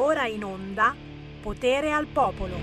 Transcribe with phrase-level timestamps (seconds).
[0.00, 0.94] Ora in onda
[1.42, 2.54] Potere al Popolo.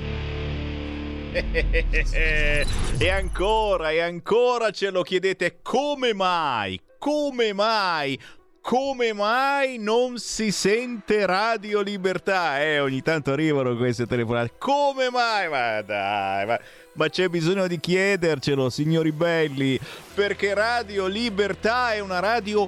[1.35, 6.79] e ancora, e ancora ce lo chiedete come mai?
[6.98, 8.18] Come mai?
[8.61, 12.64] come mai non si sente Radio Libertà?
[12.64, 14.54] Eh, ogni tanto arrivano queste telefonate.
[14.58, 15.50] Come mai?
[15.50, 16.60] Ma dai, ma,
[16.94, 19.80] ma c'è bisogno di chiedercelo, signori belli,
[20.16, 22.68] perché Radio Libertà è una radio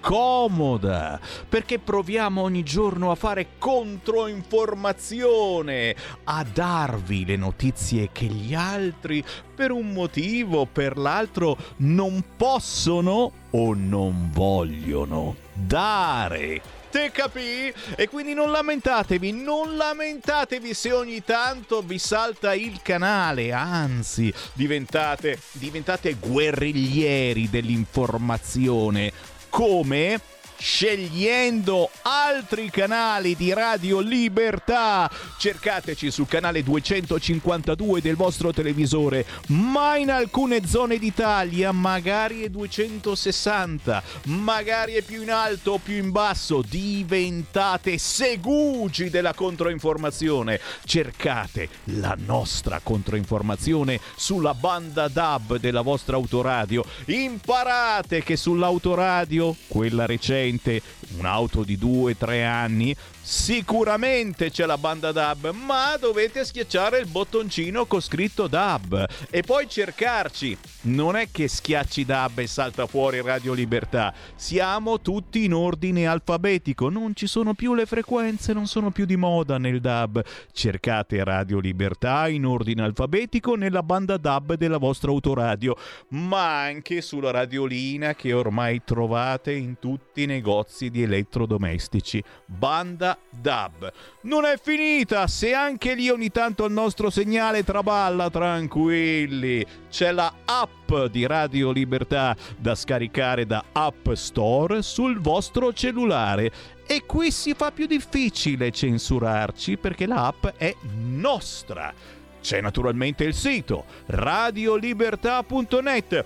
[0.00, 9.22] scomoda, perché proviamo ogni giorno a fare controinformazione, a darvi le notizie che gli altri
[9.54, 16.78] per un motivo o per l'altro non possono o non vogliono dare.
[16.90, 17.72] Te capì?
[17.94, 25.38] E quindi non lamentatevi, non lamentatevi se ogni tanto vi salta il canale, anzi, diventate,
[25.52, 29.12] diventate guerriglieri dell'informazione.
[29.50, 30.20] Come?
[30.60, 35.10] Scegliendo altri canali di Radio Libertà.
[35.38, 44.02] Cercateci sul canale 252 del vostro televisore, ma in alcune zone d'Italia magari è 260,
[44.24, 46.62] magari è più in alto o più in basso.
[46.62, 50.60] Diventate segugi della controinformazione.
[50.84, 56.84] Cercate la nostra controinformazione sulla banda DAB della vostra autoradio.
[57.06, 60.82] Imparate che sull'autoradio, quella recente, sicuramente
[61.18, 68.00] un'auto di 2-3 anni Sicuramente c'è la banda DAB, ma dovete schiacciare il bottoncino con
[68.00, 70.56] scritto DAB e poi cercarci.
[70.82, 74.12] Non è che schiacci DAB e salta fuori Radio Libertà.
[74.34, 79.16] Siamo tutti in ordine alfabetico, non ci sono più le frequenze, non sono più di
[79.16, 80.24] moda nel DAB.
[80.52, 85.76] Cercate Radio Libertà in ordine alfabetico nella banda DAB della vostra autoradio,
[86.08, 92.22] ma anche sulla radiolina che ormai trovate in tutti i negozi di elettrodomestici.
[92.46, 93.92] Banda DAB.
[94.22, 99.64] Non è finita, se anche lì ogni tanto il nostro segnale traballa, tranquilli.
[99.90, 106.50] C'è la app di Radio Libertà da scaricare da App Store sul vostro cellulare.
[106.86, 111.92] E qui si fa più difficile censurarci perché l'app è nostra.
[112.40, 116.24] C'è naturalmente il sito radiolibertà.net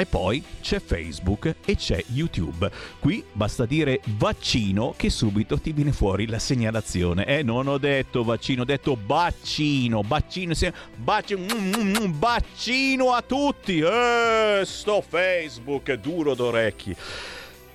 [0.00, 2.70] e poi c'è Facebook e c'è YouTube.
[2.98, 7.26] Qui basta dire vaccino che subito ti viene fuori la segnalazione.
[7.26, 10.54] Eh, non ho detto vaccino, ho detto bacino, bacino,
[10.96, 13.80] bacino, mm, mm, mm, bacino a tutti.
[13.80, 16.96] Eh, sto Facebook duro d'orecchi.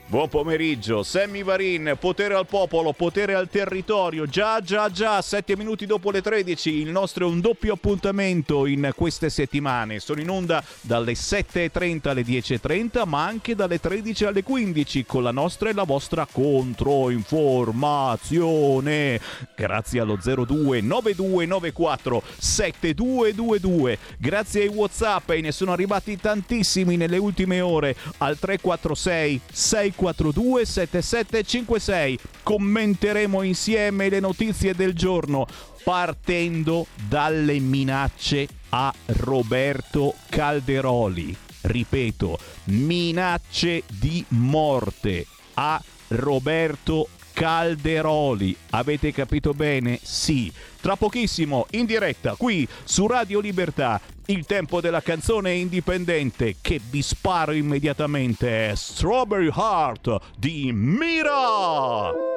[0.08, 4.28] Buon pomeriggio, Sammy Varin, potere al popolo, potere al territorio.
[4.28, 6.70] Già, già, già, sette minuti dopo le 13.
[6.70, 10.00] Il nostro è un doppio appuntamento in queste settimane.
[10.00, 15.32] Sono in onda dalle 7.30 alle 10.30, ma anche dalle 13 alle 15 con la
[15.32, 19.20] nostra e la vostra controinformazione.
[19.56, 23.98] Grazie allo 02 9294 7222.
[24.20, 30.66] Grazie ai WhatsApp e ne sono arrivati tantissimi nelle ultime ore al 346 6 642
[30.66, 32.19] 7756.
[32.44, 35.47] Commenteremo insieme le notizie del giorno
[35.83, 41.35] partendo dalle minacce a Roberto Calderoli.
[41.61, 45.25] Ripeto, minacce di morte
[45.56, 48.56] a Roberto Calderoli.
[48.69, 50.00] Avete capito bene?
[50.01, 50.50] Sì.
[50.79, 57.01] Tra pochissimo in diretta qui su Radio Libertà il tempo della canzone indipendente che vi
[57.01, 62.34] sparo immediatamente è Strawberry Heart di Mira.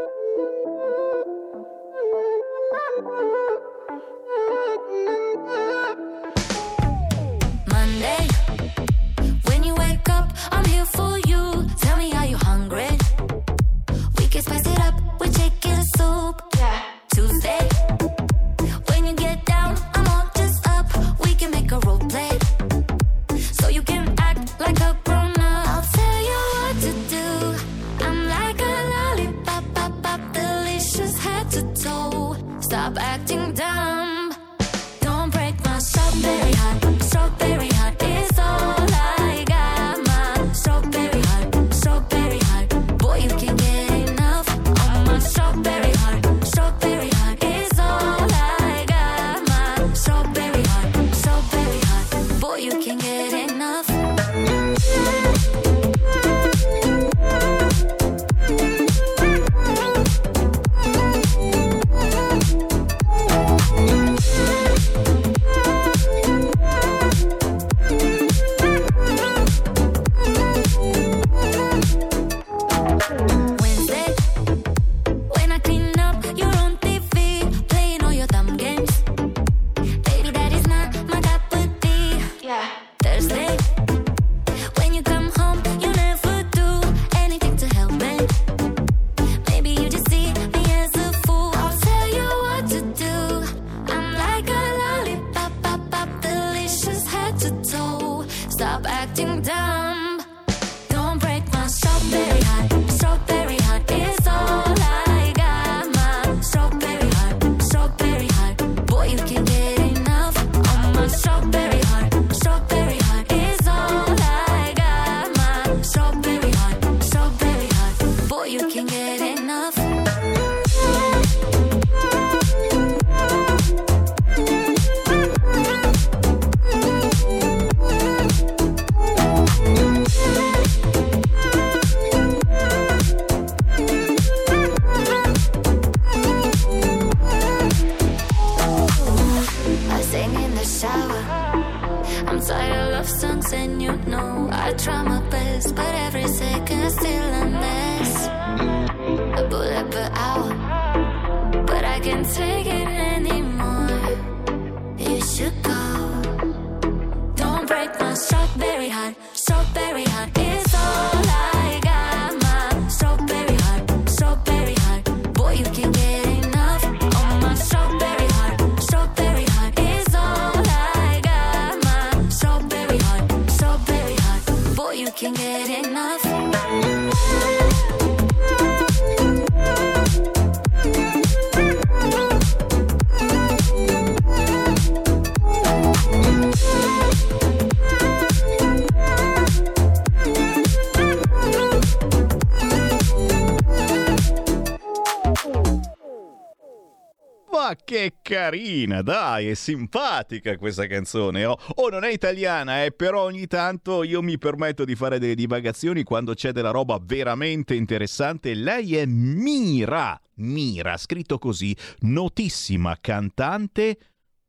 [197.68, 201.44] Ma che carina, dai, è simpatica questa canzone.
[201.44, 205.34] Oh, oh non è italiana, eh, però ogni tanto io mi permetto di fare delle
[205.34, 208.54] divagazioni quando c'è della roba veramente interessante.
[208.54, 213.98] Lei è Mira, Mira, scritto così, notissima cantante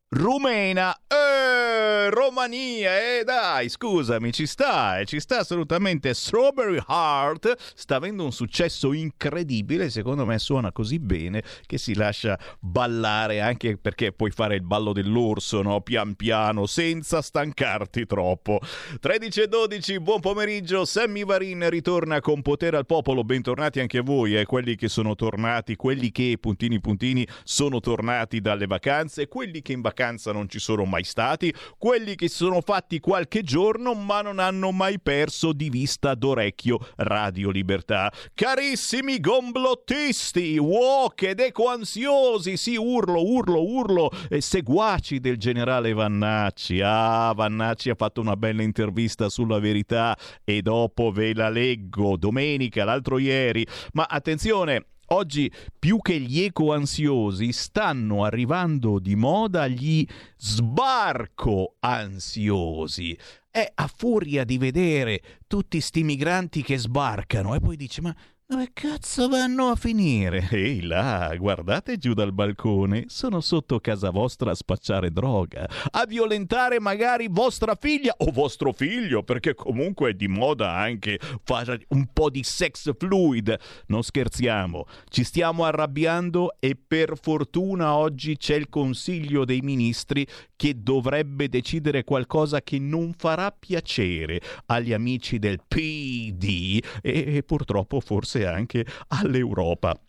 [0.10, 0.96] rumena.
[1.08, 6.14] Eh, Romania, eh dai, scusami, ci sta, eh, ci sta assolutamente.
[6.14, 12.40] Strawberry Heart sta avendo un successo incredibile, secondo me suona così bene che si lascia
[12.60, 15.82] ballare anche perché puoi fare il ballo dell'orso, no?
[15.82, 18.60] Pian piano, senza stancarti troppo.
[19.00, 24.04] 13 e 12, buon pomeriggio, Sammy Varin ritorna con Potere al Popolo, bentornati anche a
[24.04, 29.62] voi, eh, quelli che sono tornati, quelli che, puntini puntini, sono tornati dalle vacanze, quelli
[29.62, 33.44] che in vacanza vacanza non ci sono mai stati, quelli che si sono fatti qualche
[33.44, 38.12] giorno ma non hanno mai perso di vista d'orecchio Radio Libertà.
[38.34, 46.80] Carissimi gomblottisti, walk ed ecoansiosi, sì, urlo, urlo, urlo, e seguaci del generale Vannacci.
[46.82, 52.86] Ah, Vannacci ha fatto una bella intervista sulla verità e dopo ve la leggo domenica,
[52.86, 53.66] l'altro ieri.
[53.94, 60.06] Ma attenzione, Oggi più che gli eco-ansiosi stanno arrivando di moda gli
[60.38, 63.18] sbarco-ansiosi.
[63.50, 68.16] È a furia di vedere tutti sti migranti che sbarcano e poi dice ma
[68.50, 70.48] dove cazzo vanno a finire?
[70.50, 76.80] Ehi là, guardate giù dal balcone, sono sotto casa vostra a spacciare droga, a violentare
[76.80, 82.32] magari vostra figlia o vostro figlio, perché comunque è di moda anche fare un po'
[82.32, 83.56] di sex fluid.
[83.86, 90.26] Non scherziamo, ci stiamo arrabbiando e per fortuna oggi c'è il Consiglio dei Ministri
[90.56, 98.00] che dovrebbe decidere qualcosa che non farà piacere agli amici del PD e, e purtroppo
[98.00, 100.00] forse anche all'Europa.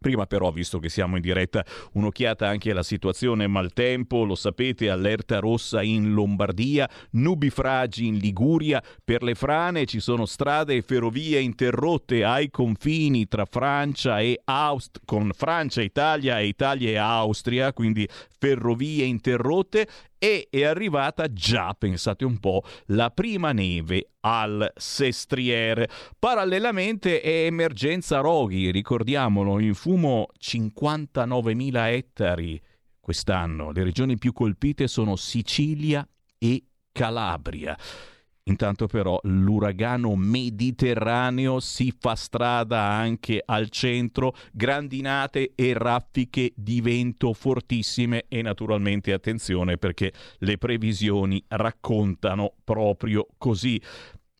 [0.00, 5.40] Prima però, visto che siamo in diretta, un'occhiata anche alla situazione maltempo, lo sapete, allerta
[5.40, 12.24] rossa in Lombardia, nubifragi in Liguria, per le frane ci sono strade e ferrovie interrotte
[12.24, 18.08] ai confini tra Francia e Aust- con Francia, Italia e Italia e Austria, quindi
[18.38, 19.86] ferrovie interrotte
[20.22, 25.88] e è arrivata già, pensate un po', la prima neve al Sestriere.
[26.18, 32.60] Parallelamente è emergenza roghi, ricordiamolo, in fumo 59.000 ettari
[33.00, 33.72] quest'anno.
[33.72, 37.74] Le regioni più colpite sono Sicilia e Calabria.
[38.50, 47.32] Intanto però l'uragano mediterraneo si fa strada anche al centro, grandinate e raffiche di vento
[47.32, 53.80] fortissime e naturalmente attenzione perché le previsioni raccontano proprio così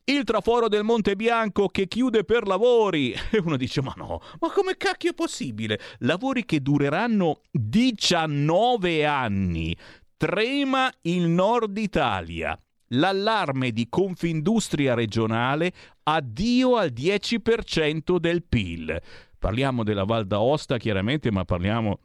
[0.05, 3.14] il traforo del Monte Bianco che chiude per lavori.
[3.31, 5.79] E uno dice: Ma no, ma come cacchio è possibile?
[5.99, 9.76] Lavori che dureranno 19 anni.
[10.17, 15.73] Trema il nord Italia l'allarme di Confindustria regionale
[16.04, 19.00] addio al 10% del PIL.
[19.38, 22.00] Parliamo della Val d'Aosta chiaramente, ma parliamo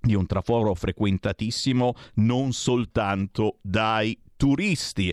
[0.00, 5.12] di un traforo frequentatissimo non soltanto dai turisti.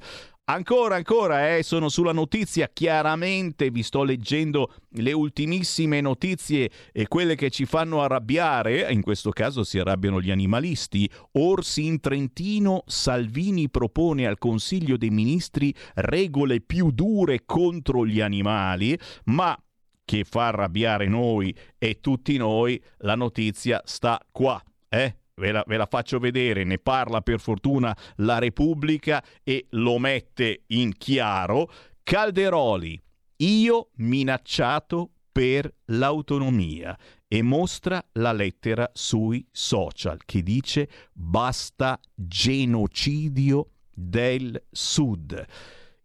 [0.53, 7.35] Ancora, ancora, eh, sono sulla notizia, chiaramente vi sto leggendo le ultimissime notizie e quelle
[7.35, 11.09] che ci fanno arrabbiare, in questo caso si arrabbiano gli animalisti.
[11.39, 18.99] Orsi in Trentino, Salvini propone al Consiglio dei Ministri regole più dure contro gli animali,
[19.27, 19.57] ma
[20.03, 25.15] che fa arrabbiare noi e tutti noi, la notizia sta qua, eh?
[25.35, 30.63] Ve la, ve la, faccio vedere, ne parla per fortuna la Repubblica e lo mette
[30.67, 31.71] in chiaro.
[32.03, 33.01] Calderoli,
[33.37, 36.97] io minacciato per l'autonomia
[37.27, 45.45] e mostra la lettera sui social che dice basta genocidio del Sud.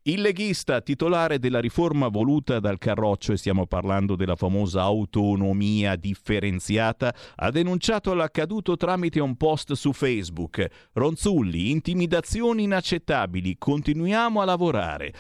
[0.09, 7.13] Il leghista titolare della riforma voluta dal Carroccio, e stiamo parlando della famosa autonomia differenziata,
[7.35, 10.65] ha denunciato l'accaduto tramite un post su Facebook.
[10.93, 15.13] Ronzulli, intimidazioni inaccettabili, continuiamo a lavorare.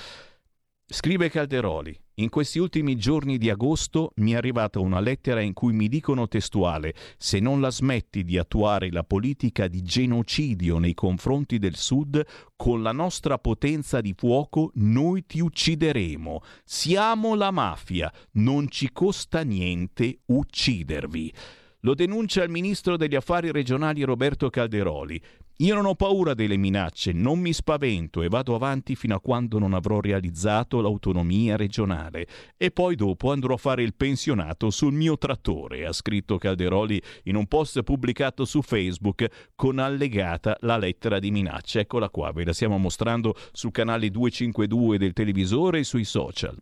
[0.86, 2.05] Scrive Calderoli.
[2.18, 6.28] In questi ultimi giorni di agosto mi è arrivata una lettera in cui mi dicono
[6.28, 12.24] testuale se non la smetti di attuare la politica di genocidio nei confronti del Sud,
[12.56, 16.40] con la nostra potenza di fuoco noi ti uccideremo.
[16.64, 21.34] Siamo la mafia, non ci costa niente uccidervi.
[21.80, 25.22] Lo denuncia il ministro degli affari regionali Roberto Calderoli.
[25.60, 29.58] Io non ho paura delle minacce, non mi spavento e vado avanti fino a quando
[29.58, 32.26] non avrò realizzato l'autonomia regionale.
[32.58, 37.36] E poi dopo andrò a fare il pensionato sul mio trattore, ha scritto Calderoli in
[37.36, 41.80] un post pubblicato su Facebook con allegata la lettera di minaccia.
[41.80, 46.54] Eccola qua, ve la stiamo mostrando sul canale 252 del televisore e sui social.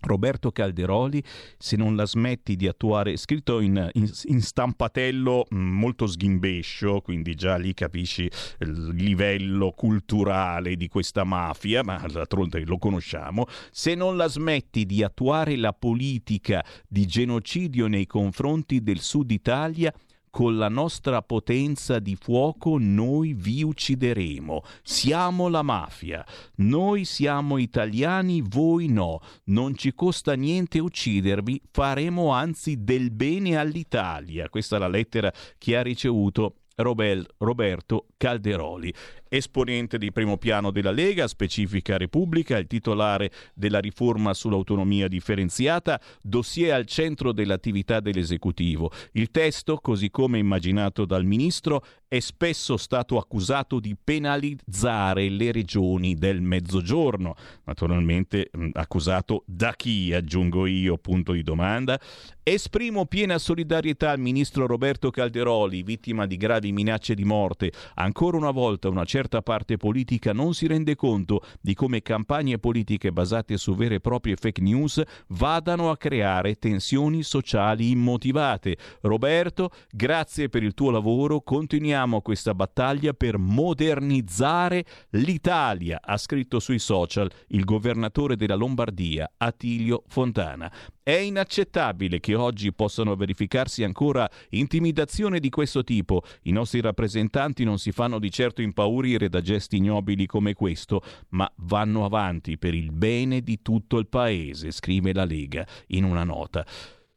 [0.00, 1.22] Roberto Calderoli,
[1.56, 7.34] se non la smetti di attuare, scritto in, in, in, stampatello mm, molto sghimbescio, quindi
[7.34, 14.16] già lì capisci il livello culturale di questa mafia, ma d'altronde lo conosciamo, se non
[14.16, 19.92] la smetti di attuare la politica di genocidio nei confronti del Sud Italia,
[20.30, 24.62] con la nostra potenza di fuoco noi vi uccideremo.
[24.82, 26.24] Siamo la mafia.
[26.56, 29.20] Noi siamo italiani, voi no.
[29.44, 34.48] Non ci costa niente uccidervi, faremo anzi del bene all'Italia.
[34.48, 38.92] Questa è la lettera che ha ricevuto Robel, Roberto Calderoli
[39.28, 46.72] esponente di primo piano della Lega, specifica Repubblica, il titolare della riforma sull'autonomia differenziata, dossier
[46.72, 48.90] al centro dell'attività dell'esecutivo.
[49.12, 56.14] Il testo, così come immaginato dal ministro, è spesso stato accusato di penalizzare le regioni
[56.14, 57.34] del mezzogiorno.
[57.64, 62.00] Naturalmente accusato da chi, aggiungo io, punto di domanda.
[62.42, 67.70] Esprimo piena solidarietà al ministro Roberto Calderoli, vittima di gravi minacce di morte.
[67.96, 72.60] Ancora una volta una certa certa parte politica non si rende conto di come campagne
[72.60, 78.76] politiche basate su vere e proprie fake news vadano a creare tensioni sociali immotivate.
[79.00, 86.78] Roberto, grazie per il tuo lavoro, continuiamo questa battaglia per modernizzare l'Italia, ha scritto sui
[86.78, 90.70] social il governatore della Lombardia, Attilio Fontana.
[91.02, 96.22] È inaccettabile che oggi possano verificarsi ancora intimidazioni di questo tipo.
[96.42, 101.50] I nostri rappresentanti non si fanno di certo impaurire da gesti ignobili come questo, ma
[101.56, 106.66] vanno avanti per il bene di tutto il paese, scrive la Lega in una nota.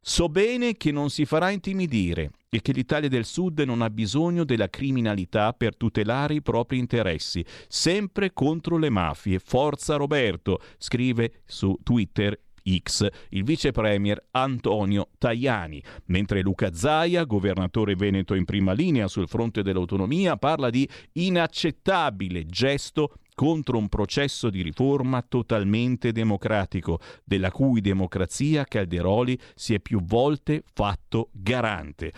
[0.03, 4.43] So bene che non si farà intimidire e che l'Italia del Sud non ha bisogno
[4.43, 9.37] della criminalità per tutelare i propri interessi, sempre contro le mafie.
[9.37, 17.95] Forza Roberto, scrive su Twitter X il vice premier Antonio Tajani, mentre Luca Zaia, governatore
[17.95, 24.61] veneto in prima linea sul fronte dell'autonomia, parla di inaccettabile gesto contro un processo di
[24.61, 32.11] riforma totalmente democratico, della cui democrazia Calderoli si è più volte fatto garante.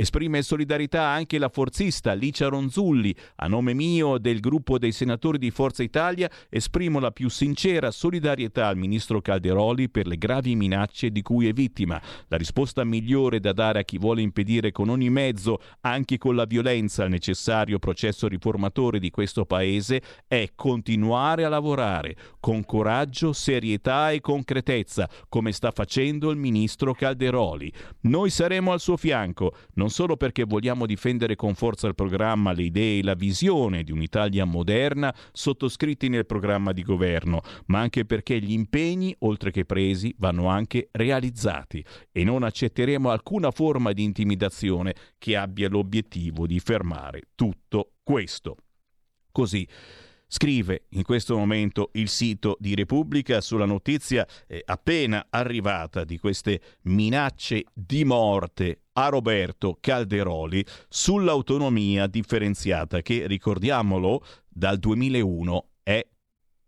[0.00, 3.12] Esprime solidarietà anche la forzista Licia Ronzulli.
[3.34, 7.90] A nome mio e del gruppo dei senatori di Forza Italia esprimo la più sincera
[7.90, 12.00] solidarietà al ministro Calderoli per le gravi minacce di cui è vittima.
[12.28, 16.44] La risposta migliore da dare a chi vuole impedire con ogni mezzo, anche con la
[16.44, 24.12] violenza, il necessario processo riformatore di questo Paese è continuare a lavorare con coraggio, serietà
[24.12, 27.72] e concretezza, come sta facendo il ministro Calderoli.
[28.02, 29.56] Noi saremo al suo fianco.
[29.74, 33.82] Non non solo perché vogliamo difendere con forza il programma, le idee e la visione
[33.82, 39.64] di un'Italia moderna sottoscritti nel programma di governo, ma anche perché gli impegni, oltre che
[39.64, 46.60] presi, vanno anche realizzati e non accetteremo alcuna forma di intimidazione che abbia l'obiettivo di
[46.60, 48.56] fermare tutto questo.
[49.32, 49.66] Così
[50.30, 54.26] Scrive in questo momento il sito di Repubblica sulla notizia
[54.66, 64.78] appena arrivata di queste minacce di morte a Roberto Calderoli sull'autonomia differenziata che, ricordiamolo, dal
[64.78, 65.77] 2001 è,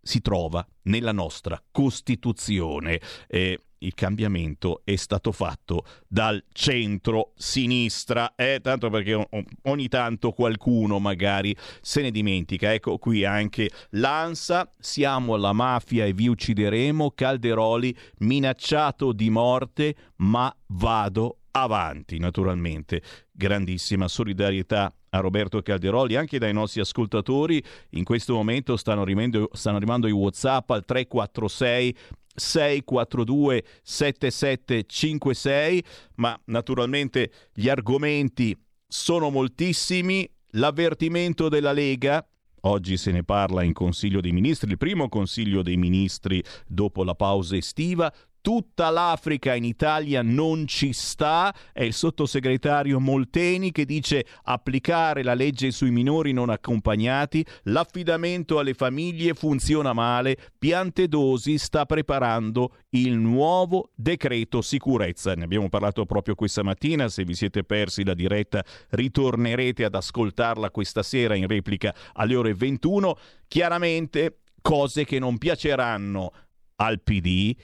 [0.02, 3.00] si trova nella nostra Costituzione.
[3.28, 9.28] Eh, il cambiamento è stato fatto dal centro-sinistra, eh, tanto perché
[9.62, 12.73] ogni tanto qualcuno magari se ne dimentica.
[12.73, 20.54] Ecco qui anche l'ANSA, siamo la mafia e vi uccideremo, Calderoli minacciato di morte, ma
[20.69, 23.02] vado avanti naturalmente.
[23.33, 27.62] Grandissima solidarietà a Roberto Calderoli, anche dai nostri ascoltatori.
[27.90, 31.97] In questo momento stanno, rimendo, stanno arrivando i WhatsApp al 346
[32.35, 35.85] 642 7756,
[36.16, 40.28] ma naturalmente gli argomenti sono moltissimi.
[40.54, 42.25] L'avvertimento della Lega,
[42.62, 47.14] Oggi se ne parla in Consiglio dei Ministri, il primo Consiglio dei Ministri dopo la
[47.14, 48.12] pausa estiva.
[48.40, 55.35] Tutta l'Africa in Italia non ci sta, è il sottosegretario Molteni che dice applicare la
[55.35, 63.90] legge sui minori non accompagnati, l'affidamento alle famiglie funziona male, Piantedosi sta preparando il nuovo
[63.94, 65.35] decreto sicurezza.
[65.35, 70.70] Ne abbiamo parlato proprio questa mattina, se vi siete persi la diretta ritornerete ad ascoltarla
[70.70, 73.16] questa sera in replica alle ore 21.
[73.47, 76.32] Chiaramente cose che non piaceranno
[76.76, 77.54] al PD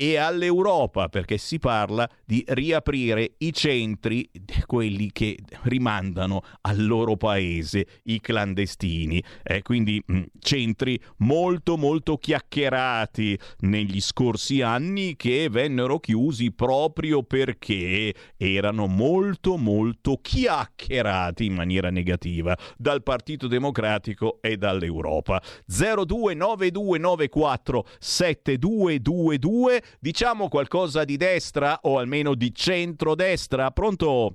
[0.00, 4.30] e all'Europa, perché si parla di riaprire i centri,
[4.64, 9.20] quelli che rimandano al loro paese i clandestini.
[9.42, 17.24] Eh, quindi mh, mm, centri molto molto chiacchierati negli scorsi anni che vennero chiusi proprio
[17.24, 25.42] perché erano molto molto chiacchierati in maniera negativa dal Partito Democratico e dall'Europa.
[25.66, 33.70] 029294 7222 Diciamo qualcosa di destra o almeno di centrodestra.
[33.70, 34.34] Pronto?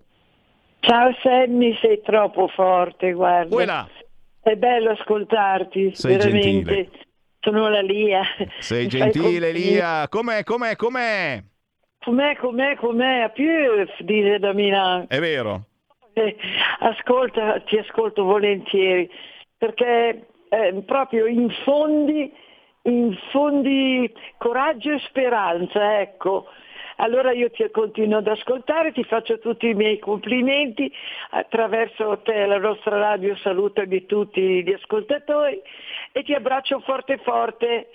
[0.80, 3.56] Ciao Sammy, sei troppo forte, guarda.
[3.56, 3.89] Quella.
[4.42, 6.74] È bello ascoltarti, sei veramente.
[6.74, 6.89] Gentile.
[7.39, 8.22] Sono la Lia.
[8.60, 10.08] Sei gentile Lia.
[10.10, 11.42] Com'è, com'è, com'è?
[12.04, 13.20] Com'è, com'è, com'è?
[13.22, 13.48] A più
[14.00, 15.06] dice da Milano.
[15.08, 15.68] È vero.
[16.13, 16.36] Eh,
[16.80, 19.10] ascolta, ti ascolto volentieri,
[19.58, 22.32] perché eh, proprio in fondi
[22.84, 26.48] infondi coraggio e speranza, ecco.
[26.98, 30.91] Allora io ti continuo ad ascoltare, ti faccio tutti i miei complimenti,
[31.32, 35.60] attraverso te la nostra radio saluta di tutti gli ascoltatori
[36.12, 37.89] e ti abbraccio forte forte.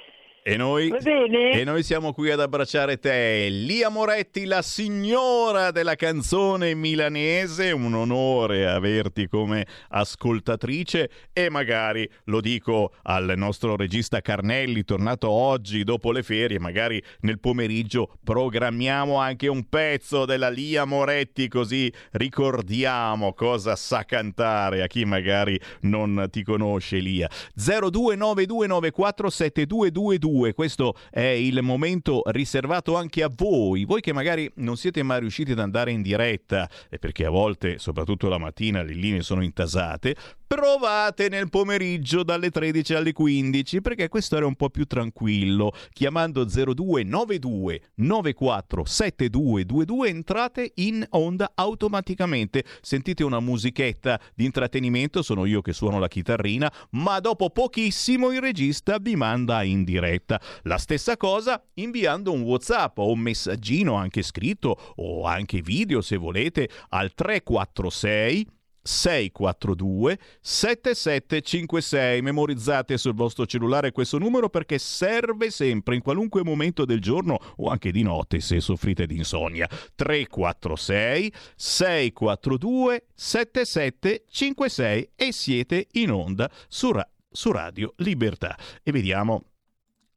[0.48, 6.74] E noi, e noi, siamo qui ad abbracciare te, Lia Moretti, la signora della canzone
[6.74, 7.70] milanese.
[7.70, 15.84] Un onore averti come ascoltatrice e magari lo dico al nostro regista Carnelli, tornato oggi
[15.84, 23.34] dopo le ferie, magari nel pomeriggio programmiamo anche un pezzo della Lia Moretti così ricordiamo
[23.34, 27.28] cosa sa cantare a chi magari non ti conosce Lia.
[27.54, 30.54] 0292947222 2.
[30.54, 35.52] Questo è il momento riservato anche a voi, voi che magari non siete mai riusciti
[35.52, 36.68] ad andare in diretta,
[37.00, 40.14] perché a volte, soprattutto la mattina, le linee sono intasate,
[40.48, 45.72] provate nel pomeriggio dalle 13 alle 15 perché questo era un po' più tranquillo.
[45.92, 52.64] Chiamando 0292 94 7222 entrate in onda automaticamente.
[52.80, 58.40] Sentite una musichetta di intrattenimento sono io che suono la chitarrina ma dopo pochissimo il
[58.40, 60.27] regista vi manda in diretta
[60.62, 66.16] la stessa cosa inviando un whatsapp o un messaggino anche scritto o anche video se
[66.16, 68.56] volete al 346
[68.88, 72.22] 642 7756.
[72.22, 77.68] Memorizzate sul vostro cellulare questo numero perché serve sempre in qualunque momento del giorno o
[77.68, 79.68] anche di notte se soffrite di insonnia.
[79.94, 88.56] 346 642 7756 e siete in onda su, ra- su Radio Libertà.
[88.82, 89.47] E vediamo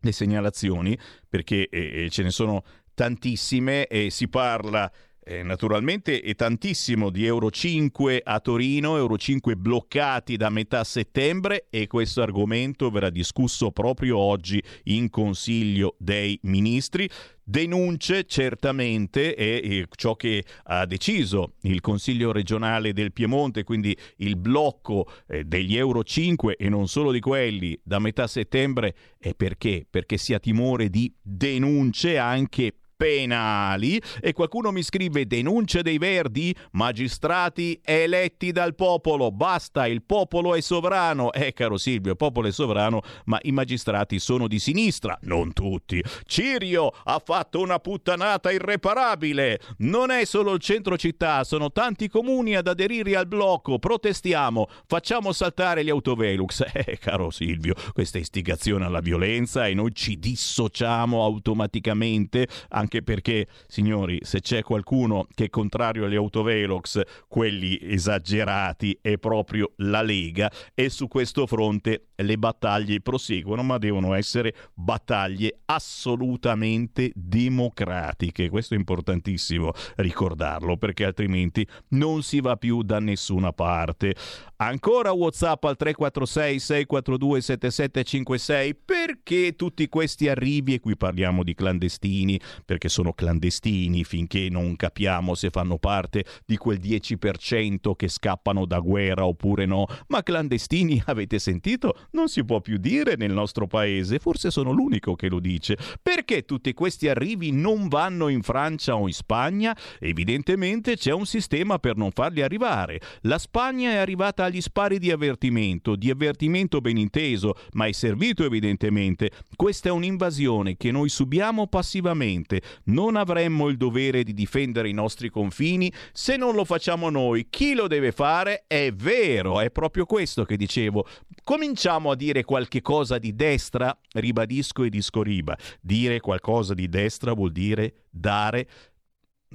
[0.02, 4.92] le segnalazioni perché eh, ce ne sono tantissime e si parla
[5.24, 11.68] eh, naturalmente è tantissimo di Euro 5 a Torino, Euro 5 bloccati da metà settembre
[11.70, 17.08] e questo argomento verrà discusso proprio oggi in Consiglio dei Ministri.
[17.52, 25.12] Denunce certamente è ciò che ha deciso il Consiglio regionale del Piemonte, quindi il blocco
[25.28, 29.86] eh, degli Euro 5 e non solo di quelli da metà settembre è perché?
[29.90, 36.56] Perché si ha timore di denunce anche penali e qualcuno mi scrive denuncia dei verdi,
[36.74, 41.32] magistrati eletti dal popolo, basta, il popolo è sovrano.
[41.32, 46.04] Eh caro Silvio, il popolo è sovrano, ma i magistrati sono di sinistra, non tutti.
[46.26, 49.60] Cirio ha fatto una puttanata irreparabile.
[49.78, 53.80] Non è solo il centro città, sono tanti comuni ad aderire al blocco.
[53.80, 56.66] Protestiamo, facciamo saltare gli autovelux.
[56.92, 63.48] Eh caro Silvio, questa istigazione alla violenza e noi ci dissociamo automaticamente anche anche perché,
[63.68, 70.52] signori, se c'è qualcuno che è contrario agli autovelox, quelli esagerati, è proprio la Lega
[70.74, 78.50] e su questo fronte le battaglie proseguono, ma devono essere battaglie assolutamente democratiche.
[78.50, 84.16] Questo è importantissimo ricordarlo perché altrimenti non si va più da nessuna parte.
[84.58, 92.40] Ancora WhatsApp al 346 642 7756 perché tutti questi arrivi e qui parliamo di clandestini,
[92.66, 98.65] perché perché sono clandestini finché non capiamo se fanno parte di quel 10% che scappano
[98.65, 102.08] da guerra oppure no, ma clandestini avete sentito?
[102.12, 105.78] Non si può più dire nel nostro paese, forse sono l'unico che lo dice.
[106.02, 109.78] Perché tutti questi arrivi non vanno in Francia o in Spagna?
[110.00, 113.00] Evidentemente c'è un sistema per non farli arrivare.
[113.22, 118.44] La Spagna è arrivata agli spari di avvertimento, di avvertimento ben inteso, ma è servito
[118.44, 119.30] evidentemente.
[119.56, 122.62] Questa è un'invasione che noi subiamo passivamente.
[122.86, 127.48] Non avremmo il dovere di difendere i nostri confini se non lo facciamo noi.
[127.50, 128.66] Chi lo deve fare?
[128.68, 131.06] È vero, è proprio questo che dicevo.
[131.44, 135.58] Cominciamo a dire qualche cosa di destra, ribadisco e discoriba.
[135.82, 138.68] Dire qualcosa di destra vuol dire dare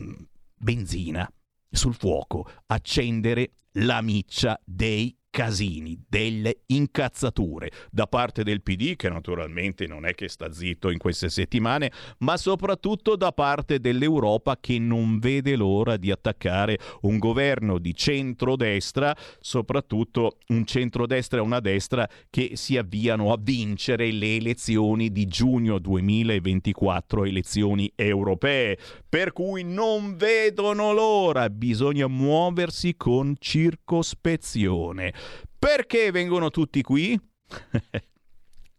[0.00, 0.12] mm,
[0.54, 1.30] benzina
[1.70, 9.86] sul fuoco, accendere la miccia dei casini, delle incazzature da parte del PD, che naturalmente
[9.86, 15.18] non è che sta zitto in queste settimane, ma soprattutto da parte dell'Europa che non
[15.18, 22.52] vede l'ora di attaccare un governo di centrodestra, soprattutto un centrodestra e una destra che
[22.54, 30.94] si avviano a vincere le elezioni di giugno 2024, elezioni europee, per cui non vedono
[30.94, 35.12] l'ora, bisogna muoversi con circospezione.
[35.58, 37.18] Perché vengono tutti qui?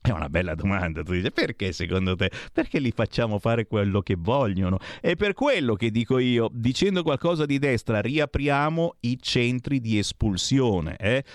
[0.08, 2.32] È una bella domanda, tu dici perché secondo te?
[2.54, 4.80] Perché li facciamo fare quello che vogliono?
[5.02, 10.96] È per quello che dico io, dicendo qualcosa di destra, riapriamo i centri di espulsione.
[10.96, 11.26] Eh?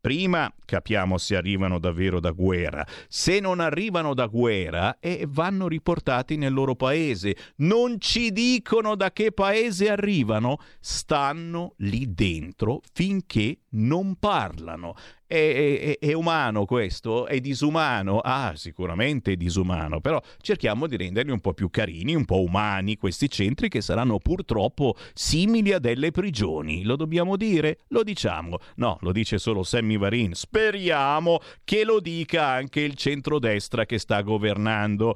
[0.00, 2.86] Prima capiamo se arrivano davvero da guerra.
[3.06, 7.36] Se non arrivano da guerra, eh, vanno riportati nel loro paese.
[7.56, 14.94] Non ci dicono da che paese arrivano, stanno lì dentro finché non parlano.
[15.26, 17.26] È, è, è, umano questo?
[17.26, 18.18] È disumano?
[18.18, 22.96] Ah, sicuramente è disumano, però cerchiamo di renderli un po' più carini, un po' umani
[22.96, 26.82] questi centri che saranno purtroppo simili a delle prigioni.
[26.82, 27.78] Lo dobbiamo dire?
[27.88, 28.58] Lo diciamo.
[28.76, 30.34] No, lo dice solo Sammy Varin.
[30.34, 35.14] Speriamo che lo dica anche il centrodestra che sta governando.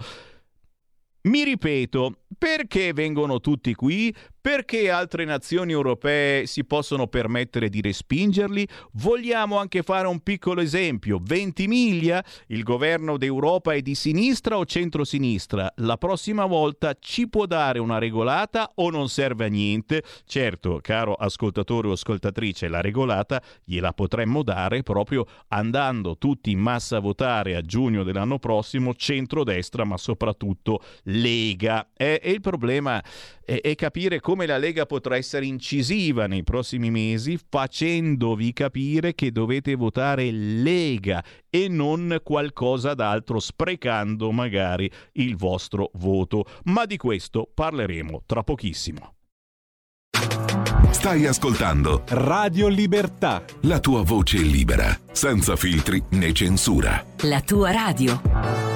[1.23, 4.15] Mi ripeto, perché vengono tutti qui?
[4.47, 8.67] Perché altre nazioni europee si possono permettere di respingerli?
[8.93, 11.19] Vogliamo anche fare un piccolo esempio.
[11.21, 15.73] Ventimiglia, il governo d'Europa è di sinistra o centrosinistra?
[15.79, 20.05] La prossima volta ci può dare una regolata o non serve a niente?
[20.25, 26.99] Certo, caro ascoltatore o ascoltatrice, la regolata gliela potremmo dare proprio andando tutti in massa
[26.99, 31.89] a votare a giugno dell'anno prossimo centrodestra, ma soprattutto Lega.
[32.21, 33.03] E, e il problema
[33.45, 39.31] è, è capire come la Lega potrà essere incisiva nei prossimi mesi facendovi capire che
[39.33, 46.45] dovete votare Lega e non qualcosa d'altro, sprecando magari il vostro voto.
[46.65, 49.15] Ma di questo parleremo tra pochissimo.
[50.91, 53.45] Stai ascoltando Radio Libertà.
[53.63, 57.05] La tua voce libera, senza filtri né censura.
[57.23, 58.76] La tua radio.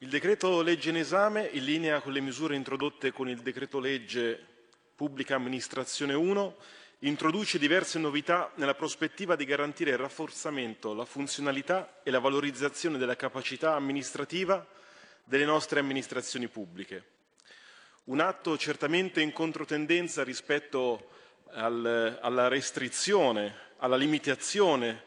[0.00, 4.38] Il decreto legge in esame, in linea con le misure introdotte con il decreto legge
[4.94, 6.56] Pubblica Amministrazione 1,
[6.98, 13.16] introduce diverse novità nella prospettiva di garantire il rafforzamento, la funzionalità e la valorizzazione della
[13.16, 14.66] capacità amministrativa
[15.24, 17.04] delle nostre amministrazioni pubbliche.
[18.04, 21.08] Un atto certamente in controtendenza rispetto
[21.52, 25.04] al, alla restrizione, alla limitazione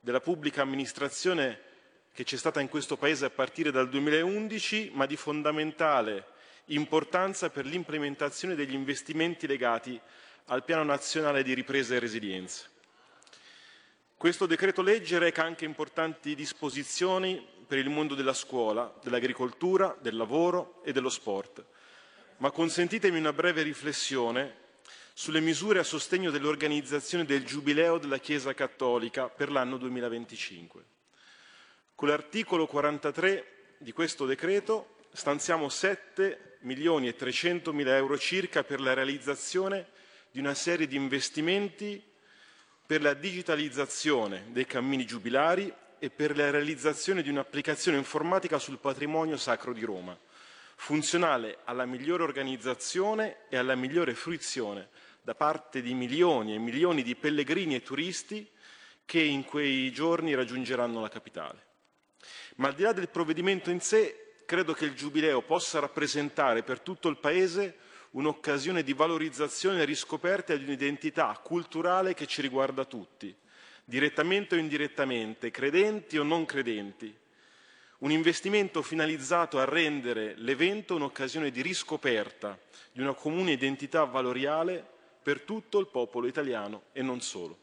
[0.00, 1.72] della pubblica amministrazione
[2.14, 6.26] che c'è stata in questo Paese a partire dal 2011, ma di fondamentale
[6.66, 10.00] importanza per l'implementazione degli investimenti legati
[10.46, 12.66] al Piano Nazionale di Ripresa e Resilienza.
[14.16, 20.82] Questo decreto legge reca anche importanti disposizioni per il mondo della scuola, dell'agricoltura, del lavoro
[20.84, 21.64] e dello sport.
[22.36, 24.62] Ma consentitemi una breve riflessione
[25.14, 30.93] sulle misure a sostegno dell'organizzazione del Giubileo della Chiesa Cattolica per l'anno 2025.
[31.96, 38.80] Con l'articolo 43 di questo decreto stanziamo 7 milioni e 300 mila euro circa per
[38.80, 39.86] la realizzazione
[40.32, 42.02] di una serie di investimenti
[42.84, 49.36] per la digitalizzazione dei cammini giubilari e per la realizzazione di un'applicazione informatica sul patrimonio
[49.36, 50.18] sacro di Roma,
[50.74, 54.88] funzionale alla migliore organizzazione e alla migliore fruizione
[55.22, 58.50] da parte di milioni e milioni di pellegrini e turisti
[59.04, 61.72] che in quei giorni raggiungeranno la capitale.
[62.56, 66.80] Ma al di là del provvedimento in sé, credo che il Giubileo possa rappresentare per
[66.80, 67.78] tutto il Paese
[68.10, 73.34] un'occasione di valorizzazione e riscoperta di un'identità culturale che ci riguarda tutti,
[73.84, 77.12] direttamente o indirettamente, credenti o non credenti.
[77.98, 82.56] Un investimento finalizzato a rendere l'evento un'occasione di riscoperta
[82.92, 84.84] di una comune identità valoriale
[85.22, 87.58] per tutto il popolo italiano e non solo.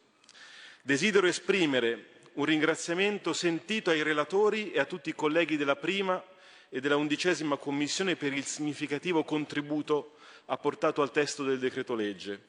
[0.81, 6.23] Desidero esprimere un ringraziamento sentito ai relatori e a tutti i colleghi della prima
[6.69, 10.15] e della undicesima commissione per il significativo contributo
[10.45, 12.47] apportato al testo del decreto legge.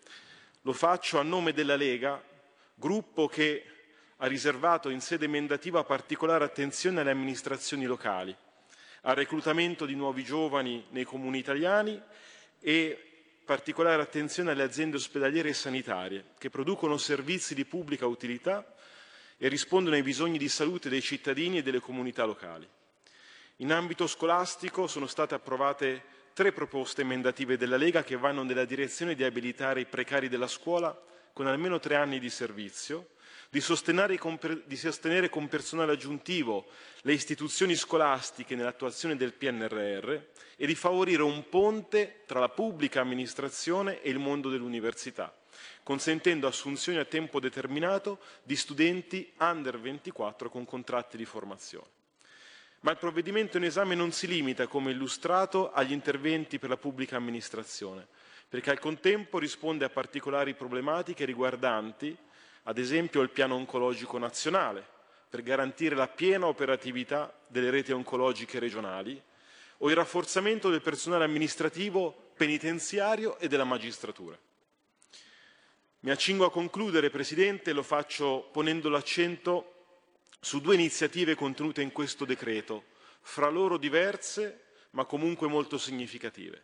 [0.63, 2.23] Lo faccio a nome della Lega,
[2.75, 3.65] gruppo che
[4.19, 8.35] ha riservato in sede emendativa particolare attenzione alle amministrazioni locali,
[9.03, 12.01] al reclutamento di nuovi giovani nei comuni italiani
[12.61, 13.07] e
[13.45, 18.65] particolare attenzione alle aziende ospedaliere e sanitarie che producono servizi di pubblica utilità
[19.43, 22.65] e rispondono ai bisogni di salute dei cittadini e delle comunità locali.
[23.57, 29.17] In ambito scolastico sono state approvate tre proposte emendative della Lega che vanno nella direzione
[29.17, 30.97] di abilitare i precari della scuola
[31.33, 33.15] con almeno tre anni di servizio,
[33.51, 36.67] di sostenere con, di sostenere con personale aggiuntivo
[37.01, 40.11] le istituzioni scolastiche nell'attuazione del PNRR
[40.57, 45.35] e di favorire un ponte tra la pubblica amministrazione e il mondo dell'università,
[45.83, 52.01] consentendo assunzioni a tempo determinato di studenti under 24 con contratti di formazione.
[52.81, 57.17] Ma il provvedimento in esame non si limita, come illustrato, agli interventi per la pubblica
[57.17, 58.07] amministrazione,
[58.49, 62.17] perché al contempo risponde a particolari problematiche riguardanti,
[62.65, 64.85] ad esempio, il piano oncologico nazionale,
[65.29, 69.21] per garantire la piena operatività delle reti oncologiche regionali,
[69.79, 74.37] o il rafforzamento del personale amministrativo penitenziario e della magistratura.
[76.05, 80.01] Mi accingo a concludere, Presidente, lo faccio ponendo l'accento
[80.41, 82.87] su due iniziative contenute in questo decreto,
[83.21, 86.61] fra loro diverse ma comunque molto significative.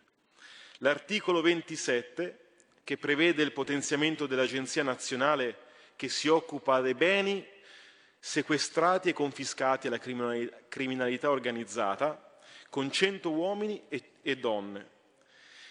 [0.79, 2.47] L'articolo 27,
[2.83, 5.57] che prevede il potenziamento dell'Agenzia nazionale
[5.95, 7.47] che si occupa dei beni
[8.19, 10.01] sequestrati e confiscati alla
[10.69, 14.85] criminalità organizzata, con 100 uomini e donne,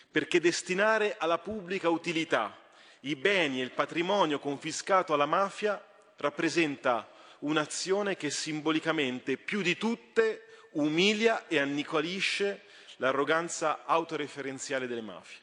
[0.09, 2.63] perché destinare alla pubblica utilità
[3.01, 5.83] i beni e il patrimonio confiscato alla mafia
[6.17, 12.63] rappresenta un'azione che simbolicamente più di tutte umilia e annicolisce
[12.97, 15.41] l'arroganza autoreferenziale delle mafie.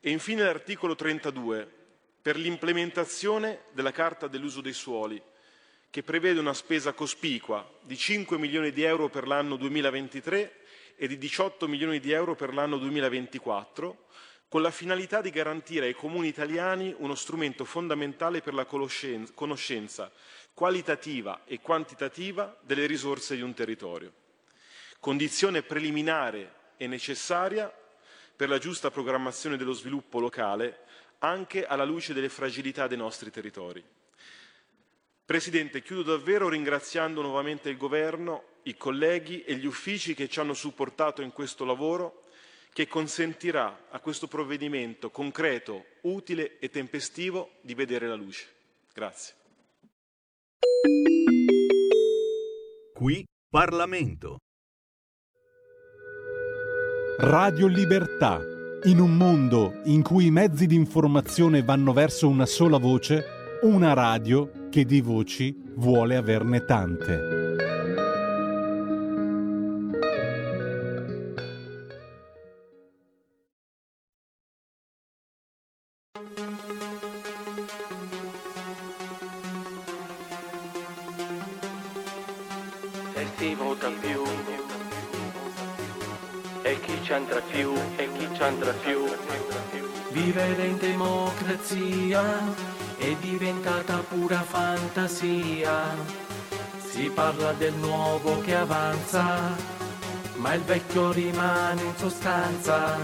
[0.00, 1.80] E infine l'articolo 32
[2.20, 5.20] per l'implementazione della Carta dell'uso dei suoli,
[5.90, 10.60] che prevede una spesa cospicua di 5 milioni di euro per l'anno 2023
[10.96, 14.06] e di 18 milioni di euro per l'anno 2024,
[14.52, 20.12] con la finalità di garantire ai comuni italiani uno strumento fondamentale per la conoscenza
[20.52, 24.12] qualitativa e quantitativa delle risorse di un territorio,
[25.00, 27.74] condizione preliminare e necessaria
[28.36, 30.80] per la giusta programmazione dello sviluppo locale
[31.20, 33.82] anche alla luce delle fragilità dei nostri territori.
[35.24, 40.52] Presidente, chiudo davvero ringraziando nuovamente il Governo, i colleghi e gli uffici che ci hanno
[40.52, 42.21] supportato in questo lavoro
[42.72, 48.46] che consentirà a questo provvedimento concreto, utile e tempestivo di vedere la luce.
[48.92, 49.34] Grazie.
[52.94, 54.38] Qui Parlamento.
[57.18, 58.40] Radio Libertà.
[58.84, 63.92] In un mondo in cui i mezzi di informazione vanno verso una sola voce, una
[63.92, 67.41] radio che di voci vuole averne tante.
[95.22, 95.94] Fantasia
[96.90, 99.54] si parla del nuovo che avanza
[100.36, 102.98] ma il vecchio rimane in sostanza.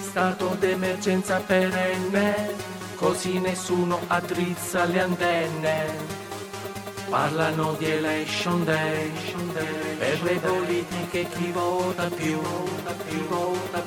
[0.00, 2.54] Stato d'emergenza perenne
[2.96, 6.20] così nessuno addrizza le antenne.
[7.08, 9.12] Parlano di election day,
[9.98, 13.81] per le politiche chi vota più, vota più, vota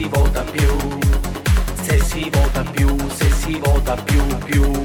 [0.00, 0.98] si vota più,
[1.82, 4.82] se si vota più, se si vota più, più,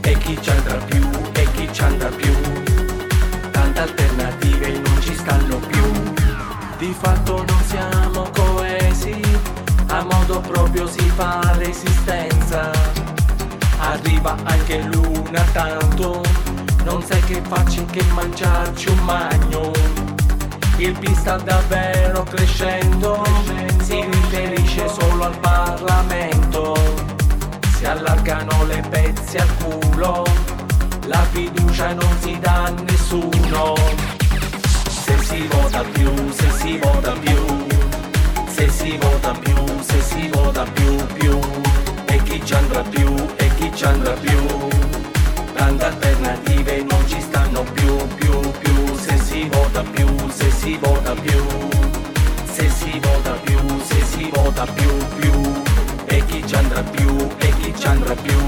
[0.00, 2.32] e chi ci andrà più, e chi ci andrà più,
[3.50, 5.84] tante alternative non ci stanno più,
[6.78, 9.20] di fatto non siamo coesi,
[9.88, 12.70] a modo proprio si fa resistenza,
[13.80, 16.22] arriva anche l'una tanto,
[16.84, 19.72] non sai che facci che mangiarci un magno.
[20.78, 23.23] Il P sta davvero crescendo,
[25.24, 26.74] al Parlamento,
[27.76, 30.22] si allargano le pezze al culo,
[31.06, 33.74] la fiducia non si dà a nessuno.
[34.88, 37.66] Se si vota più, se si vota più,
[38.46, 41.40] se si vota più, se si vota più, più,
[42.06, 44.46] e chi ci andrà più, e chi ci andrà più,
[45.54, 51.14] tante alternative non ci stanno più, più, più, se si vota più, se si vota
[51.14, 51.73] più,
[52.84, 55.32] si vota più, se si vota più, più,
[56.04, 58.38] e chi ci andrà più, e chi ci andrà più,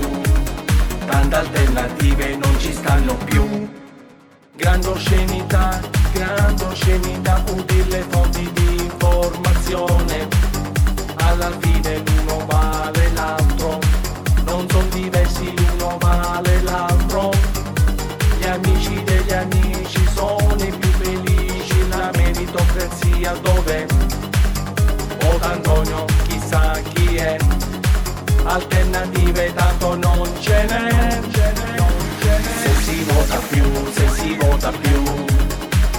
[1.06, 3.68] tante alternative non ci stanno più.
[4.54, 5.80] Grande oscenità,
[6.12, 10.28] grande oscenità, utile fonti di informazione,
[11.16, 13.78] alla fine l'uno vale l'altro,
[14.44, 17.30] non sono diversi l'uno vale l'altro,
[18.38, 24.05] gli amici degli amici sono i più felici, la meritocrazia dov'è?
[25.42, 27.36] Antonio, chissà chi è,
[28.44, 31.20] alternative tanto non ce n'è,
[32.62, 35.24] se si vota più, se si vota più,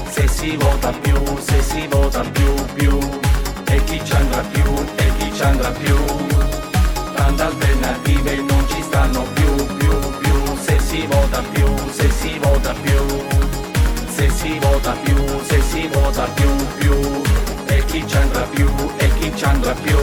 [0.10, 3.00] se si vota più, se si vota più, più,
[3.70, 5.96] e chi ci andrà più, e chi ci andrà più,
[7.16, 12.74] tante alternative non ci stanno più, più, più, se si vota più, se si vota
[12.82, 13.06] più,
[14.16, 17.27] se si vota più, se si vota più, più,
[17.98, 19.98] chi ci andrà più, e chi ci andrà più,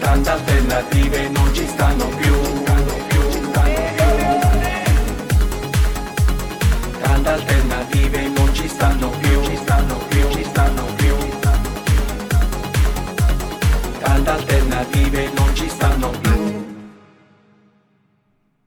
[0.00, 2.40] tante alternative non ci stanno più.
[7.00, 9.21] Tante alternative non ci stanno più,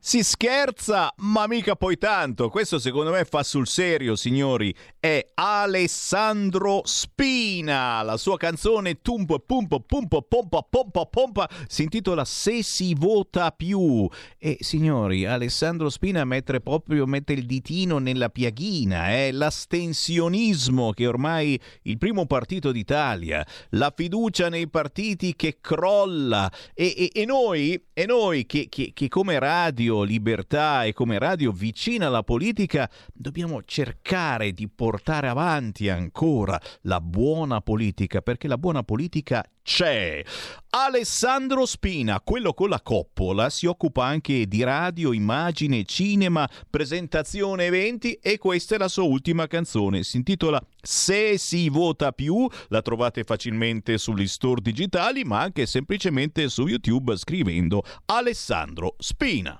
[0.08, 2.50] Si scherza, ma mica poi tanto.
[2.50, 4.72] Questo secondo me fa sul serio, signori.
[5.00, 8.04] È Alessandro Spina.
[8.04, 14.08] La sua canzone Tumpo Pumpo Pumpo Pompa Pompa Pompa si intitola Se si vota più.
[14.38, 19.08] E signori, Alessandro Spina mette proprio mette il ditino nella piaghina.
[19.08, 26.52] È l'astensionismo che ormai il primo partito d'Italia, la fiducia nei partiti che crolla.
[26.76, 31.52] E, e- e noi, e noi che- che- che come radio Libertà e come radio
[31.52, 38.84] vicina alla politica dobbiamo cercare di portare avanti ancora la buona politica, perché la buona
[38.84, 40.24] politica c'è.
[40.70, 48.14] Alessandro Spina, quello con la coppola, si occupa anche di radio, immagine, cinema, presentazione, eventi
[48.22, 50.04] e questa è la sua ultima canzone.
[50.04, 56.48] Si intitola Se si vota più, la trovate facilmente sugli store digitali, ma anche semplicemente
[56.48, 59.60] su YouTube scrivendo Alessandro Spina.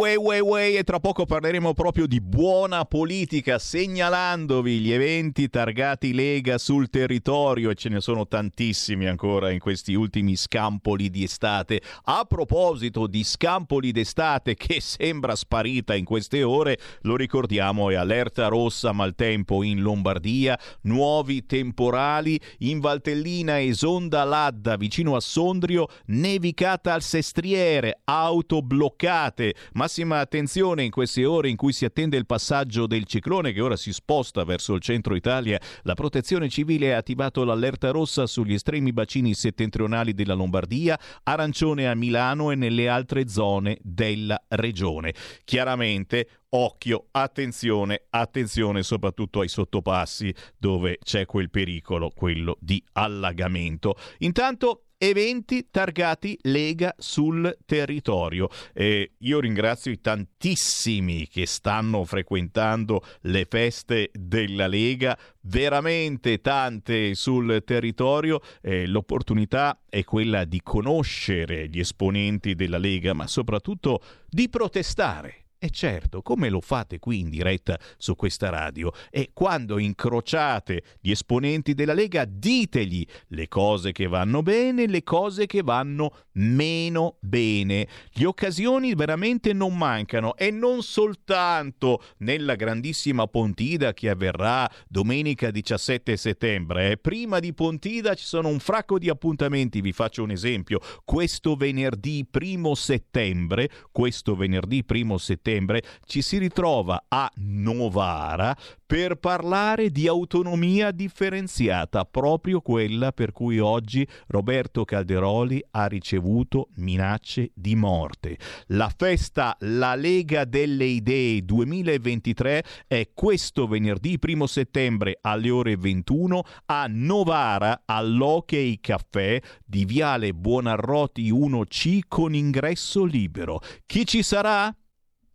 [0.00, 5.50] E way way way e tra poco parleremo proprio di buona politica segnalandovi gli eventi
[5.50, 11.24] targati Lega sul territorio e ce ne sono tantissimi ancora in questi ultimi scampoli di
[11.24, 11.82] estate.
[12.04, 18.46] A proposito di scampoli d'estate che sembra sparita in queste ore, lo ricordiamo è allerta
[18.46, 27.02] rossa maltempo in Lombardia, nuovi temporali in Valtellina Esonda Ladda vicino a Sondrio, nevicata al
[27.02, 29.54] Sestriere, auto bloccate.
[29.90, 33.76] Massima attenzione in queste ore in cui si attende il passaggio del ciclone che ora
[33.76, 35.60] si sposta verso il centro Italia.
[35.82, 41.96] La protezione civile ha attivato l'allerta rossa sugli estremi bacini settentrionali della Lombardia, arancione a
[41.96, 45.12] Milano e nelle altre zone della regione.
[45.42, 53.96] Chiaramente Occhio, attenzione, attenzione soprattutto ai sottopassi dove c'è quel pericolo, quello di allagamento.
[54.18, 58.48] Intanto eventi targati Lega sul territorio.
[58.74, 67.62] E io ringrazio i tantissimi che stanno frequentando le feste della Lega, veramente tante sul
[67.64, 68.42] territorio.
[68.60, 75.68] Eh, l'opportunità è quella di conoscere gli esponenti della Lega, ma soprattutto di protestare E
[75.68, 78.90] certo, come lo fate qui in diretta su questa radio?
[79.10, 85.44] E quando incrociate gli esponenti della Lega, ditegli le cose che vanno bene, le cose
[85.44, 87.86] che vanno meno bene.
[88.12, 96.16] Le occasioni veramente non mancano e non soltanto nella grandissima Pontida che avverrà domenica 17
[96.16, 96.92] settembre.
[96.92, 96.96] Eh.
[96.96, 100.80] Prima di Pontida ci sono un fracco di appuntamenti, vi faccio un esempio.
[101.04, 109.16] Questo venerdì primo settembre, questo venerdì primo settembre, settembre ci si ritrova a Novara per
[109.16, 117.76] parlare di autonomia differenziata, proprio quella per cui oggi Roberto Calderoli ha ricevuto minacce di
[117.76, 118.36] morte.
[118.68, 126.42] La festa La Lega delle Idee 2023 è questo venerdì 1 settembre alle ore 21
[126.66, 133.60] a Novara all'Hockey Caffè di Viale Buonarroti 1C con ingresso libero.
[133.86, 134.74] Chi ci sarà?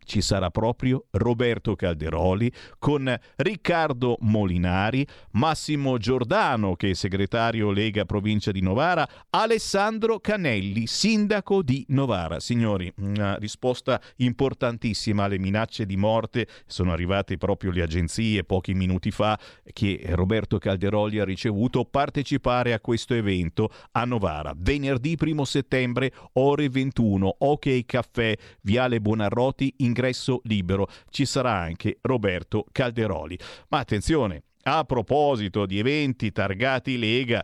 [0.06, 8.52] Ci sarà proprio Roberto Calderoli con Riccardo Molinari, Massimo Giordano che è segretario Lega Provincia
[8.52, 12.40] di Novara, Alessandro Canelli, sindaco di Novara.
[12.40, 19.10] Signori, una risposta importantissima alle minacce di morte sono arrivate proprio le agenzie pochi minuti
[19.10, 19.38] fa
[19.72, 24.54] che Roberto Calderoli ha ricevuto partecipare a questo evento a Novara.
[24.56, 30.88] Venerdì 1 settembre, ore 21, Ok Caffè, Viale Buonarroti in ingresso libero.
[31.08, 33.38] Ci sarà anche Roberto Calderoli.
[33.68, 37.42] Ma attenzione, a proposito di eventi targati Lega,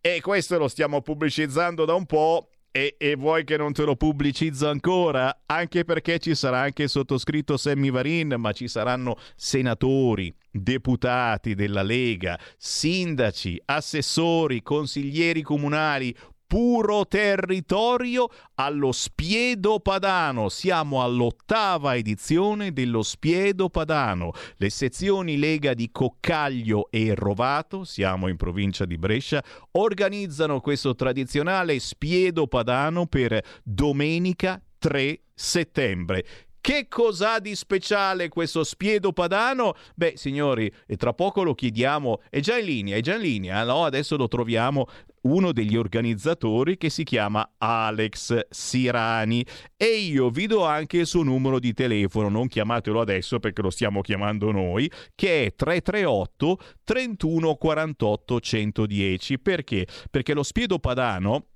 [0.00, 3.94] e questo lo stiamo pubblicizzando da un po', e, e, vuoi che non te lo
[3.94, 5.42] pubblicizzo ancora?
[5.46, 12.36] Anche perché ci sarà anche sottoscritto Sammy Varin, ma ci saranno senatori, deputati della Lega,
[12.58, 16.12] sindaci, assessori, consiglieri comunali,
[16.46, 20.48] puro territorio allo Spiedo Padano.
[20.48, 24.32] Siamo all'ottava edizione dello Spiedo Padano.
[24.56, 29.42] Le sezioni Lega di Coccaglio e Rovato, siamo in provincia di Brescia,
[29.72, 36.24] organizzano questo tradizionale Spiedo Padano per domenica 3 settembre.
[36.64, 39.74] Che cos'ha di speciale questo spiedo padano?
[39.94, 43.84] Beh, signori, tra poco lo chiediamo, è già in linea, è già in linea, no?
[43.84, 44.86] Adesso lo troviamo
[45.24, 49.44] uno degli organizzatori che si chiama Alex Sirani
[49.76, 53.70] e io vi do anche il suo numero di telefono, non chiamatelo adesso perché lo
[53.70, 59.38] stiamo chiamando noi, che è 338 31 48 110.
[59.38, 59.86] Perché?
[60.10, 61.46] Perché lo spiedo padano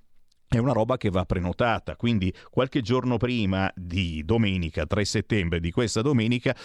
[0.48, 5.70] è una roba che va prenotata, quindi qualche giorno prima di domenica 3 settembre di
[5.70, 6.56] questa domenica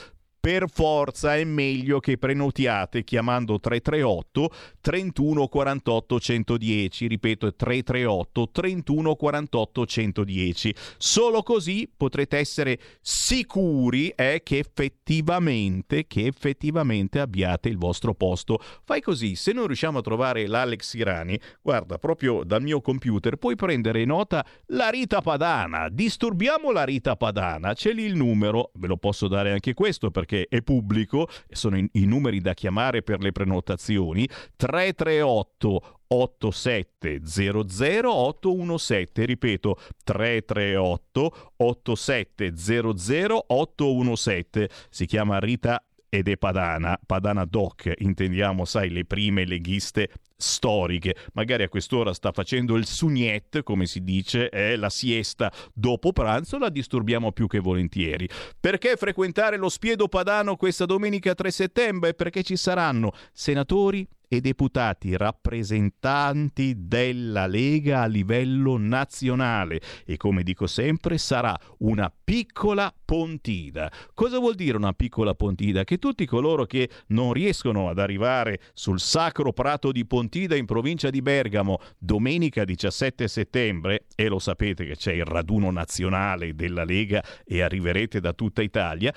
[0.43, 9.85] per forza è meglio che prenotiate chiamando 338 31 48 110, ripeto 338 31 48
[9.85, 10.75] 110.
[10.97, 18.59] Solo così potrete essere sicuri eh, che, effettivamente, che effettivamente abbiate il vostro posto.
[18.83, 23.55] Fai così, se non riusciamo a trovare l'Alex Irani, guarda, proprio dal mio computer puoi
[23.55, 28.97] prendere nota la Rita Padana, disturbiamo la Rita Padana, c'è lì il numero, ve lo
[28.97, 33.31] posso dare anche questo perché perché è pubblico, sono i, numeri da chiamare per le
[33.31, 47.45] prenotazioni, 338 8700 817, ripeto 338 8700 817, si chiama Rita ed è Padana, Padana
[47.45, 50.09] Doc, intendiamo, sai, le prime leghiste
[50.43, 51.15] storiche.
[51.33, 56.57] Magari a quest'ora sta facendo il sugnet, come si dice, è la siesta dopo pranzo,
[56.57, 58.27] la disturbiamo più che volentieri.
[58.59, 62.13] Perché frequentare lo Spiedo Padano questa domenica 3 settembre?
[62.13, 70.65] Perché ci saranno senatori e deputati rappresentanti della Lega a livello nazionale e come dico
[70.65, 73.91] sempre sarà una piccola pontida.
[74.15, 75.83] Cosa vuol dire una piccola pontida?
[75.83, 81.11] Che tutti coloro che non riescono ad arrivare sul sacro prato di Pontida in provincia
[81.11, 87.23] di Bergamo domenica 17 settembre e lo sapete che c'è il raduno nazionale della Lega
[87.45, 89.13] e arriverete da tutta Italia,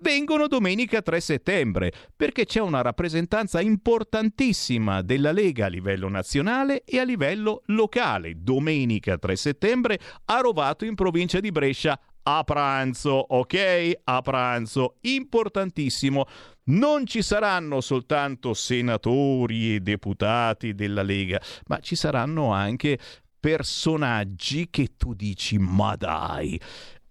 [0.00, 6.98] vengono domenica 3 settembre, perché c'è una rappresentanza importantissima della Lega a livello nazionale e
[6.98, 8.34] a livello locale.
[8.36, 14.00] Domenica 3 settembre a Rovato in provincia di Brescia a pranzo, ok?
[14.04, 16.26] A pranzo, importantissimo.
[16.64, 22.98] Non ci saranno soltanto senatori e deputati della Lega, ma ci saranno anche
[23.40, 26.60] personaggi che tu dici ma dai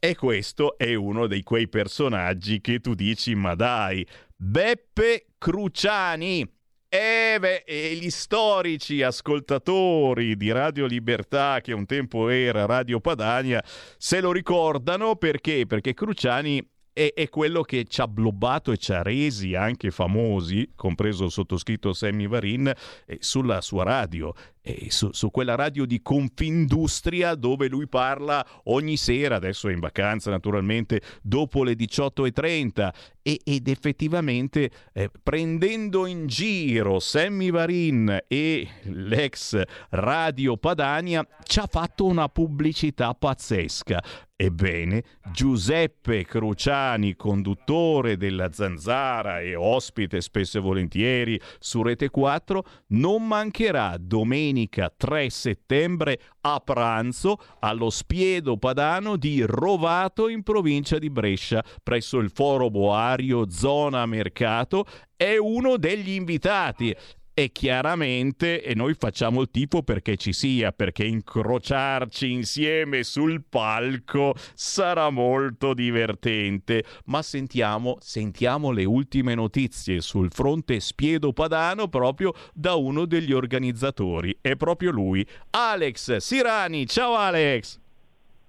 [0.08, 6.50] e questo è uno di quei personaggi che tu dici, ma dai, Beppe Cruciani.
[6.88, 13.62] E beh, e gli storici ascoltatori di Radio Libertà, che un tempo era Radio Padania,
[13.98, 15.66] se lo ricordano perché?
[15.68, 20.72] Perché Cruciani è, è, quello che ci ha blobbato e ci ha resi anche famosi,
[20.74, 22.72] compreso il sottoscritto Sammy Varin,
[23.06, 24.34] eh, sulla sua radio.
[24.70, 29.80] Eh, su, su, quella radio di Confindustria dove lui parla ogni sera, adesso è in
[29.80, 32.92] vacanza naturalmente, dopo le 18.30
[33.22, 41.68] e, ed effettivamente eh, prendendo in giro Sammy Varin e l'ex Radio Padania ci ha
[41.70, 44.02] fatto una pubblicità pazzesca.
[44.40, 53.26] Ebbene, Giuseppe Cruciani, conduttore della Zanzara e ospite spesso e volentieri su Rete 4, non
[53.26, 61.64] mancherà domenica 3 settembre a pranzo allo Spiedo Padano di Rovato in provincia di Brescia,
[61.84, 64.86] presso il Foro Boario Zona Mercato.
[65.16, 66.96] È uno degli invitati
[67.40, 74.34] e chiaramente e noi facciamo il tifo perché ci sia, perché incrociarci insieme sul palco
[74.56, 76.84] sarà molto divertente.
[77.06, 84.36] Ma sentiamo, sentiamo le ultime notizie sul fronte Spiedo Padano proprio da uno degli organizzatori.
[84.42, 86.88] È proprio lui, Alex Sirani.
[86.88, 87.80] Ciao Alex!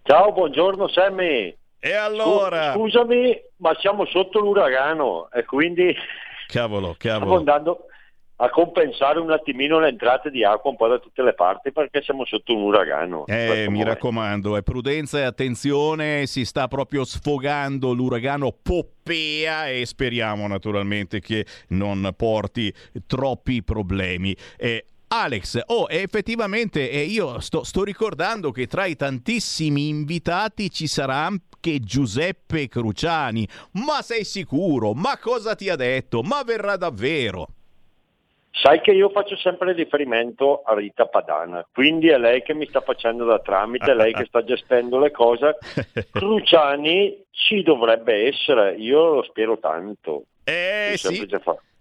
[0.03, 1.55] Ciao, buongiorno Sammy!
[1.79, 2.73] E allora?
[2.73, 5.95] Scusami, ma siamo sotto l'uragano e quindi...
[6.47, 6.97] Cavolo, cavolo.
[6.97, 7.89] Stiamo andando
[8.41, 12.03] a compensare un attimino le entrate di acqua un po' da tutte le parti perché
[12.03, 13.27] siamo sotto un uragano.
[13.27, 13.85] Eh, mi momento.
[13.85, 21.47] raccomando, è prudenza e attenzione, si sta proprio sfogando l'uragano Poppea e speriamo naturalmente che
[21.69, 22.73] non porti
[23.07, 24.37] troppi problemi.
[24.57, 30.87] Eh, Alex, oh, effettivamente eh, io sto, sto, ricordando che tra i tantissimi invitati ci
[30.87, 33.49] sarà anche Giuseppe Cruciani.
[33.73, 34.93] Ma sei sicuro?
[34.93, 36.23] Ma cosa ti ha detto?
[36.23, 37.49] Ma verrà davvero?
[38.61, 42.81] Sai che io faccio sempre riferimento a Rita Padana, quindi è lei che mi sta
[42.81, 45.59] facendo da tramite, è lei che sta gestendo le cose.
[46.11, 50.25] Cruciani ci dovrebbe essere, io lo spero tanto.
[50.43, 51.29] Eh sì.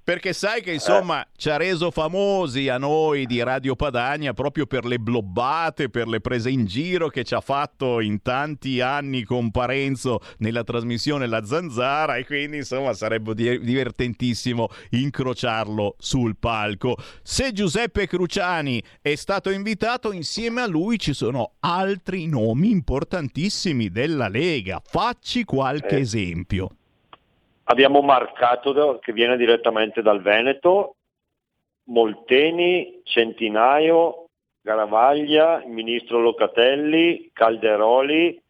[0.08, 1.28] Perché sai che insomma eh.
[1.36, 6.22] ci ha reso famosi a noi di Radio Padania proprio per le blobbate, per le
[6.22, 11.43] prese in giro che ci ha fatto in tanti anni con Parenzo nella trasmissione La
[11.43, 16.95] Zanzara e quindi insomma sarebbe divertentissimo incrociarlo sul palco.
[17.22, 24.30] Se Giuseppe Cruciani è stato invitato, insieme a lui ci sono altri nomi importantissimi della
[24.30, 24.82] Lega.
[24.82, 25.99] Facci qualche eh.
[25.99, 26.70] esempio.
[27.70, 30.95] Abbiamo Marcato che viene direttamente dal Veneto,
[31.86, 34.30] Molteni, Centinaio,
[34.61, 38.41] Garavaglia, il ministro Locatelli, Calderoli,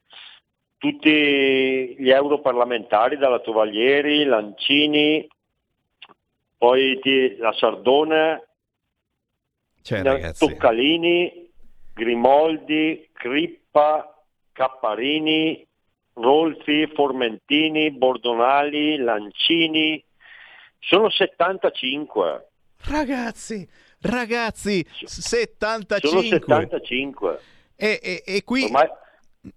[0.77, 5.27] tutti gli europarlamentari dalla Tovaglieri, Lancini,
[6.55, 6.99] poi
[7.39, 8.47] la Sardone,
[9.81, 11.51] cioè, Toccalini,
[11.93, 15.66] Grimoldi, Crippa, Capparini,
[16.21, 20.03] Rolfi, Formentini, Bordonali, Lancini,
[20.79, 22.49] sono 75.
[22.89, 23.67] Ragazzi,
[24.01, 26.09] ragazzi, 75.
[26.09, 27.39] Sono 75.
[27.75, 28.63] E, e, e qui...
[28.63, 28.87] Ormai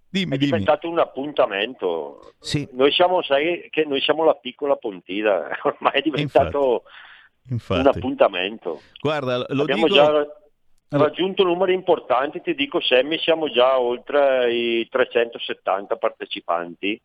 [0.08, 0.50] dimmi, è dimmi.
[0.50, 2.32] diventato un appuntamento.
[2.38, 2.68] Sì.
[2.72, 7.52] Noi siamo, sai, che noi siamo la piccola Pontida, ormai è diventato Infatti.
[7.52, 7.80] Infatti.
[7.80, 8.80] un appuntamento.
[9.00, 9.94] Guarda, lo Abbiamo dico...
[9.94, 10.39] già
[10.98, 17.00] raggiunto numeri importanti, ti dico Sammy, siamo già oltre i 370 partecipanti.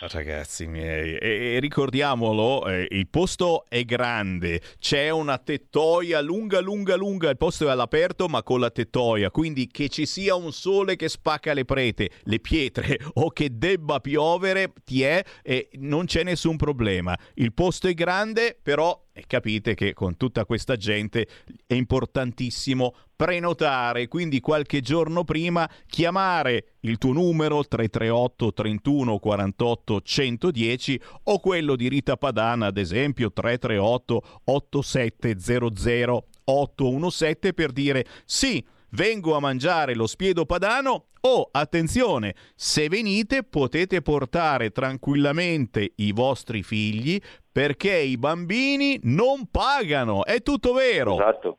[0.00, 6.94] Ragazzi miei, e, e ricordiamolo, eh, il posto è grande, c'è una tettoia lunga, lunga,
[6.94, 10.94] lunga, il posto è all'aperto ma con la tettoia, quindi che ci sia un sole
[10.94, 16.22] che spacca le prete, le pietre o che debba piovere, ti è, e non c'è
[16.22, 17.18] nessun problema.
[17.34, 21.26] Il posto è grande, però capite che con tutta questa gente
[21.66, 31.00] è importantissimo prenotare, quindi qualche giorno prima chiamare il tuo numero 338 31 48 110
[31.24, 39.40] o quello di Rita Padana ad esempio 338 8700 817 per dire sì vengo a
[39.40, 47.96] mangiare lo spiedo padano o, attenzione, se venite potete portare tranquillamente i vostri figli perché
[47.98, 51.14] i bambini non pagano, è tutto vero.
[51.14, 51.58] Esatto,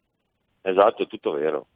[0.61, 1.67] esatto, è tutto vero.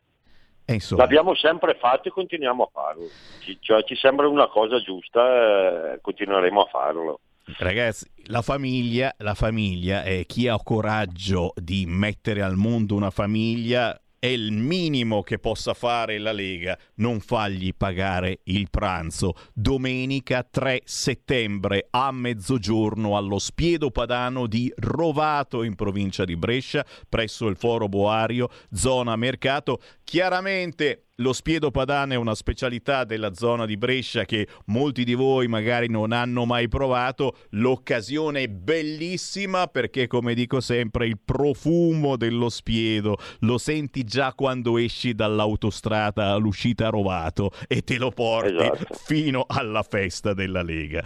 [0.96, 3.08] L'abbiamo sempre fatto e continuiamo a farlo.
[3.40, 7.20] Ci, cioè, ci sembra una cosa giusta, eh, continueremo a farlo.
[7.58, 14.00] Ragazzi, la famiglia, la famiglia è chi ha coraggio di mettere al mondo una famiglia
[14.24, 19.34] è il minimo che possa fare la Lega, non fargli pagare il pranzo.
[19.52, 27.48] Domenica 3 settembre a mezzogiorno allo Spiedo Padano di Rovato in provincia di Brescia, presso
[27.48, 29.82] il Foro Boario, zona mercato.
[30.06, 35.48] Chiaramente lo spiedo padano è una specialità della zona di Brescia che molti di voi
[35.48, 37.38] magari non hanno mai provato.
[37.52, 44.78] L'occasione è bellissima perché, come dico sempre, il profumo dello spiedo lo senti già quando
[44.78, 48.94] esci dall'autostrada all'uscita a Rovato e te lo porti esatto.
[49.06, 51.04] fino alla festa della Lega.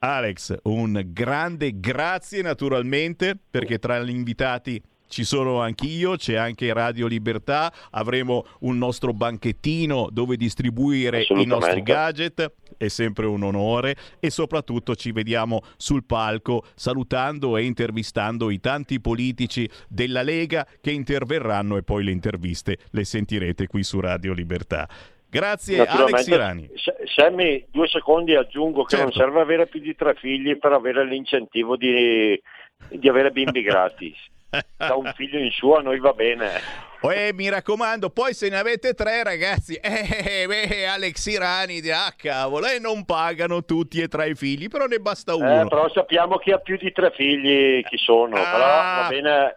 [0.00, 7.06] Alex, un grande grazie naturalmente perché tra gli invitati ci sono anch'io, c'è anche Radio
[7.06, 14.30] Libertà, avremo un nostro banchettino dove distribuire i nostri gadget, è sempre un onore e
[14.30, 21.76] soprattutto ci vediamo sul palco salutando e intervistando i tanti politici della Lega che interverranno
[21.76, 24.88] e poi le interviste le sentirete qui su Radio Libertà.
[25.30, 26.70] Grazie Alex Irani.
[27.04, 29.04] Sammy, due secondi aggiungo che certo.
[29.04, 32.40] non serve avere più di tre figli per avere l'incentivo di,
[32.88, 34.16] di avere bimbi gratis.
[34.76, 36.86] Da un figlio in su a noi va bene.
[37.00, 42.66] Eh, mi raccomando, poi se ne avete tre ragazzi, eh, beh, Alex Irani, ah cavolo,
[42.66, 45.62] e non pagano tutti e tre i figli, però ne basta uno.
[45.62, 48.50] Eh, però sappiamo chi ha più di tre figli, chi sono, ah.
[48.50, 49.54] però va bene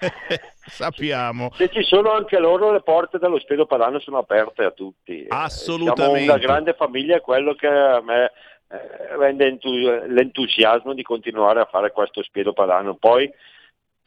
[0.66, 1.50] Sappiamo.
[1.54, 5.26] Se ci sono anche loro, le porte dello Spedo Padano sono aperte a tutti.
[5.28, 6.20] Assolutamente.
[6.20, 8.32] Siamo una grande famiglia, è quello che a me
[8.68, 12.94] eh, rende entu- l'entusiasmo di continuare a fare questo Spedo Padano.
[12.94, 13.30] Poi,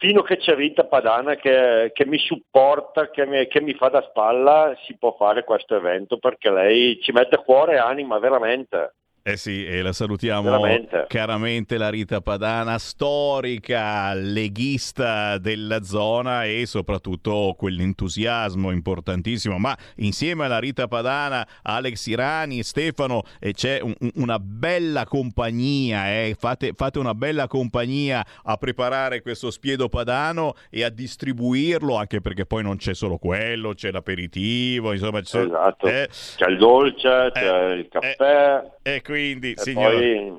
[0.04, 4.02] fino che c'è Rita Padana che, che mi supporta, che mi, che mi fa da
[4.02, 8.96] spalla, si può fare questo evento perché lei ci mette cuore e anima veramente.
[9.26, 11.06] Eh sì, e la salutiamo Veramente.
[11.08, 19.56] caramente la Rita Padana, storica, leghista della zona e soprattutto quell'entusiasmo importantissimo.
[19.56, 26.36] Ma insieme alla Rita Padana, Alex Irani Stefano eh, c'è un, una bella compagnia, eh.
[26.38, 32.44] fate, fate, una bella compagnia a preparare questo spiedo padano e a distribuirlo, anche perché
[32.44, 35.86] poi non c'è solo quello, c'è l'aperitivo, insomma c'è, esatto.
[35.86, 38.72] eh, c'è il dolce, c'è il caffè.
[38.86, 40.38] Ecco, quindi, signore, poi...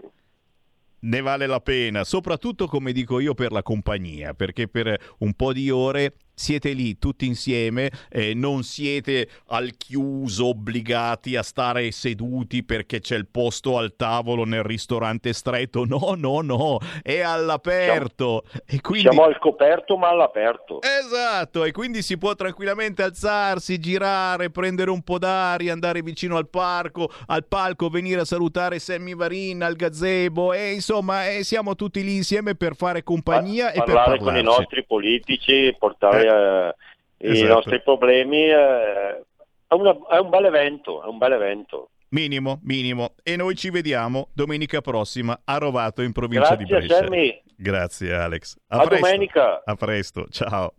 [0.99, 5.53] ne vale la pena, soprattutto come dico io per la compagnia, perché per un po'
[5.53, 12.63] di ore siete lì tutti insieme, eh, non siete al chiuso obbligati a stare seduti
[12.63, 15.83] perché c'è il posto al tavolo nel ristorante stretto.
[15.95, 18.43] No, no, no, è all'aperto.
[18.45, 19.07] Siamo, e quindi...
[19.07, 20.81] siamo al coperto ma all'aperto.
[20.81, 26.49] Esatto, e quindi si può tranquillamente alzarsi, girare, prendere un po' d'aria, andare vicino al
[26.49, 32.03] parco, al palco, venire a salutare Sammy Varin, al gazebo e insomma eh, siamo tutti
[32.03, 36.24] lì insieme per fare compagnia pa- e per parlare con i nostri politici, portare eh,
[36.25, 37.45] esatto.
[37.45, 39.23] i nostri problemi, eh,
[39.67, 41.89] è, una, è, un bel evento, è un bel evento.
[42.09, 43.15] Minimo, minimo.
[43.23, 46.95] E noi ci vediamo domenica prossima a Rovato in provincia Grazie, di Brescia.
[47.03, 47.41] Sammy.
[47.57, 48.55] Grazie Alex.
[48.67, 49.05] A, a presto.
[49.05, 49.61] domenica.
[49.65, 50.73] A presto, ciao.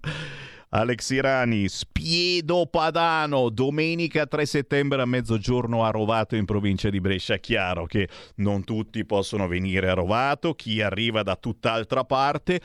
[0.70, 7.36] Alex Irani, Spiedo Padano, domenica 3 settembre a mezzogiorno a Rovato in provincia di Brescia.
[7.36, 12.60] Chiaro che non tutti possono venire a Rovato, chi arriva da tutt'altra parte,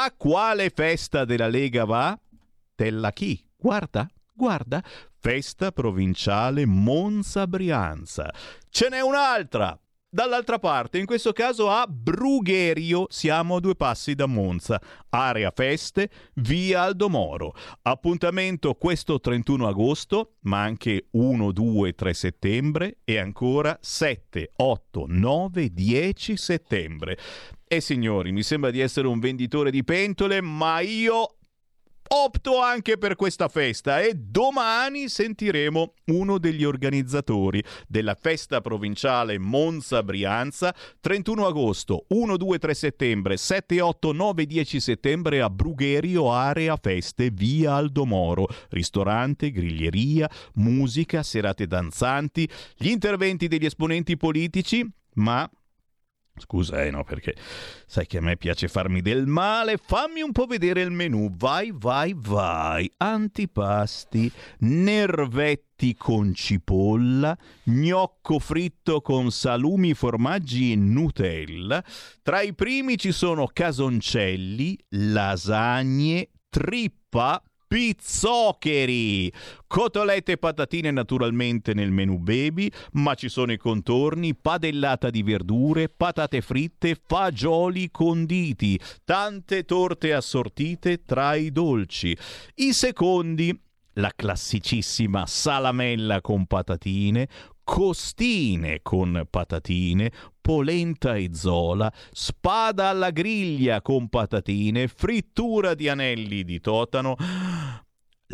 [0.00, 2.18] a quale festa della Lega va?
[2.74, 3.46] Tella chi?
[3.54, 4.82] Guarda, guarda,
[5.20, 8.32] festa provinciale Monza Brianza.
[8.70, 9.78] Ce n'è un'altra,
[10.12, 16.10] dall'altra parte, in questo caso a Brugherio, siamo a due passi da Monza, area feste,
[16.34, 17.54] via Aldomoro.
[17.80, 25.72] Appuntamento questo 31 agosto, ma anche 1, 2, 3 settembre e ancora 7, 8, 9,
[25.72, 27.18] 10 settembre.
[27.66, 31.36] E signori, mi sembra di essere un venditore di pentole, ma io
[32.14, 40.02] opto anche per questa festa e domani sentiremo uno degli organizzatori della festa provinciale Monza
[40.02, 46.76] Brianza 31 agosto 1 2 3 settembre 7 8 9 10 settembre a Brugherio Area
[46.76, 48.46] Feste via Aldomoro.
[48.68, 55.48] Ristorante, griglieria, musica, serate danzanti gli interventi degli esponenti politici ma
[56.34, 57.36] Scusa, eh, no, perché
[57.86, 59.76] sai che a me piace farmi del male.
[59.76, 61.30] Fammi un po' vedere il menù.
[61.36, 62.90] Vai, vai, vai.
[62.96, 71.84] Antipasti, nervetti con cipolla, gnocco fritto con salumi, formaggi e Nutella.
[72.22, 79.32] Tra i primi ci sono casoncelli, lasagne, trippa, pizzoccheri.
[79.66, 85.88] Cotolette e patatine naturalmente nel menù baby, ma ci sono i contorni, padellata di verdure,
[85.88, 92.14] patate fritte, fagioli conditi, tante torte assortite tra i dolci.
[92.56, 93.58] I secondi
[93.94, 97.26] la classicissima salamella con patatine,
[97.64, 100.10] costine con patatine,
[100.40, 107.16] polenta e zola, spada alla griglia con patatine, frittura di anelli di totano,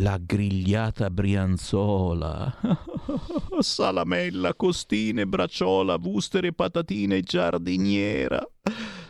[0.01, 2.57] la grigliata brianzola,
[3.59, 8.47] salamella, costine, bracciola, wustere, patatine, giardiniera,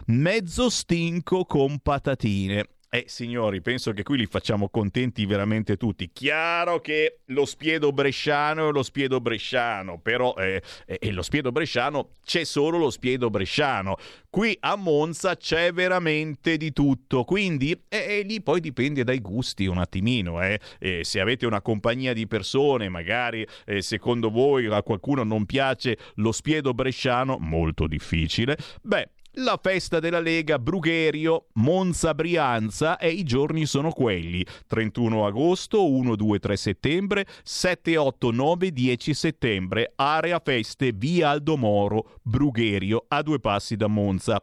[0.06, 2.77] mezzo stinco con patatine.
[2.90, 6.10] Eh, signori, penso che qui li facciamo contenti veramente tutti.
[6.10, 12.12] Chiaro che lo spiedo bresciano è lo spiedo bresciano, però eh, eh, lo spiedo bresciano
[12.24, 13.96] c'è solo lo spiedo bresciano.
[14.30, 19.76] Qui a Monza c'è veramente di tutto, quindi eh, lì poi dipende dai gusti un
[19.76, 20.40] attimino.
[20.42, 20.58] Eh.
[21.02, 26.32] se avete una compagnia di persone, magari eh, secondo voi a qualcuno non piace lo
[26.32, 33.66] spiedo bresciano, molto difficile, beh la festa della Lega Brugherio Monza Brianza e i giorni
[33.66, 34.44] sono quelli.
[34.66, 39.92] 31 agosto 1 2 3 settembre 7 8 9 10 settembre.
[39.96, 44.42] Area feste via Aldomoro Brugherio a due passi da Monza.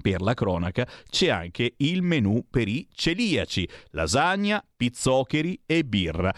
[0.00, 6.32] Per la cronaca c'è anche il menù per i celiaci, lasagna, pizzoccheri e birra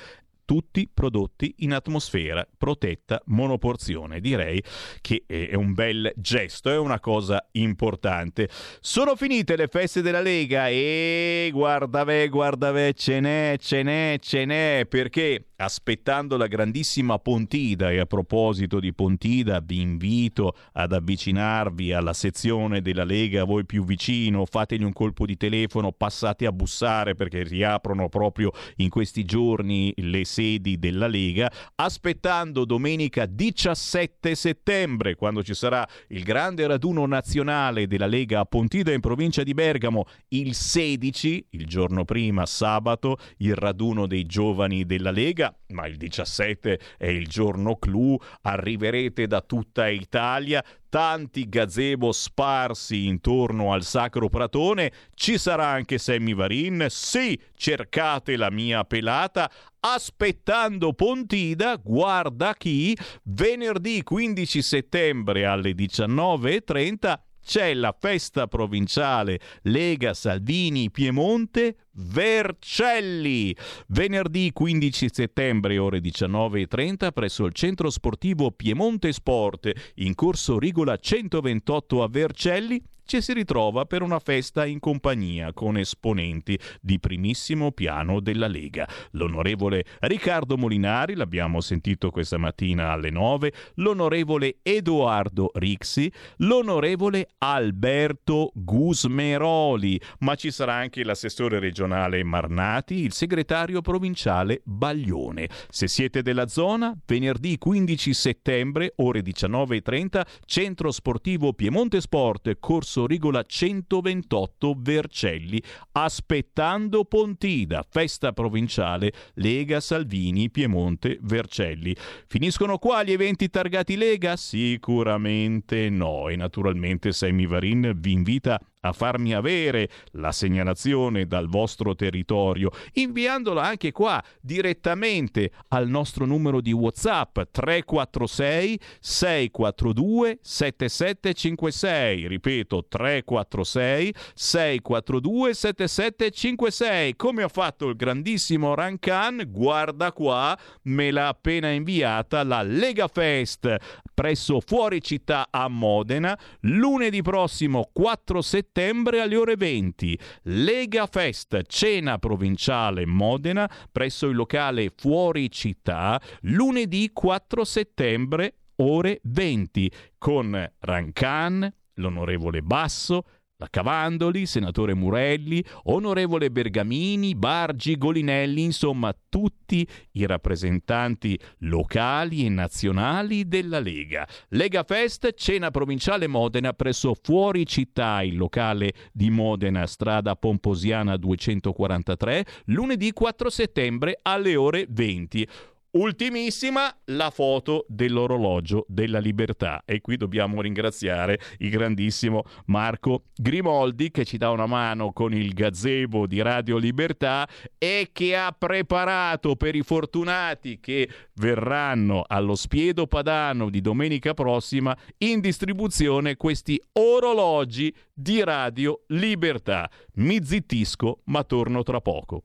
[0.45, 4.21] tutti prodotti in atmosfera protetta monoporzione.
[4.21, 4.63] Direi
[5.01, 8.49] che è un bel gesto, è una cosa importante.
[8.81, 14.19] Sono finite le feste della Lega e guarda ve, guarda ve, ce n'è, ce n'è,
[14.21, 20.93] ce n'è, perché aspettando la grandissima Pontida e a proposito di Pontida vi invito ad
[20.93, 26.47] avvicinarvi alla sezione della Lega a voi più vicino, fategli un colpo di telefono, passate
[26.47, 34.35] a bussare perché riaprono proprio in questi giorni le sedi della Lega, aspettando domenica 17
[34.35, 39.55] settembre quando ci sarà il grande raduno nazionale della Lega a Pontida in provincia di
[39.55, 45.97] Bergamo, il 16, il giorno prima sabato, il raduno dei giovani della Lega ma il
[45.97, 54.29] 17 è il giorno clou, arriverete da tutta Italia, tanti gazebo sparsi intorno al Sacro
[54.29, 59.51] Pratone, ci sarà anche Sammy Varin, sì, cercate la mia pelata,
[59.85, 70.91] aspettando Pontida, guarda chi, venerdì 15 settembre alle 19.30 c'è la festa provinciale Lega Salvini
[70.91, 73.55] Piemonte Vercelli.
[73.89, 82.03] Venerdì 15 settembre ore 19.30 presso il centro sportivo Piemonte Sport in corso Rigola 128
[82.03, 88.21] a Vercelli ci si ritrova per una festa in compagnia con esponenti di primissimo piano
[88.21, 88.89] della Lega.
[89.13, 100.01] L'onorevole Riccardo Molinari, l'abbiamo sentito questa mattina alle 9, l'onorevole Edoardo Rixi, l'onorevole Alberto Gusmeroli,
[100.21, 105.49] ma ci sarà anche l'assessore regionale Marnati, il segretario provinciale Baglione.
[105.69, 113.07] Se siete della zona, venerdì 15 settembre, ore 19.30, centro sportivo Piemonte Sport, corso Corso
[113.07, 115.63] Rigola 128 Vercelli,
[115.93, 121.97] aspettando Pontida, festa provinciale Lega Salvini Piemonte Vercelli.
[122.27, 124.37] Finiscono qua gli eventi targati Lega?
[124.37, 131.95] Sicuramente no e naturalmente Sammy Varin vi invita a farmi avere la segnalazione dal vostro
[131.95, 142.27] territorio, inviandola anche qua direttamente al nostro numero di WhatsApp 346 642 7756.
[142.27, 147.17] Ripeto 346 642 7756.
[147.17, 153.77] Come ha fatto il grandissimo Rancan, guarda qua, me l'ha appena inviata la Lega Fest
[154.13, 160.19] presso Fuori Città a Modena lunedì prossimo 4 settembre settembre alle ore 20.
[160.45, 169.93] Lega Fest, cena provinciale Modena presso il locale Fuori Città, lunedì 4 settembre ore 20
[170.17, 173.25] con Rancan, l'onorevole Basso,
[173.71, 183.81] Cavandoli, senatore Murelli, onorevole Bergamini, Bargi, Golinelli, insomma tutti i rappresentanti locali e nazionali della
[183.81, 184.27] Lega.
[184.49, 192.45] Lega Fest, cena provinciale Modena presso Fuori Città, il locale di Modena, strada Pomposiana 243,
[192.67, 195.49] lunedì 4 settembre alle ore 20.
[195.95, 204.25] Ultimissima la foto dell'orologio della libertà e qui dobbiamo ringraziare il grandissimo Marco Grimoldi che
[204.25, 209.75] ci dà una mano con il gazebo di Radio Libertà e che ha preparato per
[209.75, 218.43] i fortunati che verranno allo Spiedo Padano di domenica prossima in distribuzione questi orologi di
[218.43, 219.91] Radio Libertà.
[220.15, 222.45] Mi zittisco ma torno tra poco.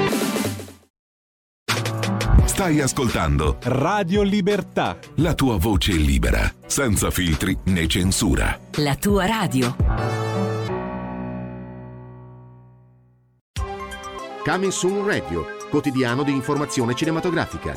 [2.61, 4.99] Stai ascoltando Radio Libertà.
[5.15, 8.55] la tua voce libera, senza filtri né censura.
[8.73, 9.75] La tua radio.
[14.45, 17.75] Coming Soon Radio, quotidiano di informazione cinematografica.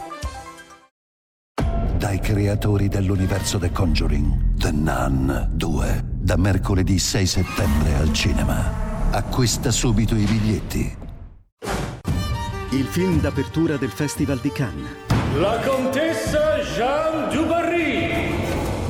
[1.97, 9.09] Dai creatori dell'universo The Conjuring, The Nun 2, da mercoledì 6 settembre al cinema.
[9.13, 11.04] Acquista subito i biglietti.
[12.75, 14.89] Il film d'apertura del Festival di Cannes.
[15.37, 18.35] La contessa Jean Dubarry.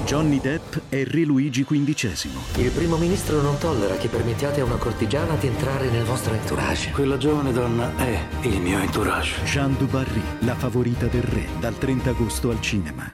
[0.06, 2.30] Johnny Depp e Re Luigi XV.
[2.56, 6.92] Il primo ministro non tollera che permettiate a una cortigiana di entrare nel vostro entourage.
[6.92, 9.44] Quella giovane donna è il mio entourage.
[9.44, 13.12] Jean Dubarry, la favorita del re, dal 30 agosto al cinema.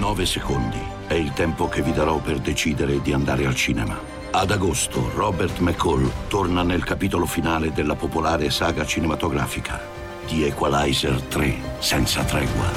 [0.00, 4.16] Nove secondi è il tempo che vi darò per decidere di andare al cinema.
[4.38, 9.80] Ad agosto Robert McCall torna nel capitolo finale della popolare saga cinematografica
[10.26, 12.70] di Equalizer 3 senza tregua.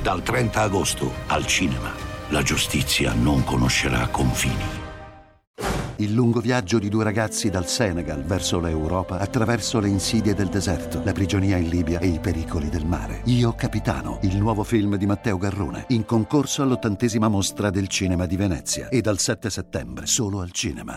[0.00, 1.92] Dal 30 agosto al cinema
[2.30, 4.64] la giustizia non conoscerà confini.
[5.98, 11.00] Il lungo viaggio di due ragazzi dal Senegal verso l'Europa attraverso le insidie del deserto,
[11.02, 13.22] la prigionia in Libia e i pericoli del mare.
[13.24, 18.36] Io Capitano, il nuovo film di Matteo Garrone, in concorso all'ottantesima mostra del cinema di
[18.36, 20.96] Venezia e dal 7 settembre solo al cinema.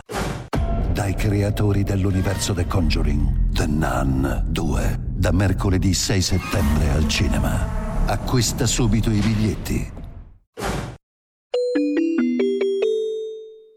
[0.91, 8.05] Dai creatori dell'universo The Conjuring, The Nun 2, da mercoledì 6 settembre al cinema.
[8.05, 9.91] Acquista subito i biglietti.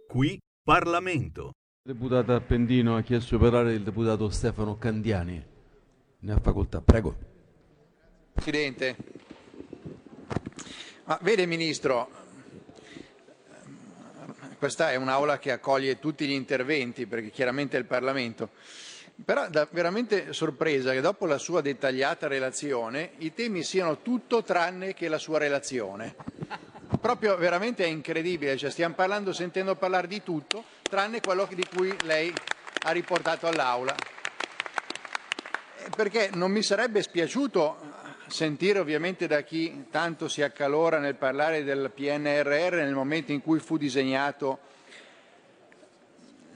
[0.09, 1.55] Qui Parlamento.
[1.83, 5.45] Il deputato Appendino ha chiesto di parlare il deputato Stefano Candiani.
[6.21, 7.17] Ne ha facoltà, prego.
[8.33, 8.97] Presidente,
[11.07, 12.09] ma vede Ministro,
[14.59, 18.51] questa è un'aula che accoglie tutti gli interventi perché chiaramente è il Parlamento,
[19.25, 24.95] però da veramente sorpresa che dopo la sua dettagliata relazione i temi siano tutto tranne
[24.95, 26.15] che la sua relazione.
[27.03, 31.93] Proprio veramente è incredibile, cioè stiamo parlando, sentendo parlare di tutto, tranne quello di cui
[32.05, 32.33] lei
[32.85, 33.93] ha riportato all'Aula.
[35.79, 37.77] Eh, Perché non mi sarebbe spiaciuto
[38.29, 43.59] sentire ovviamente da chi tanto si accalora nel parlare del PNRR nel momento in cui
[43.59, 44.61] fu disegnato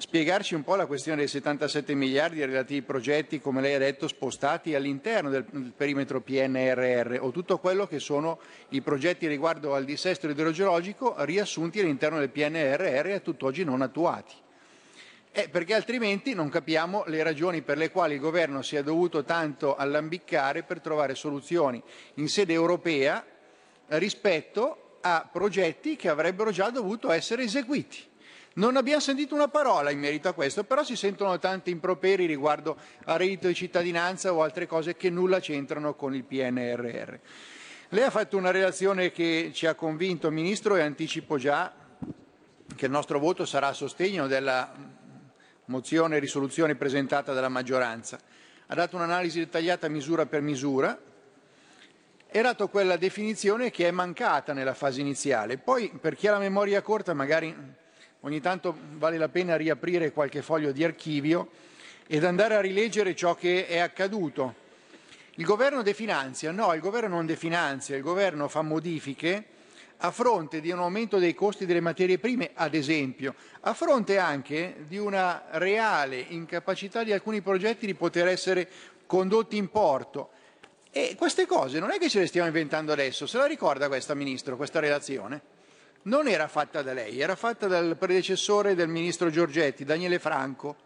[0.06, 4.76] spiegarci un po' la questione dei 77 miliardi relativi progetti, come lei ha detto, spostati
[4.76, 8.38] all'interno del, del perimetro PNRR o tutto quello che sono
[8.68, 14.34] i progetti riguardo al dissesto idrogeologico riassunti all'interno del PNRR e a tutt'oggi non attuati.
[15.32, 19.24] Eh, perché altrimenti non capiamo le ragioni per le quali il governo si è dovuto
[19.24, 21.82] tanto allambiccare per trovare soluzioni
[22.14, 23.26] in sede europea
[23.88, 28.14] rispetto a progetti che avrebbero già dovuto essere eseguiti.
[28.56, 32.78] Non abbiamo sentito una parola in merito a questo, però si sentono tanti improperi riguardo
[33.04, 37.14] a reddito di cittadinanza o altre cose che nulla c'entrano con il PNRR.
[37.90, 41.70] Lei ha fatto una relazione che ci ha convinto, Ministro, e anticipo già
[42.74, 44.72] che il nostro voto sarà a sostegno della
[45.66, 48.18] mozione e risoluzione presentata dalla maggioranza.
[48.68, 50.98] Ha dato un'analisi dettagliata misura per misura,
[52.26, 55.58] è dato quella definizione che è mancata nella fase iniziale.
[55.58, 57.84] Poi, per chi ha la memoria corta, magari
[58.26, 61.50] ogni tanto vale la pena riaprire qualche foglio di archivio
[62.08, 64.64] ed andare a rileggere ciò che è accaduto.
[65.36, 66.50] Il governo definanzia?
[66.50, 69.44] No, il governo non definanzia, il governo fa modifiche
[69.98, 74.84] a fronte di un aumento dei costi delle materie prime, ad esempio, a fronte anche
[74.88, 78.68] di una reale incapacità di alcuni progetti di poter essere
[79.06, 80.30] condotti in porto.
[80.90, 84.14] E queste cose non è che ce le stiamo inventando adesso, se la ricorda questa
[84.14, 85.55] Ministro, questa relazione?
[86.06, 90.76] Non era fatta da lei, era fatta dal predecessore del Ministro Giorgetti, Daniele Franco.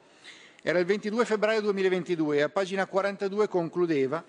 [0.62, 4.24] Era il 22 febbraio 2022 e a pagina 42 concludeva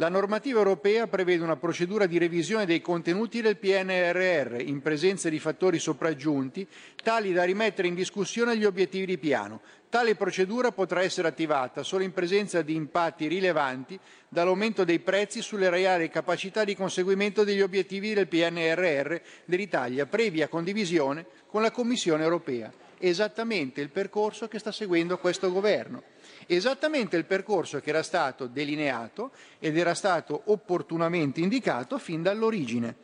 [0.00, 5.38] la normativa europea prevede una procedura di revisione dei contenuti del PNRR in presenza di
[5.38, 6.66] fattori sopraggiunti
[7.02, 9.60] tali da rimettere in discussione gli obiettivi di piano.
[9.90, 15.68] Tale procedura potrà essere attivata solo in presenza di impatti rilevanti dall'aumento dei prezzi sulle
[15.68, 22.72] reali capacità di conseguimento degli obiettivi del PNRR dell'Italia, previa condivisione con la Commissione europea.
[22.98, 26.04] Esattamente il percorso che sta seguendo questo governo
[26.46, 32.94] esattamente il percorso che era stato delineato ed era stato opportunamente indicato fin dall'origine.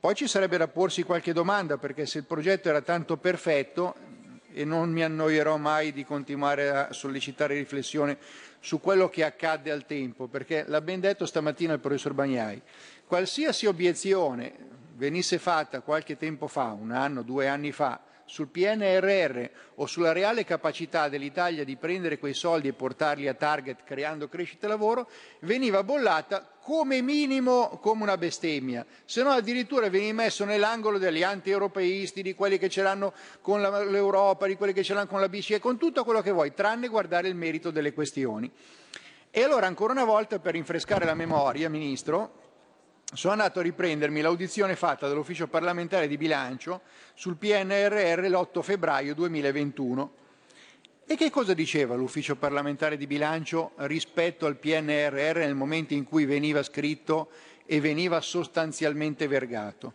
[0.00, 3.94] Poi ci sarebbe da porsi qualche domanda, perché se il progetto era tanto perfetto,
[4.52, 8.18] e non mi annoierò mai di continuare a sollecitare riflessione
[8.60, 12.60] su quello che accadde al tempo, perché l'ha ben detto stamattina il professor Bagnai,
[13.06, 14.52] qualsiasi obiezione
[14.94, 19.44] venisse fatta qualche tempo fa, un anno, due anni fa, sul PNRR
[19.76, 24.66] o sulla reale capacità dell'Italia di prendere quei soldi e portarli a target creando crescita
[24.66, 25.08] e lavoro,
[25.40, 32.22] veniva bollata come minimo come una bestemmia, se no addirittura veniva messo nell'angolo degli anti-europeisti,
[32.22, 35.58] di quelli che ce l'hanno con l'Europa, di quelli che ce l'hanno con la BCE,
[35.58, 38.50] con tutto quello che vuoi, tranne guardare il merito delle questioni.
[39.30, 42.41] E allora ancora una volta per rinfrescare la memoria, Ministro,
[43.14, 46.80] sono andato a riprendermi l'audizione fatta dall'Ufficio parlamentare di bilancio
[47.14, 50.12] sul PNRR l'8 febbraio 2021.
[51.04, 56.24] E che cosa diceva l'Ufficio parlamentare di bilancio rispetto al PNRR nel momento in cui
[56.24, 57.28] veniva scritto
[57.66, 59.92] e veniva sostanzialmente vergato?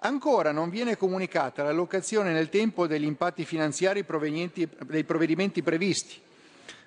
[0.00, 6.20] Ancora non viene comunicata l'allocazione nel tempo degli impatti finanziari provenienti dai provvedimenti previsti.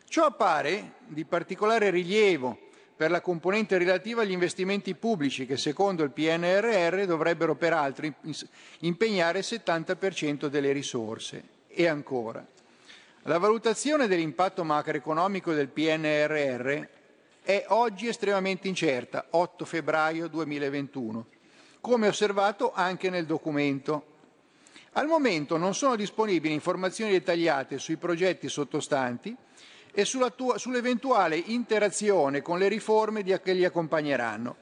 [0.08, 2.69] Ciò appare di particolare rilievo
[3.00, 8.14] per la componente relativa agli investimenti pubblici che secondo il PNRR dovrebbero peraltro
[8.80, 11.44] impegnare il 70% delle risorse.
[11.70, 12.46] E ancora,
[13.22, 16.88] la valutazione dell'impatto macroeconomico del PNRR
[17.42, 21.26] è oggi estremamente incerta, 8 febbraio 2021,
[21.80, 24.08] come osservato anche nel documento.
[24.92, 29.34] Al momento non sono disponibili informazioni dettagliate sui progetti sottostanti
[29.92, 34.56] e sull'eventuale interazione con le riforme che li accompagneranno.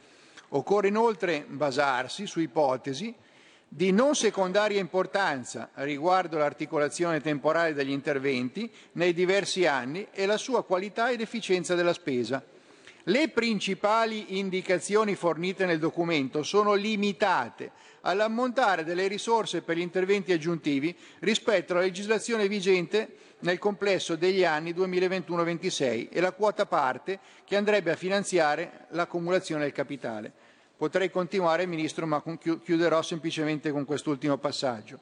[0.50, 3.14] Occorre inoltre basarsi su ipotesi
[3.70, 10.64] di non secondaria importanza riguardo l'articolazione temporale degli interventi nei diversi anni e la sua
[10.64, 12.42] qualità ed efficienza della spesa.
[13.04, 17.72] Le principali indicazioni fornite nel documento sono limitate
[18.02, 24.74] all'ammontare delle risorse per gli interventi aggiuntivi rispetto alla legislazione vigente nel complesso degli anni
[24.74, 30.32] 2021-26 e la quota parte che andrebbe a finanziare l'accumulazione del capitale.
[30.76, 32.22] Potrei continuare, Ministro, ma
[32.64, 35.00] chiuderò semplicemente con quest'ultimo passaggio.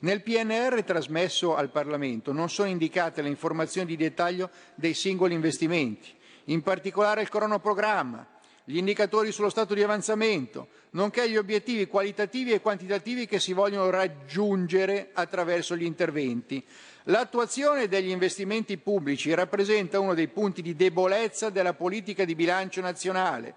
[0.00, 6.12] Nel PNR trasmesso al Parlamento non sono indicate le informazioni di dettaglio dei singoli investimenti,
[6.44, 8.26] in particolare il cronoprogramma,
[8.64, 13.88] gli indicatori sullo stato di avanzamento, nonché gli obiettivi qualitativi e quantitativi che si vogliono
[13.90, 16.62] raggiungere attraverso gli interventi.
[17.08, 23.54] L'attuazione degli investimenti pubblici rappresenta uno dei punti di debolezza della politica di bilancio nazionale,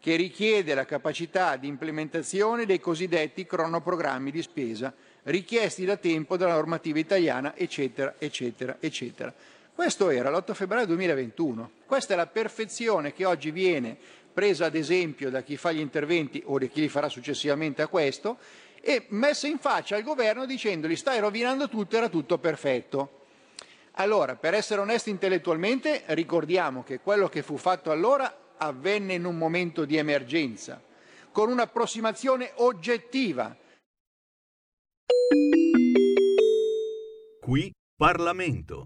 [0.00, 4.92] che richiede la capacità di implementazione dei cosiddetti cronoprogrammi di spesa
[5.24, 9.32] richiesti da tempo dalla normativa italiana, eccetera, eccetera, eccetera.
[9.72, 11.70] Questo era l'8 febbraio 2021.
[11.86, 13.96] Questa è la perfezione che oggi viene
[14.32, 17.86] presa ad esempio da chi fa gli interventi o da chi li farà successivamente a
[17.86, 18.38] questo
[18.80, 23.18] e messa in faccia al governo dicendogli stai rovinando tutto, era tutto perfetto.
[23.94, 29.36] Allora, per essere onesti intellettualmente, ricordiamo che quello che fu fatto allora avvenne in un
[29.36, 30.80] momento di emergenza,
[31.32, 33.56] con un'approssimazione oggettiva.
[37.40, 38.84] Qui Parlamento.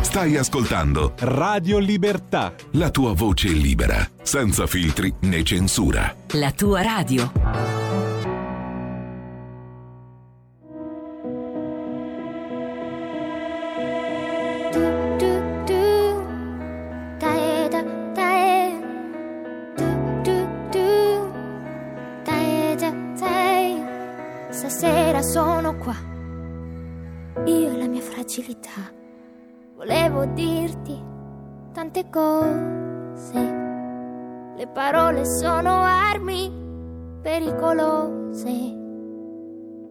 [0.00, 2.54] Stai ascoltando Radio Libertà.
[2.72, 6.14] la tua voce libera, senza filtri né censura.
[6.32, 7.77] La tua radio.
[32.08, 33.56] Tante cose.
[34.56, 36.52] Le parole sono armi
[37.22, 38.76] pericolose.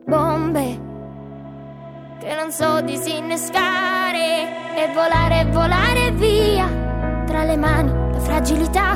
[0.06, 0.86] Bombe
[2.20, 6.68] che non so disinnescare e volare, volare via
[7.26, 8.96] tra le mani la fragilità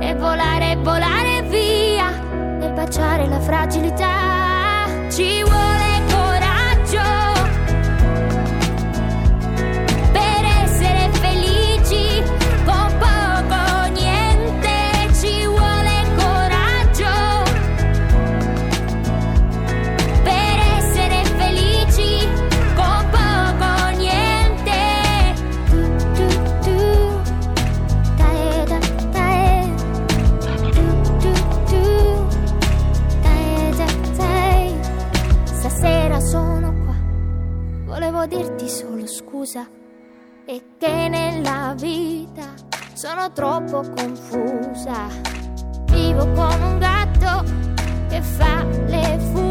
[0.00, 2.10] e volare, volare via
[2.60, 5.10] e baciare la fragilità.
[5.10, 5.71] Ci vuole
[39.42, 39.68] scusa
[40.46, 42.54] e che nella vita
[42.92, 45.08] sono troppo confusa.
[45.86, 47.44] Vivo come un gatto
[48.08, 49.41] che fa le fusa.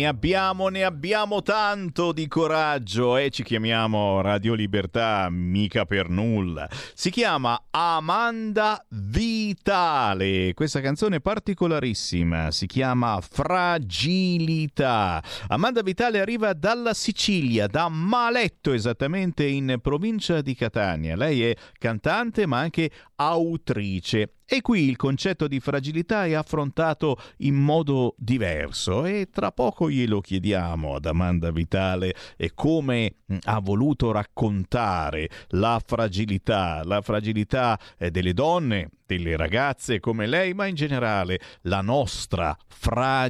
[0.00, 6.66] Ne abbiamo, ne abbiamo tanto di coraggio e ci chiamiamo Radio Libertà mica per nulla.
[6.94, 10.54] Si chiama Amanda Vitale.
[10.54, 14.02] Questa canzone particolarissima, si chiama Fragilità.
[15.48, 21.14] Amanda Vitale arriva dalla Sicilia, da Maletto esattamente in provincia di Catania.
[21.14, 22.90] Lei è cantante ma anche
[23.20, 24.36] autrice.
[24.46, 30.20] E qui il concetto di fragilità è affrontato in modo diverso e tra poco glielo
[30.20, 38.10] chiediamo ad Amanda Vitale e come mh, ha voluto raccontare la fragilità, la fragilità eh,
[38.10, 43.28] delle donne, delle ragazze come lei, ma in generale la nostra fragilità,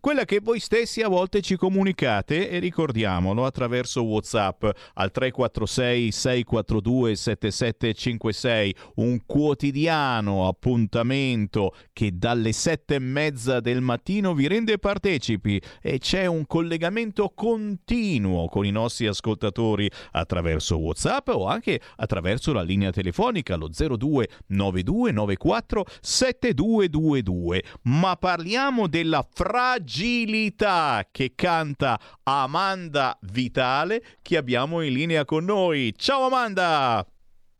[0.00, 7.14] quella che voi stessi a volte ci comunicate e ricordiamolo attraverso WhatsApp al 346 642
[7.16, 15.98] 7756, un quotidiano appuntamento che dalle sette e mezza del mattino vi rende partecipi e
[15.98, 22.90] c'è un collegamento continuo con i nostri ascoltatori attraverso WhatsApp o anche attraverso la linea
[22.90, 27.62] telefonica lo 02 9294 7222.
[27.82, 35.94] Ma parliamo della fragilità che canta Amanda Vitale che abbiamo in linea con noi.
[35.96, 37.06] Ciao Amanda!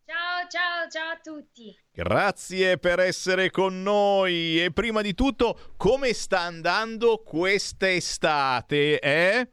[0.05, 1.75] Ciao, ciao, ciao a tutti.
[1.95, 9.49] Grazie per essere con noi e prima di tutto come sta andando quest'estate, eh?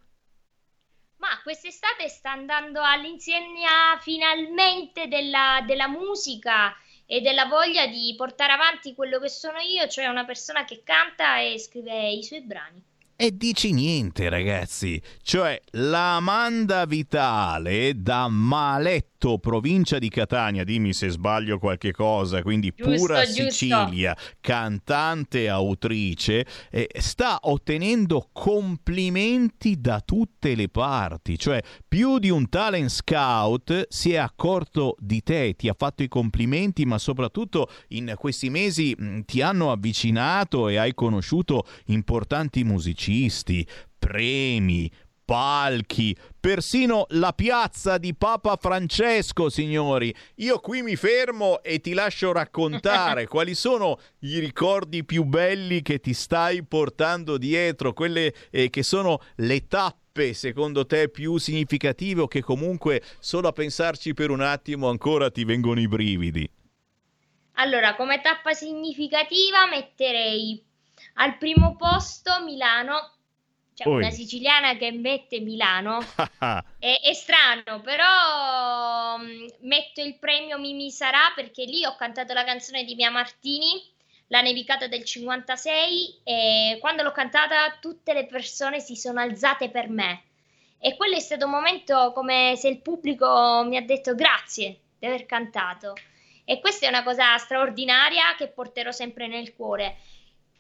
[1.20, 6.76] Ma quest'estate sta andando all'insegna finalmente della, della musica
[7.06, 11.40] e della voglia di portare avanti quello che sono io, cioè una persona che canta
[11.40, 12.84] e scrive i suoi brani.
[13.22, 15.02] E dici niente, ragazzi.
[15.22, 19.09] Cioè, la Amanda Vitale da Maletto,
[19.40, 23.50] provincia di Catania, dimmi se sbaglio qualche cosa, quindi Giusto, pura giusto.
[23.50, 31.38] Sicilia, cantante autrice, eh, sta ottenendo complimenti da tutte le parti.
[31.38, 36.08] Cioè, più di un talent scout si è accorto di te, ti ha fatto i
[36.08, 43.68] complimenti, ma soprattutto in questi mesi mh, ti hanno avvicinato e hai conosciuto importanti musicisti,
[43.98, 44.90] premi,
[45.30, 50.12] palchi, persino la piazza di Papa Francesco, signori.
[50.38, 56.00] Io qui mi fermo e ti lascio raccontare quali sono i ricordi più belli che
[56.00, 62.28] ti stai portando dietro, quelle eh, che sono le tappe secondo te più significative o
[62.28, 66.50] che comunque solo a pensarci per un attimo ancora ti vengono i brividi.
[67.54, 70.60] Allora, come tappa significativa metterei
[71.16, 73.19] al primo posto Milano,
[73.80, 74.02] cioè Poi.
[74.02, 76.00] una siciliana che mette Milano.
[76.80, 82.44] È, è strano, però mm, metto il premio Mimi Sarà perché lì ho cantato la
[82.44, 83.82] canzone di Mia Martini,
[84.28, 89.90] La nevicata del 56, e quando l'ho cantata tutte le persone si sono alzate per
[89.90, 90.24] me.
[90.78, 95.06] E quello è stato un momento come se il pubblico mi ha detto grazie di
[95.06, 95.94] aver cantato.
[96.46, 99.98] E questa è una cosa straordinaria che porterò sempre nel cuore.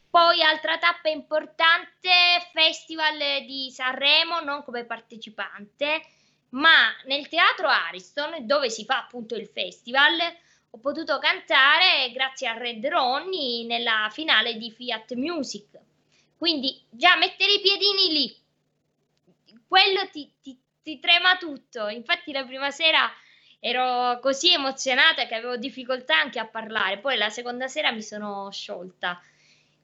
[0.10, 2.10] Poi altra tappa importante,
[2.52, 6.02] Festival di Sanremo, non come partecipante,
[6.49, 10.18] ma nel teatro Ariston, dove si fa appunto il festival,
[10.72, 15.80] ho potuto cantare grazie a Red Ronnie nella finale di Fiat Music.
[16.38, 18.36] Quindi già mettere i piedini lì,
[19.68, 21.88] quello ti, ti- ti trema tutto.
[21.88, 23.11] Infatti la prima sera
[23.60, 28.49] ero così emozionata che avevo difficoltà anche a parlare, poi la seconda sera mi sono
[28.52, 29.22] sciolta.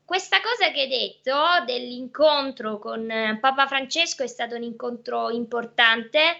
[0.05, 6.37] Questa cosa che hai detto dell'incontro con eh, Papa Francesco è stato un incontro importante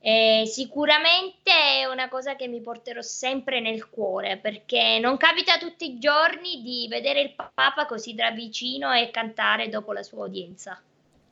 [0.00, 5.86] E sicuramente è una cosa che mi porterò sempre nel cuore perché non capita tutti
[5.86, 10.80] i giorni di vedere il Papa così da vicino e cantare dopo la sua udienza.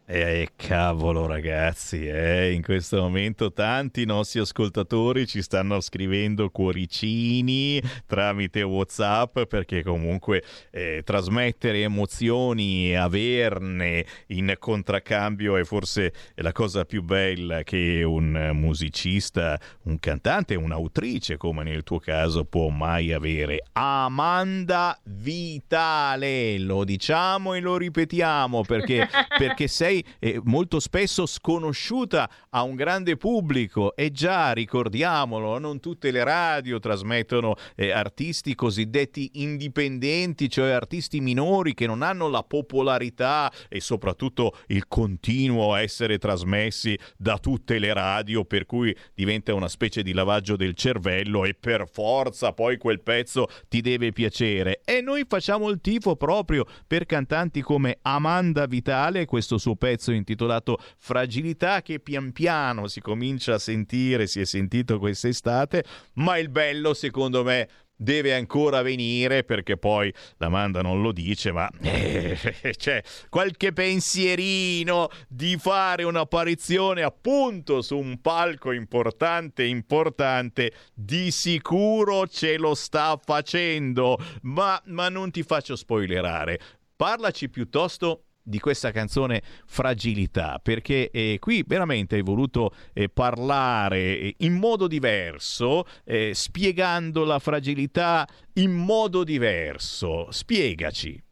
[0.04, 8.62] Eh, cavolo ragazzi, eh, in questo momento tanti nostri ascoltatori ci stanno scrivendo cuoricini tramite
[8.62, 10.42] Whatsapp perché comunque
[10.72, 18.50] eh, trasmettere emozioni e averne in contraccambio è forse la cosa più bella che un
[18.54, 23.62] musicista, un cantante, un'autrice come nel tuo caso può mai avere.
[23.70, 29.08] Amanda Vitale, lo diciamo e lo ripetiamo perché,
[29.38, 35.80] perché sei sei eh, molto spesso sconosciuta a un grande pubblico e già ricordiamolo, non
[35.80, 42.42] tutte le radio trasmettono eh, artisti cosiddetti indipendenti, cioè artisti minori che non hanno la
[42.42, 49.68] popolarità e soprattutto il continuo essere trasmessi da tutte le radio, per cui diventa una
[49.68, 54.80] specie di lavaggio del cervello e per forza poi quel pezzo ti deve piacere.
[54.84, 60.78] E noi facciamo il tifo proprio per cantanti come Amanda Vitale, questo suo pezzo intitolato
[60.96, 65.82] Fragilità che pian piano si comincia a sentire, si è sentito quest'estate,
[66.14, 71.68] ma il bello secondo me deve ancora venire perché poi l'Amanda non lo dice, ma
[71.82, 72.38] eh,
[72.76, 82.56] c'è qualche pensierino di fare un'apparizione appunto su un palco importante, importante, di sicuro ce
[82.56, 86.60] lo sta facendo, ma, ma non ti faccio spoilerare.
[86.94, 94.34] Parlaci piuttosto di questa canzone Fragilità, perché eh, qui veramente hai voluto eh, parlare eh,
[94.38, 100.30] in modo diverso, eh, spiegando la fragilità in modo diverso.
[100.30, 101.22] Spiegaci.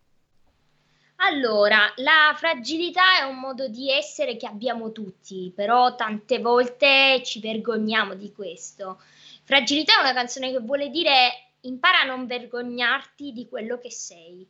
[1.22, 7.40] Allora, la fragilità è un modo di essere che abbiamo tutti, però tante volte ci
[7.40, 8.98] vergogniamo di questo.
[9.44, 14.48] Fragilità è una canzone che vuole dire impara a non vergognarti di quello che sei.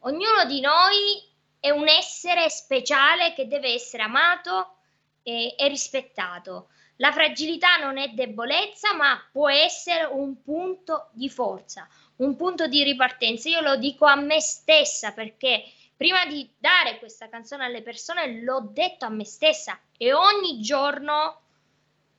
[0.00, 1.22] Ognuno di noi
[1.60, 4.76] è un essere speciale che deve essere amato
[5.22, 6.70] e, e rispettato.
[6.96, 12.82] La fragilità non è debolezza, ma può essere un punto di forza, un punto di
[12.82, 13.48] ripartenza.
[13.48, 15.64] Io lo dico a me stessa perché
[15.96, 21.42] prima di dare questa canzone alle persone l'ho detto a me stessa e ogni giorno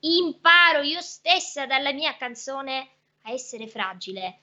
[0.01, 2.89] imparo io stessa dalla mia canzone
[3.23, 4.39] a essere fragile.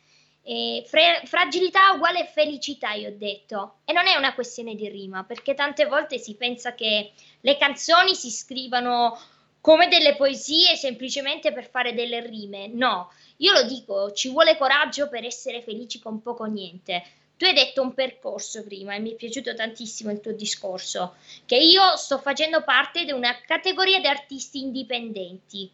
[0.50, 3.80] E fre- fragilità uguale felicità, io ho detto.
[3.84, 7.12] E non è una questione di rima, perché tante volte si pensa che
[7.42, 9.20] le canzoni si scrivano
[9.60, 12.66] come delle poesie semplicemente per fare delle rime.
[12.68, 17.04] No, io lo dico, ci vuole coraggio per essere felici con poco niente.
[17.36, 21.56] Tu hai detto un percorso prima e mi è piaciuto tantissimo il tuo discorso, che
[21.56, 25.70] io sto facendo parte di una categoria di artisti indipendenti.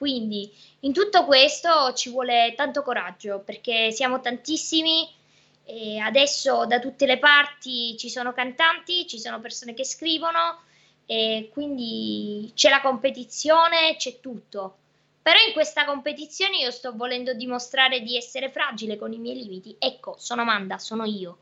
[0.00, 0.50] Quindi
[0.80, 5.06] in tutto questo ci vuole tanto coraggio perché siamo tantissimi
[5.62, 10.62] e adesso da tutte le parti ci sono cantanti, ci sono persone che scrivono
[11.04, 14.78] e quindi c'è la competizione, c'è tutto.
[15.20, 19.76] Però in questa competizione io sto volendo dimostrare di essere fragile con i miei limiti.
[19.78, 21.36] Ecco, sono Amanda, sono io.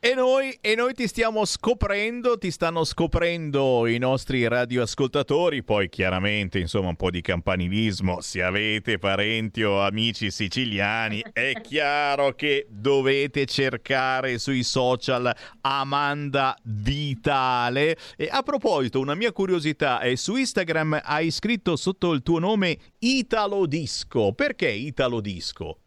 [0.00, 6.60] E noi, e noi, ti stiamo scoprendo, ti stanno scoprendo i nostri radioascoltatori, poi chiaramente
[6.60, 13.44] insomma un po' di campanilismo, se avete parenti o amici siciliani è chiaro che dovete
[13.46, 17.96] cercare sui social Amanda Vitale.
[18.16, 22.78] E a proposito, una mia curiosità è su Instagram hai scritto sotto il tuo nome
[23.00, 25.80] Italo Disco, perché Italo Disco?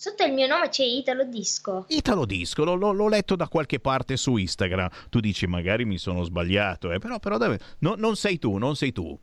[0.00, 1.84] Sotto il mio nome c'è Italo Disco.
[1.88, 4.88] Italo Disco, lo, lo, l'ho letto da qualche parte su Instagram.
[5.10, 7.00] Tu dici magari mi sono sbagliato, eh?
[7.00, 7.58] però, però dove...
[7.80, 9.18] no, non sei tu, non sei tu.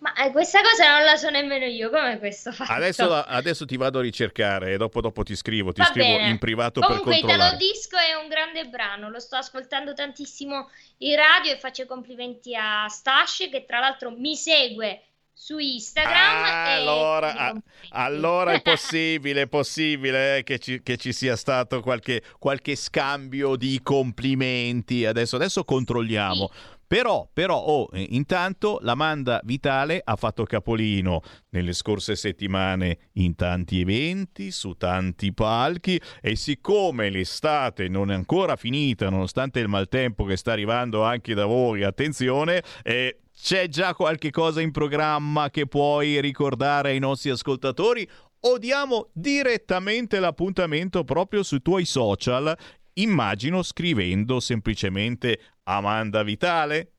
[0.00, 2.72] Ma eh, questa cosa non la so nemmeno io, come questo fatto?
[2.72, 6.28] Adesso, adesso ti vado a ricercare e dopo, dopo ti scrivo, ti Va scrivo bene.
[6.28, 7.54] in privato Comunque, per controllare.
[7.54, 10.68] Italo Disco è un grande brano, lo sto ascoltando tantissimo
[10.98, 15.00] in radio e faccio complimenti a Stash che tra l'altro mi segue
[15.32, 16.14] su Instagram.
[16.14, 21.80] Ah, allora, a, allora, è possibile, è possibile eh, che, ci, che, ci, sia stato
[21.80, 25.04] qualche, qualche scambio di complimenti.
[25.04, 26.50] Adesso, adesso controlliamo.
[26.52, 26.80] Sì.
[26.92, 34.50] Però, però oh, intanto l'Amanda Vitale ha fatto capolino nelle scorse settimane in tanti eventi,
[34.50, 40.52] su tanti palchi e siccome l'estate non è ancora finita, nonostante il maltempo che sta
[40.52, 46.90] arrivando anche da voi, attenzione, eh, c'è già qualche cosa in programma che puoi ricordare
[46.90, 48.08] ai nostri ascoltatori
[48.42, 52.56] o diamo direttamente l'appuntamento proprio sui tuoi social?
[52.94, 56.92] Immagino scrivendo semplicemente Amanda Vitale?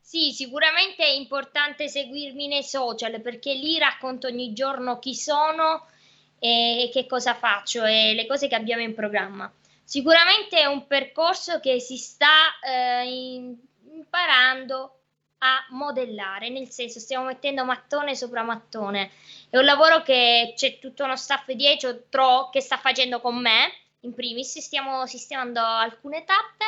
[0.00, 5.86] Sì, sicuramente è importante seguirmi nei social perché lì racconto ogni giorno chi sono
[6.38, 9.52] e che cosa faccio e le cose che abbiamo in programma.
[9.84, 13.54] Sicuramente è un percorso che si sta eh,
[13.92, 14.92] imparando
[15.38, 19.10] a modellare, nel senso stiamo mettendo mattone sopra mattone.
[19.50, 23.72] È un lavoro che c'è tutto uno staff dietro tro, che sta facendo con me,
[24.00, 26.64] in primis, stiamo sistemando alcune tappe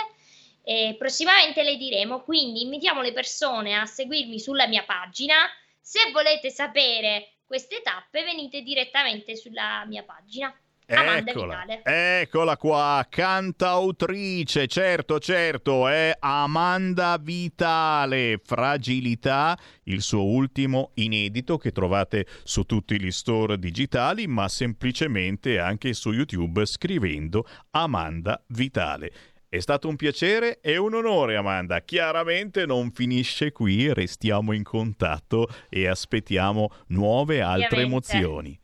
[0.63, 5.35] e prossimamente le diremo, quindi invitiamo le persone a seguirmi sulla mia pagina.
[5.81, 10.55] Se volete sapere queste tappe venite direttamente sulla mia pagina.
[10.91, 21.73] Eccola, eccola qua, cantautrice, certo, certo, è Amanda Vitale, Fragilità, il suo ultimo inedito che
[21.73, 29.13] trovate su tutti gli store digitali, ma semplicemente anche su YouTube scrivendo Amanda Vitale.
[29.47, 31.83] È stato un piacere e un onore, Amanda.
[31.83, 38.59] Chiaramente non finisce qui, restiamo in contatto e aspettiamo nuove altre emozioni.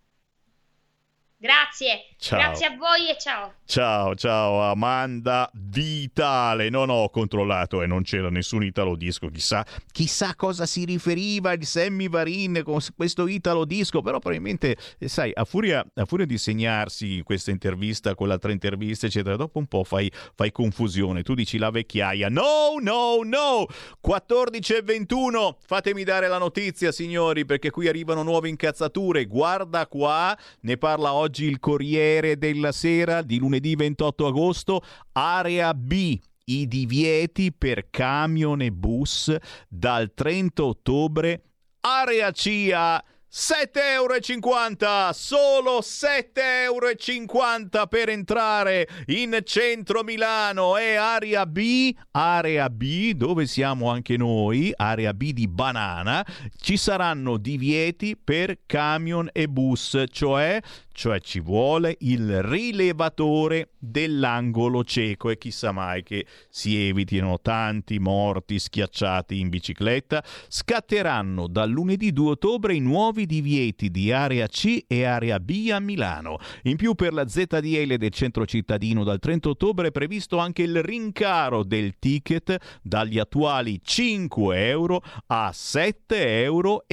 [1.45, 2.39] Grazie, Ciao.
[2.39, 3.53] grazie a voi e ciao.
[3.67, 6.71] Ciao, ciao Amanda Vitale.
[6.71, 9.29] Non ho controllato e non c'era nessun italo disco.
[9.29, 9.63] Chissà,
[9.93, 14.01] chissà cosa si riferiva il Sammy Varin con questo italo disco.
[14.01, 19.37] Però probabilmente, eh, sai, a furia, a furia di segnarsi questa intervista, quell'altra intervista, eccetera,
[19.37, 21.23] dopo un po' fai, fai confusione.
[21.23, 22.31] Tu dici la vecchiaia.
[22.31, 23.67] No, no, no.
[24.01, 25.59] 14 e 21.
[25.67, 29.27] Fatemi dare la notizia, signori, perché qui arrivano nuove incazzature.
[29.27, 34.83] Guarda qua, ne parla oggi il Corriere della Sera di lunedì 28 agosto.
[35.13, 36.19] Area B.
[36.47, 39.35] I divieti per camion e bus
[39.69, 41.43] dal 30 ottobre.
[41.81, 43.05] Area CIA.
[43.37, 53.11] 7,50 euro, solo 7,50 euro per entrare in centro Milano e area B, area B
[53.15, 56.25] dove siamo anche noi, area B di Banana,
[56.61, 60.61] ci saranno divieti per camion e bus, cioè,
[60.95, 68.61] cioè ci vuole il rilevatore dell'angolo cieco e chissà mai che si evitino tanti morti
[68.61, 75.05] schiacciati in bicicletta, scatteranno dal lunedì 2 ottobre i nuovi divieti di area C e
[75.05, 76.39] area B a Milano.
[76.63, 80.81] In più per la ZDL del centro cittadino dal 30 ottobre è previsto anche il
[80.81, 86.85] rincaro del ticket dagli attuali 5 euro a 7,50 euro.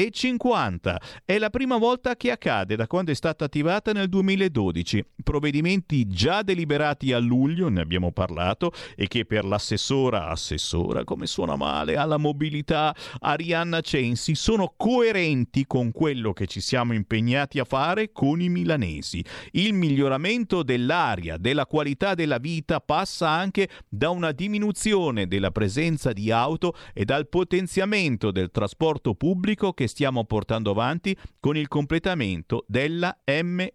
[1.24, 5.06] È la prima volta che accade da quando è stata attivata nel 2012.
[5.24, 11.56] Provvedimenti già deliberati a luglio, ne abbiamo parlato, e che per l'assessora, assessora come suona
[11.56, 18.12] male, alla mobilità Arianna Censi sono coerenti con quello che ci siamo impegnati a fare
[18.12, 19.24] con i milanesi.
[19.52, 26.32] Il miglioramento dell'aria, della qualità della vita passa anche da una diminuzione della presenza di
[26.32, 33.20] auto e dal potenziamento del trasporto pubblico che stiamo portando avanti con il completamento della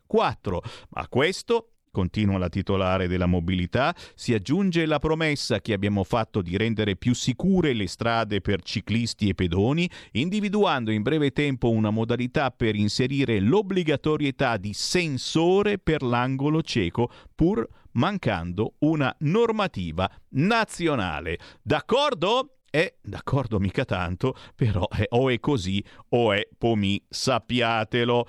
[0.09, 0.59] M4.
[0.93, 6.55] A questo Continua la titolare della mobilità, si aggiunge la promessa che abbiamo fatto di
[6.59, 12.51] rendere più sicure le strade per ciclisti e pedoni, individuando in breve tempo una modalità
[12.51, 21.39] per inserire l'obbligatorietà di sensore per l'angolo cieco, pur mancando una normativa nazionale.
[21.63, 22.59] D'accordo?
[22.71, 28.27] Eh, d'accordo, mica tanto, però eh, o è così o è pomì, sappiatelo.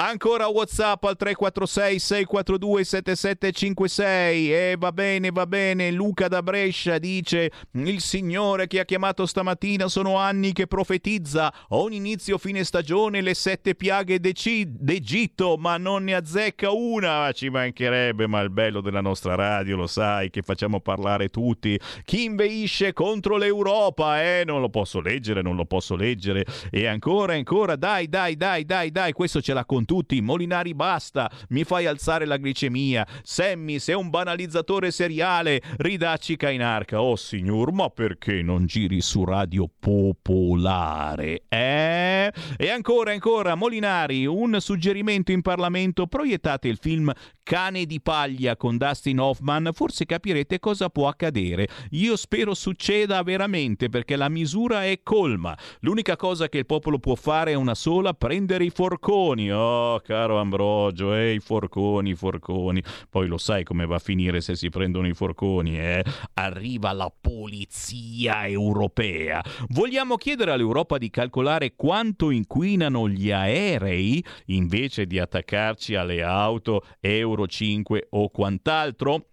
[0.00, 5.90] Ancora WhatsApp al 346 642 7756 e va bene, va bene.
[5.90, 11.96] Luca da Brescia dice: Il signore che ha chiamato stamattina sono anni che profetizza ogni
[11.96, 17.32] inizio fine stagione le sette piaghe d'Eci- d'Egitto, ma non ne azzecca una.
[17.32, 21.76] Ci mancherebbe, ma il bello della nostra radio, lo sai, che facciamo parlare tutti.
[22.04, 24.44] Chi inveisce contro l'Europa, eh?
[24.44, 26.46] Non lo posso leggere, non lo posso leggere.
[26.70, 30.20] E ancora, ancora, dai, dai, dai, dai, dai, questo ce l'ha con tutti.
[30.20, 33.06] Molinari, basta, mi fai alzare la glicemia.
[33.22, 37.00] Sammy, sei un banalizzatore seriale, ridacci Cainarca.
[37.00, 41.44] Oh signor, ma perché non giri su Radio Popolare?
[41.48, 42.30] Eh?
[42.58, 47.10] E ancora, ancora, Molinari, un suggerimento in Parlamento, proiettate il film
[47.42, 51.66] Cane di paglia con Dustin Hoffman, forse capirete cosa può accadere.
[51.92, 55.56] Io spero succeda veramente perché la misura è colma.
[55.80, 59.50] L'unica cosa che il popolo può fare è una sola, prendere i forconi.
[59.50, 62.82] Oh, caro Ambrogio, eh, i forconi, i forconi.
[63.08, 66.04] Poi lo sai come va a finire se si prendono i forconi, eh?
[66.34, 69.42] Arriva la polizia europea.
[69.68, 77.46] Vogliamo chiedere all'Europa di calcolare quanto inquinano gli aerei invece di attaccarci alle auto Euro
[77.46, 79.24] 5 o quant'altro?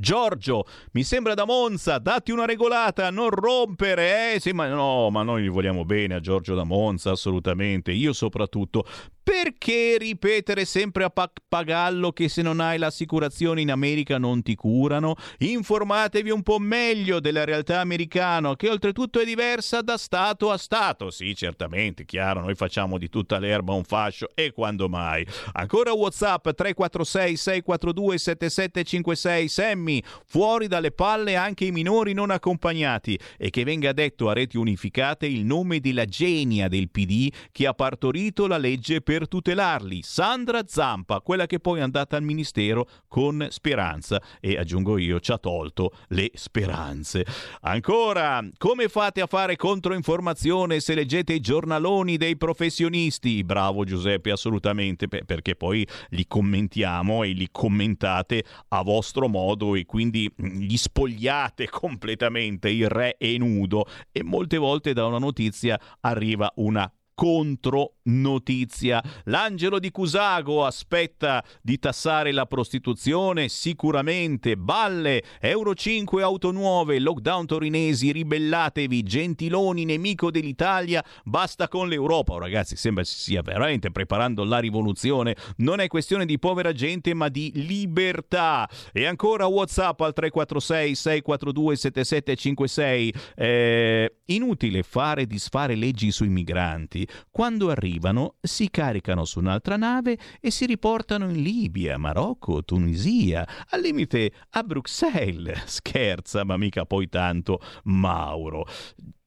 [0.00, 4.40] Giorgio, mi sembra da Monza, datti una regolata, non rompere, eh?
[4.40, 8.86] Sì, ma no, ma noi gli vogliamo bene a Giorgio da Monza, assolutamente, io soprattutto.
[9.28, 15.16] Perché ripetere sempre a pappagallo che se non hai l'assicurazione in America non ti curano?
[15.38, 21.10] Informatevi un po' meglio della realtà americana, che oltretutto è diversa da Stato a Stato.
[21.10, 25.26] Sì, certamente, chiaro, noi facciamo di tutta l'erba un fascio e quando mai.
[25.52, 29.87] Ancora WhatsApp 346 642 7756 Sammy,
[30.26, 35.26] fuori dalle palle anche i minori non accompagnati e che venga detto a reti unificate
[35.26, 40.02] il nome della genia del PD che ha partorito la legge per tutelarli.
[40.02, 45.32] Sandra Zampa, quella che poi è andata al ministero con speranza e aggiungo io ci
[45.32, 47.24] ha tolto le speranze.
[47.62, 53.44] Ancora, come fate a fare controinformazione se leggete i giornaloni dei professionisti?
[53.44, 60.30] Bravo Giuseppe, assolutamente, perché poi li commentiamo e li commentate a vostro modo e quindi
[60.36, 66.90] gli spogliate completamente, il re è nudo e molte volte da una notizia arriva una
[67.14, 69.02] contro notizia.
[69.24, 74.56] L'angelo di Cusago aspetta di tassare la prostituzione, sicuramente.
[74.56, 82.34] Balle, Euro 5 auto nuove, lockdown torinesi, ribellatevi, gentiloni, nemico dell'Italia, basta con l'Europa.
[82.34, 85.36] Oh, ragazzi, sembra si stia veramente preparando la rivoluzione.
[85.56, 88.68] Non è questione di povera gente, ma di libertà.
[88.92, 93.14] E ancora WhatsApp al 346 642 7756.
[93.36, 97.06] Eh, inutile fare disfare leggi sui migranti.
[97.30, 103.80] Quando arrivano si caricano su un'altra nave e si riportano in Libia, Marocco, Tunisia, al
[103.80, 105.64] limite a Bruxelles.
[105.66, 108.64] Scherza, ma mica poi tanto Mauro.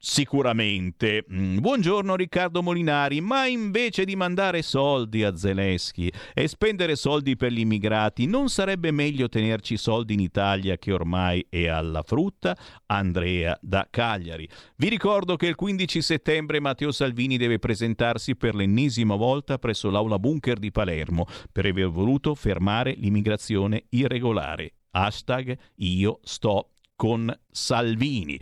[0.04, 1.26] Sicuramente.
[1.32, 7.52] Mm, buongiorno Riccardo Molinari, ma invece di mandare soldi a Zelensky e spendere soldi per
[7.52, 12.58] gli immigrati, non sarebbe meglio tenerci soldi in Italia che ormai è alla frutta?
[12.88, 14.50] Andrea da Cagliari.
[14.76, 20.18] Vi ricordo che il 15 settembre Matteo Salvini deve presentarsi per l'ennesima volta presso l'aula
[20.18, 24.74] bunker di Palermo per aver voluto fermare l'immigrazione irregolare.
[24.90, 28.40] Hashtag io sto con Salvini.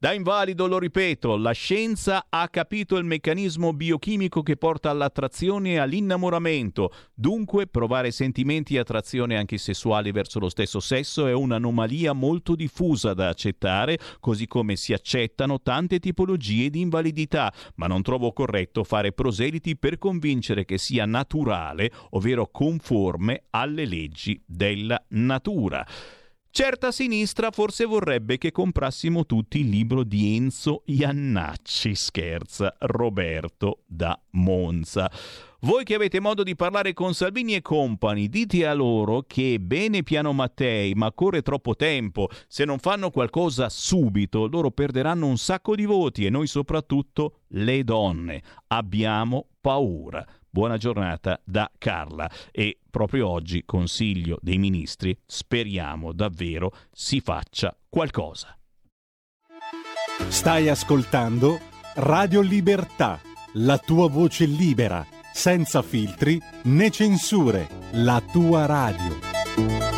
[0.00, 5.78] Da invalido lo ripeto, la scienza ha capito il meccanismo biochimico che porta all'attrazione e
[5.78, 6.92] all'innamoramento.
[7.12, 13.12] Dunque, provare sentimenti e attrazione anche sessuali verso lo stesso sesso è un'anomalia molto diffusa
[13.12, 19.10] da accettare, così come si accettano tante tipologie di invalidità, ma non trovo corretto fare
[19.10, 25.84] proseliti per convincere che sia naturale, ovvero conforme alle leggi della natura.
[26.50, 34.18] Certa sinistra forse vorrebbe che comprassimo tutti il libro di Enzo Iannacci, scherza Roberto da
[34.30, 35.10] Monza.
[35.60, 40.04] Voi che avete modo di parlare con Salvini e compagni, dite a loro che bene
[40.04, 42.28] piano Mattei, ma corre troppo tempo.
[42.46, 47.82] Se non fanno qualcosa subito, loro perderanno un sacco di voti e noi soprattutto le
[47.82, 48.42] donne.
[48.68, 50.24] Abbiamo paura.
[50.50, 58.56] Buona giornata da Carla e proprio oggi Consiglio dei Ministri speriamo davvero si faccia qualcosa.
[60.28, 61.58] Stai ascoltando
[61.96, 63.20] Radio Libertà,
[63.54, 69.97] la tua voce libera, senza filtri né censure, la tua radio.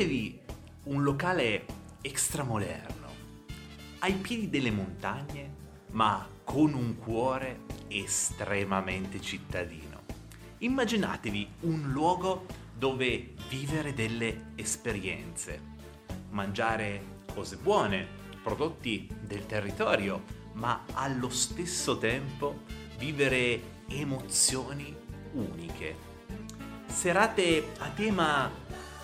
[0.01, 0.41] Immaginatevi
[0.85, 1.65] un locale
[2.01, 3.07] extramoderno,
[3.99, 5.53] ai piedi delle montagne,
[5.91, 10.01] ma con un cuore estremamente cittadino.
[10.57, 15.61] Immaginatevi un luogo dove vivere delle esperienze,
[16.31, 18.07] mangiare cose buone,
[18.41, 20.23] prodotti del territorio,
[20.53, 22.61] ma allo stesso tempo
[22.97, 24.95] vivere emozioni
[25.33, 26.09] uniche.
[26.87, 28.60] Serate a tema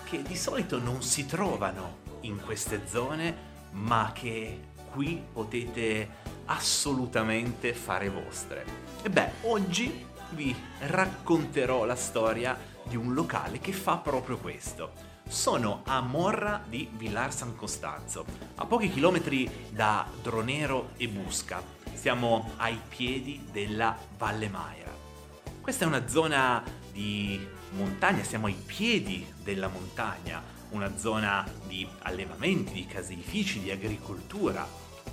[0.08, 3.36] che di solito non si trovano in queste zone,
[3.72, 6.08] ma che qui potete
[6.46, 8.64] assolutamente fare vostre.
[9.02, 14.92] E beh, oggi vi racconterò la storia di un locale che fa proprio questo.
[15.28, 18.24] Sono a Morra di Villar San Costanzo,
[18.54, 21.62] a pochi chilometri da Dronero e Busca.
[21.92, 24.90] Siamo ai piedi della Valle Maira.
[25.60, 32.72] Questa è una zona di montagna, siamo ai piedi della montagna, una zona di allevamenti,
[32.72, 34.66] di caseifici, di agricoltura,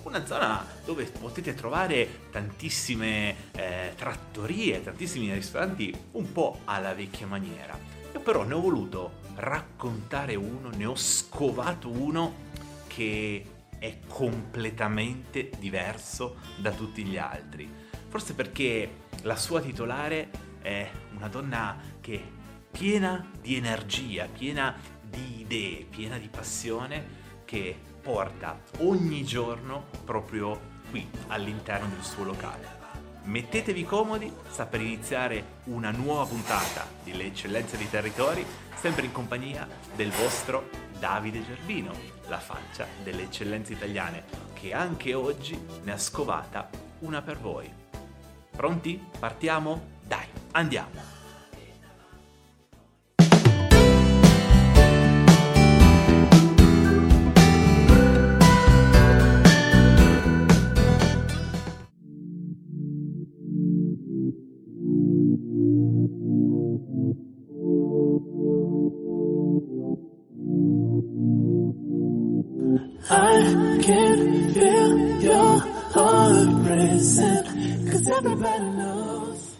[0.03, 7.77] una zona dove potete trovare tantissime eh, trattorie, tantissimi ristoranti un po' alla vecchia maniera.
[8.13, 12.43] Io però ne ho voluto raccontare uno, ne ho scovato uno
[12.87, 13.43] che
[13.77, 17.69] è completamente diverso da tutti gli altri.
[18.07, 20.29] Forse perché la sua titolare
[20.61, 22.34] è una donna che
[22.77, 31.09] piena di energia, piena di idee, piena di passione, che porta ogni giorno proprio qui
[31.27, 32.83] all'interno del suo locale.
[33.23, 38.45] Mettetevi comodi, sta per iniziare una nuova puntata di Le Eccellenze dei Territori,
[38.75, 39.65] sempre in compagnia
[39.95, 40.69] del vostro
[40.99, 41.93] Davide Gervino,
[42.27, 46.69] la faccia delle eccellenze italiane, che anche oggi ne ha scovata
[46.99, 47.71] una per voi.
[48.51, 49.01] Pronti?
[49.17, 49.93] Partiamo?
[50.05, 51.14] Dai, andiamo!
[73.07, 75.59] I can feel your
[75.93, 79.55] heart racing, cause everybody knows.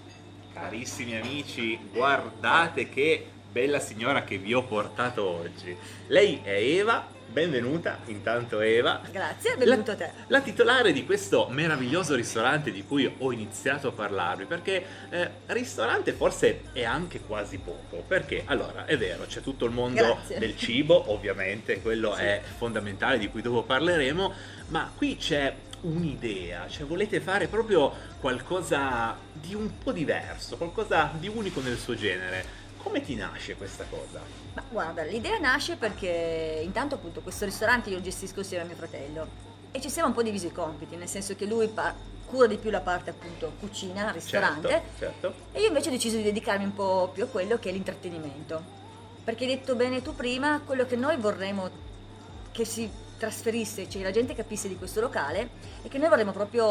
[0.54, 5.78] Carissimi amici, guardate che bella signora che vi ho portato oggi.
[6.08, 9.02] Lei è Eva, benvenuta intanto Eva.
[9.12, 10.10] Grazie, benvenuto a te.
[10.28, 16.14] La titolare di questo meraviglioso ristorante di cui ho iniziato a parlarvi, perché eh, ristorante
[16.14, 20.40] forse è anche quasi poco, perché allora è vero, c'è tutto il mondo Grazie.
[20.40, 22.22] del cibo, ovviamente, quello Sì.
[22.22, 24.34] è fondamentale di cui dopo parleremo,
[24.68, 27.92] ma qui c'è un'idea, cioè volete fare proprio
[28.22, 32.64] qualcosa di un po' diverso, qualcosa di unico nel suo genere.
[32.86, 34.22] Come ti nasce questa cosa?
[34.54, 38.76] Ma guarda, l'idea nasce perché intanto appunto questo ristorante io lo gestisco insieme a mio
[38.76, 39.28] fratello
[39.72, 41.96] e ci siamo un po' divisi i compiti, nel senso che lui pa-
[42.26, 45.34] cura di più la parte appunto cucina, ristorante Certo, certo.
[45.52, 48.64] e io invece ho deciso di dedicarmi un po' più a quello che è l'intrattenimento.
[49.24, 51.70] Perché hai detto bene tu prima, quello che noi vorremmo
[52.52, 52.88] che si
[53.26, 55.50] trasferisse, cioè la gente capisse di questo locale
[55.82, 56.64] e che noi vorremmo proprio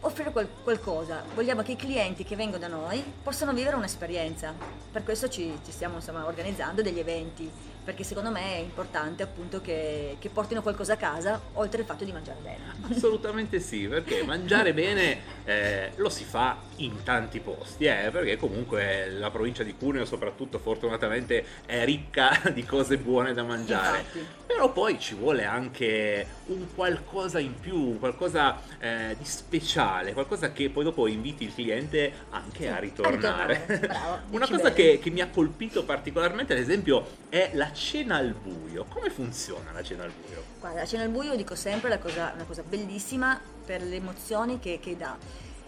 [0.00, 1.22] offrire qual- qualcosa.
[1.32, 4.52] Vogliamo che i clienti che vengono da noi possano vivere un'esperienza.
[4.90, 7.48] Per questo ci, ci stiamo insomma, organizzando degli eventi,
[7.84, 12.04] perché secondo me è importante appunto che, che portino qualcosa a casa, oltre al fatto
[12.04, 12.62] di mangiare bene.
[12.90, 19.10] Assolutamente sì, perché mangiare bene eh, lo si fa in tanti posti, eh, perché comunque
[19.10, 23.98] la provincia di Cuneo soprattutto fortunatamente è ricca di cose buone da mangiare.
[23.98, 24.26] Infatti.
[24.46, 30.70] Però poi ci vuole anche un qualcosa in più, qualcosa eh, di speciale, qualcosa che
[30.70, 33.64] poi dopo inviti il cliente anche a ritornare.
[33.66, 38.16] ritornare, bravo, Una cosa che, che mi ha colpito particolarmente, ad esempio, è la cena
[38.16, 38.86] al buio.
[38.88, 40.42] Come funziona la cena al buio?
[40.58, 44.58] Guarda, la cena al buio dico sempre la cosa- una cosa bellissima per le emozioni
[44.58, 45.16] che, che dà.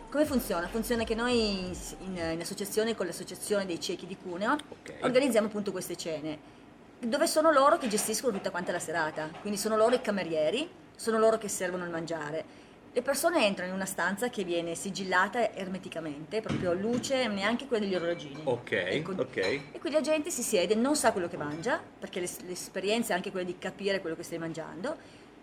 [0.08, 0.66] Come funziona?
[0.68, 4.56] Funziona che noi in, in associazione con l'associazione dei ciechi di Cuneo
[5.02, 6.54] organizziamo appunto queste cene
[6.98, 11.18] dove sono loro che gestiscono tutta quanta la serata, quindi sono loro i camerieri, sono
[11.18, 12.64] loro che servono il mangiare.
[12.96, 17.94] Le persone entrano in una stanza che viene sigillata ermeticamente, proprio luce, neanche quella degli
[17.94, 18.40] orologini.
[18.44, 19.12] Ok, Ecco.
[19.18, 19.36] ok.
[19.36, 23.16] E quindi la gente si siede, non sa quello che mangia, perché l'es- l'esperienza è
[23.16, 24.96] anche quella di capire quello che stai mangiando,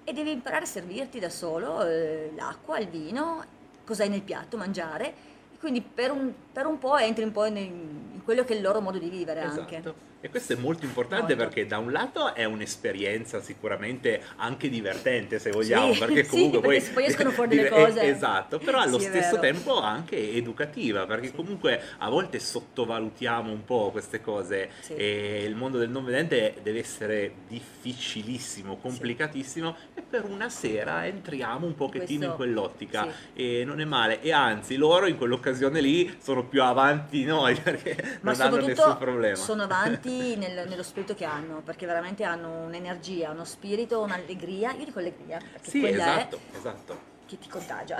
[0.04, 3.46] e devi imparare a servirti da solo eh, l'acqua, il vino,
[3.86, 5.14] cosa hai nel piatto, mangiare.
[5.54, 8.56] E quindi per un, per un po' entri un po' in, in quello che è
[8.56, 9.84] il loro modo di vivere anche.
[10.26, 11.44] E questo è molto importante Molto.
[11.50, 16.62] perché da un lato è un'esperienza sicuramente anche divertente se vogliamo, Sì, perché sì, comunque
[16.62, 18.00] perché poi, poi escono fuori delle dire- cose.
[18.00, 23.66] eh, Esatto, però allo Sì, stesso tempo anche educativa, perché comunque a volte sottovalutiamo un
[23.66, 24.94] po' queste cose Sì.
[24.96, 31.66] e il mondo del non vedente deve essere difficilissimo, complicatissimo e per una sera entriamo
[31.66, 36.16] un pochettino Questo- in quell'ottica e non è male e anzi loro in quell'occasione lì
[36.22, 39.36] sono più avanti di noi perché Ma non hanno nessun problema.
[39.36, 44.74] sono avanti nel- nello spirito che hanno, perché veramente hanno un'energia, uno spirito, un'allegria.
[44.74, 46.94] Io dico allegria, perché Sì, quella esatto, esatto.
[46.94, 47.98] è che ti contagia.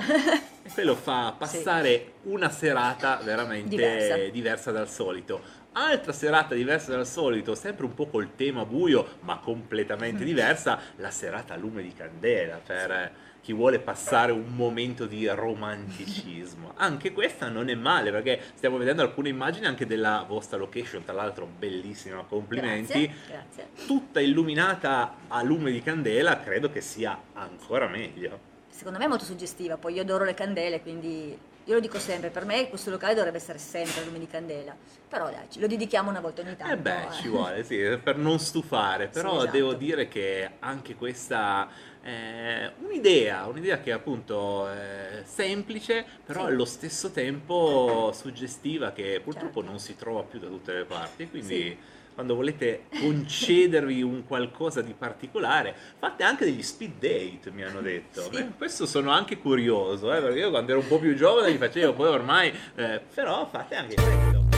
[0.64, 4.18] E quello fa passare una serata veramente Diversa.
[4.30, 4.72] diversa.
[4.72, 5.62] dal solito.
[5.76, 10.26] Altra serata diversa dal solito, sempre un po' col tema buio, ma completamente Mm.
[10.28, 13.12] diversa, la serata a lume di candela per eh,
[13.44, 16.72] chi vuole passare un momento di romanticismo.
[16.78, 21.14] Anche questa non è male perché stiamo vedendo alcune immagini anche della vostra location, tra
[21.14, 23.06] l'altro bellissima, complimenti.
[23.06, 23.86] Grazie, grazie.
[23.86, 28.52] Tutta illuminata a lume di candela, credo che sia ancora meglio.
[28.70, 32.30] Secondo me è molto suggestiva, poi io adoro le candele, quindi io lo dico sempre,
[32.30, 34.76] per me questo locale dovrebbe essere sempre a lume di candela.
[35.08, 36.74] Però dai, lo dedichiamo una volta ogni tanto.
[36.74, 37.12] Eh beh, eh.
[37.12, 39.52] ci vuole, sì, per non stufare, però esatto.
[39.52, 41.70] devo dire che anche questa
[42.04, 46.52] è un'idea, un'idea che appunto è semplice, però Sì.
[46.52, 51.56] allo stesso tempo suggestiva che purtroppo non si trova più da tutte le parti, quindi
[51.56, 51.78] Sì.
[52.14, 58.28] quando volete concedervi un qualcosa di particolare, fate anche degli speed date, mi hanno detto.
[58.30, 61.58] Beh, questo sono anche curioso, eh, perché io quando ero un po' più giovane li
[61.58, 64.53] facevo, poi ormai, eh, però fate anche questo.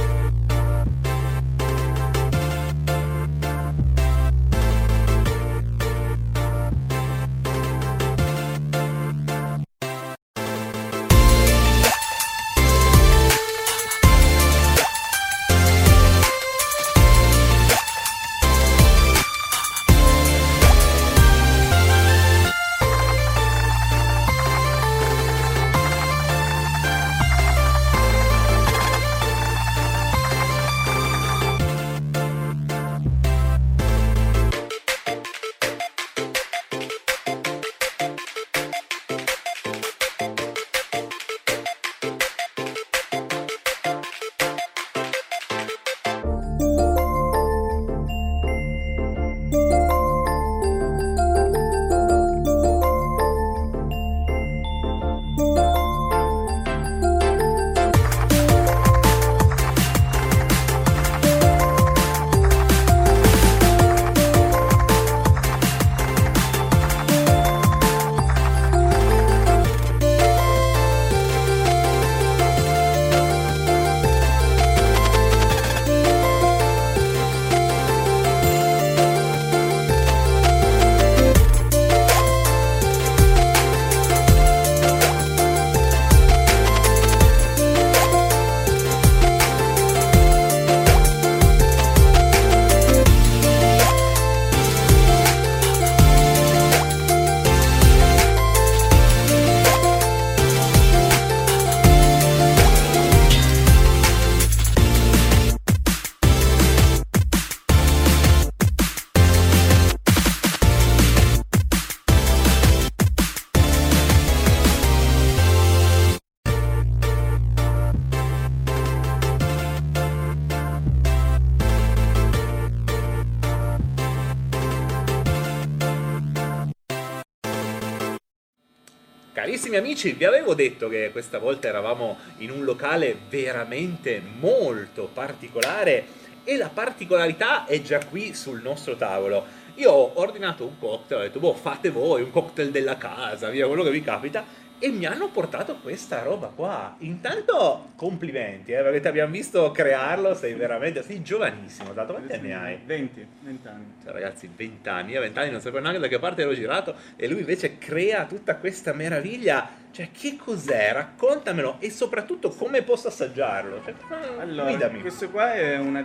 [129.66, 136.06] Carissimi amici, vi avevo detto che questa volta eravamo in un locale veramente molto particolare
[136.44, 139.44] e la particolarità è già qui sul nostro tavolo.
[139.76, 143.66] Io ho ordinato un cocktail, ho detto, boh, fate voi, un cocktail della casa, via
[143.66, 144.46] quello che vi capita,
[144.80, 146.96] e mi hanno portato questa roba qua.
[147.00, 152.52] Intanto complimenti, eh, perché ti abbiamo visto crearlo, sei veramente, sei giovanissimo, da quanti anni
[152.54, 152.80] hai?
[152.86, 153.94] 20, 20 anni.
[154.04, 156.54] Cioè, ragazzi, 20 anni, io a 20 anni non sapevo neanche da che parte ero
[156.54, 159.84] girato e lui invece crea tutta questa meraviglia.
[159.92, 160.92] Cioè, che cos'è?
[160.92, 163.82] Raccontamelo e soprattutto come posso assaggiarlo.
[163.84, 163.94] Cioè,
[164.42, 165.00] Allora, guidami.
[165.00, 165.96] questo qua è un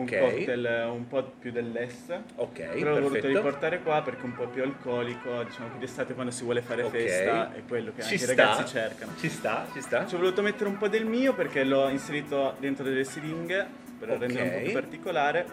[0.00, 2.20] adios, un cocktail un po' più dell'est.
[2.36, 6.14] Ok, Però l'ho voluto riportare qua perché è un po' più alcolico, diciamo che d'estate
[6.14, 6.90] quando si vuole fare Ok.
[6.92, 9.12] festa è quello che Ci anche i sta, ragazzi cercano.
[9.18, 10.06] Ci sta, ci sta.
[10.06, 13.66] Ci ho voluto mettere un po' del mio perché l'ho inserito dentro delle siringhe
[13.98, 14.18] per Ok.
[14.20, 15.46] rendere un po' più particolare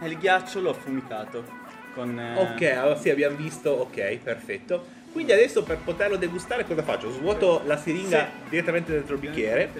[0.00, 1.44] e il ghiaccio l'ho affumicato
[1.94, 2.18] con...
[2.18, 5.00] eh, Ok, allora sì, abbiamo visto, ok, perfetto.
[5.12, 7.10] Quindi adesso per poterlo degustare cosa faccio?
[7.10, 8.48] Svuoto la siringa Sì.
[8.48, 9.70] direttamente dentro il bicchiere.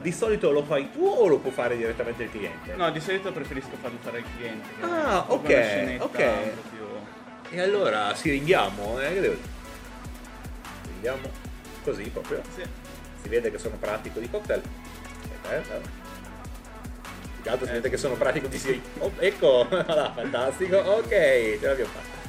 [0.00, 2.74] Di solito lo fai tu o lo può fare direttamente il cliente?
[2.74, 4.68] No, di solito preferisco farlo fare al cliente.
[4.80, 6.16] Ah, proprio ok, ok.
[6.70, 6.78] più-
[7.56, 9.12] E allora siringhiamo, eh?
[9.14, 9.48] Che devo dire?
[10.84, 11.28] Siringhiamo
[11.84, 12.42] così proprio.
[13.22, 14.60] Si vede che sono pratico di cocktail.
[15.42, 15.80] Aspetta, eh.
[17.34, 18.82] Più che altro si vede che sono pratico di siring.
[18.98, 20.76] Oh, ecco, fantastico.
[20.78, 22.19] Ok, ce l'abbiamo fatta.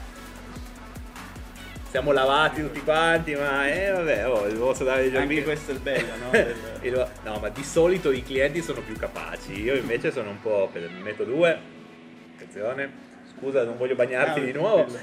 [1.91, 5.43] Siamo lavati tutti quanti, ma eh vabbè, oh, vi posso dare dei Anche giorni.
[5.43, 6.29] questo è il bello, no?
[6.31, 9.61] Del- Il- no, ma di solito i clienti sono più capaci.
[9.61, 10.69] Io invece sono un po'.
[10.73, 11.59] Mi metto due.
[12.35, 12.89] Attenzione.
[13.37, 14.85] Scusa, non voglio bagnarti Ah, di nuovo.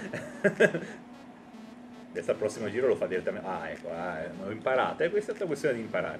[2.11, 3.47] Adesso al prossimo giro lo fa direttamente.
[3.47, 5.03] Ah, ecco, ah, eh, ho imparato.
[5.03, 6.19] E questa è stata questione di imparare.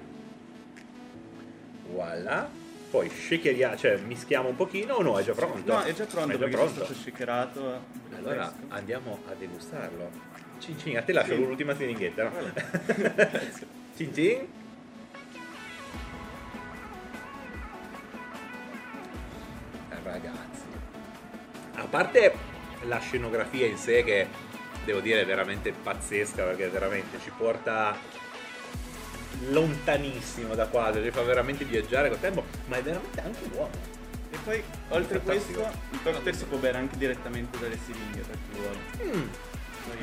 [1.91, 2.47] Voilà.
[2.89, 5.17] Poi shakeriamo, cioè mischiamo un pochino o no?
[5.19, 5.71] È già pronto?
[5.71, 6.87] No, è già pronto È già pronto.
[6.87, 7.81] è shakerato.
[8.17, 8.73] Allora fresco.
[8.73, 10.09] andiamo a degustarlo.
[10.57, 11.45] Cin cin, a te lascio Sì.
[11.45, 12.31] l'ultima siringhetta, no?
[13.95, 14.47] cin cin.
[19.89, 20.63] Eh, Ragazzi,
[21.75, 22.33] a parte
[22.83, 24.27] la scenografia in sé che
[24.85, 27.95] devo dire è veramente pazzesca perché veramente ci porta
[29.49, 33.69] lontanissimo da qua, cioè ci fa veramente viaggiare col tempo, ma è veramente anche buono.
[34.31, 35.59] E poi, oltre a questo,
[35.91, 39.17] il cocktail si può bere anche direttamente dalle siringhe per chi vuole.
[39.17, 39.27] Mm.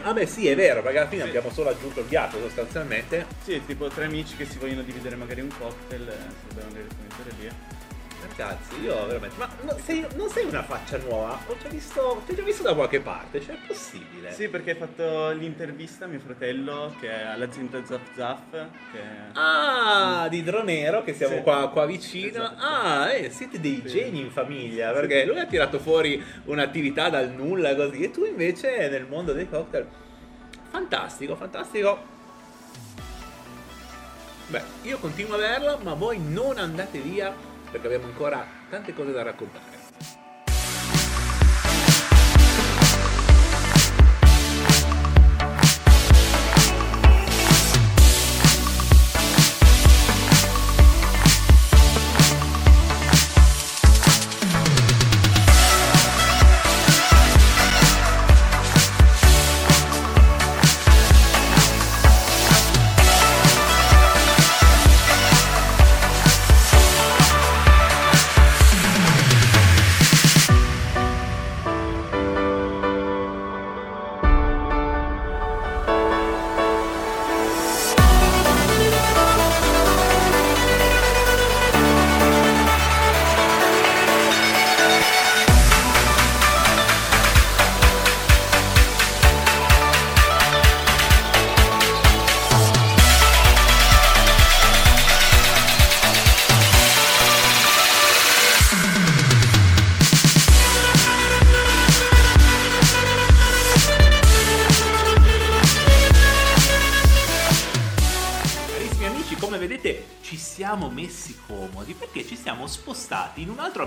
[0.03, 1.28] Ah beh sì, è vero, perché alla fine Sì.
[1.28, 3.27] abbiamo solo aggiunto il ghiaccio sostanzialmente.
[3.44, 6.73] Sì, tipo tre amici che si vogliono dividere magari un cocktail, eh, si lo bevono
[6.73, 7.76] direttamente da lì.
[8.28, 9.36] Ragazzi, io veramente.
[9.39, 11.39] Ma no, sei- non sei una faccia nuova?
[11.47, 12.23] Ho già visto.
[12.27, 14.32] Ti ho già visto da qualche parte, cioè è possibile.
[14.32, 18.51] Sì, perché hai fatto l'intervista a mio fratello che è all'azienda Zaf Zaf.
[18.51, 19.01] Che...
[19.35, 21.43] Ah, di Dronero che siamo Sì.
[21.43, 22.28] qua, qua vicino.
[22.43, 22.57] Esatto.
[22.62, 27.74] Ah, eh, siete dei geni in famiglia perché lui ha tirato fuori un'attività dal nulla
[27.77, 29.86] così e tu invece nel mondo dei cocktail.
[30.70, 32.15] Fantastico, fantastico.
[34.48, 37.35] Beh, io continuo a averlo, ma voi non andate via
[37.78, 39.76] perché abbiamo ancora tante cose da raccontare.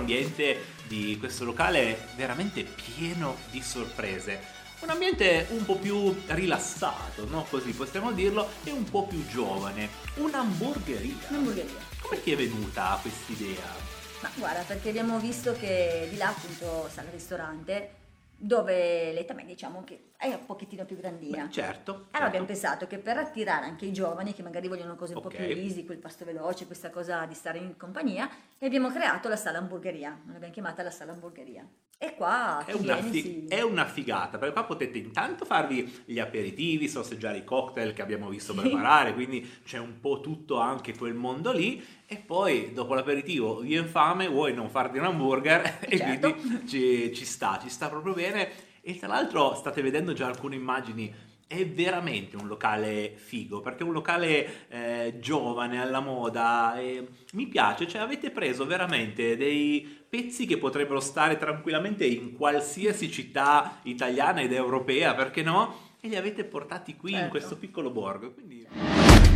[0.10, 0.57] In un altro ambiente
[0.88, 4.57] di questo locale veramente pieno di sorprese.
[4.81, 7.45] Un ambiente un po' più rilassato, no?
[7.49, 9.90] Così possiamo dirlo, e un po' più giovane.
[10.15, 11.14] Un'hamburgeria.
[11.30, 11.77] Un'hamburgeria.
[12.02, 13.98] Come ti è venuta quest'idea?
[14.22, 17.95] Ma guarda, perché abbiamo visto che di là appunto sta il ristorante
[18.36, 21.50] dove l'età media diciamo che è un pochettino più grandina.
[21.50, 21.91] Certo.
[21.91, 22.26] Allora certo.
[22.26, 25.38] abbiamo pensato che per attirare anche i giovani che magari vogliono cose un po' Ok.
[25.38, 29.38] più easy, quel pasto veloce, questa cosa di stare in compagnia, e abbiamo creato la
[29.38, 31.66] sala hamburgeria, l'abbiamo chiamata la sala hamburgeria.
[32.02, 33.46] E qua È una, viene fi- si...
[33.48, 38.28] è una figata perché qua potete intanto farvi gli aperitivi, sorseggiare i cocktail che abbiamo
[38.28, 43.60] visto preparare, quindi c'è un po' tutto anche quel mondo lì e poi dopo l'aperitivo
[43.60, 46.34] viene fame, vuoi non farti un hamburger e Certo.
[46.36, 48.50] quindi ci, ci sta, ci sta proprio bene
[48.90, 51.14] e tra l'altro state vedendo già alcune immagini
[51.45, 57.48] è veramente un locale figo perché è un locale eh, giovane alla moda e mi
[57.48, 64.41] piace, cioè avete preso veramente dei pezzi che potrebbero stare tranquillamente in qualsiasi città italiana
[64.41, 65.88] ed europea, perché no?
[65.99, 67.32] E li avete portati qui in Certo.
[67.32, 68.32] questo piccolo borgo.
[68.32, 69.28] Quindi...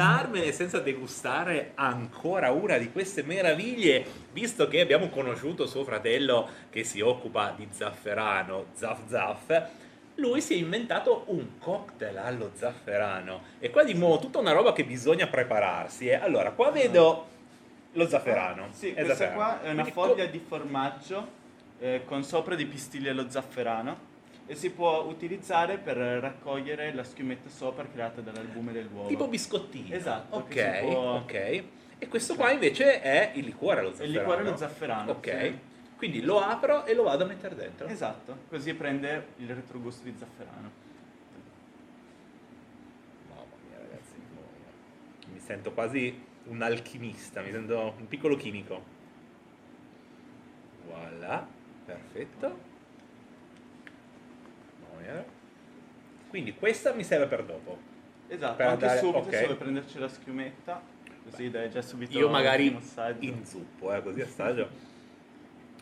[0.00, 6.84] andarmene senza degustare ancora una di queste meraviglie, visto che abbiamo conosciuto suo fratello che
[6.84, 9.68] si occupa di zafferano, Zaf Zaf.
[10.14, 13.42] Lui si è inventato un cocktail allo zafferano.
[13.58, 16.08] E qua di nuovo tutta una roba che bisogna prepararsi.
[16.08, 16.14] eh.
[16.14, 17.26] Allora, qua vedo
[17.92, 18.68] lo zafferano.
[18.72, 19.36] Sì, È questa zafferano.
[19.36, 21.28] qua è una Quindi foglia di formaggio
[21.78, 24.08] eh, con sopra di pistilli allo zafferano
[24.50, 29.06] e si può utilizzare per raccogliere la schiumetta sopra creata dall'albume dell'uovo.
[29.06, 29.94] Tipo biscottino.
[29.94, 30.34] Esatto.
[30.38, 31.32] Ok, può- ok.
[31.98, 34.18] E questo qua invece è il liquore allo Il zafferano.
[34.18, 35.10] liquore allo zafferano.
[35.12, 35.40] Ok.
[35.40, 35.58] sì.
[35.96, 37.86] Quindi lo apro e lo vado a mettere dentro.
[37.86, 40.70] Esatto, così prende il retrogusto di zafferano.
[43.28, 44.14] Mamma mia, ragazzi.
[45.32, 48.82] Mi sento quasi un alchimista, mi sento un piccolo chimico.
[50.88, 51.46] Voilà,
[51.84, 52.68] perfetto.
[55.00, 55.24] Mamma mia.
[56.28, 57.78] Quindi questa mi serve per dopo.
[58.28, 59.34] Esatto, Per anche andare- subito ok.
[59.34, 60.82] se vuoi prenderci la schiumetta.
[61.24, 62.76] Così dai già subito Io magari
[63.20, 64.68] inzuppo, eh, così assaggio.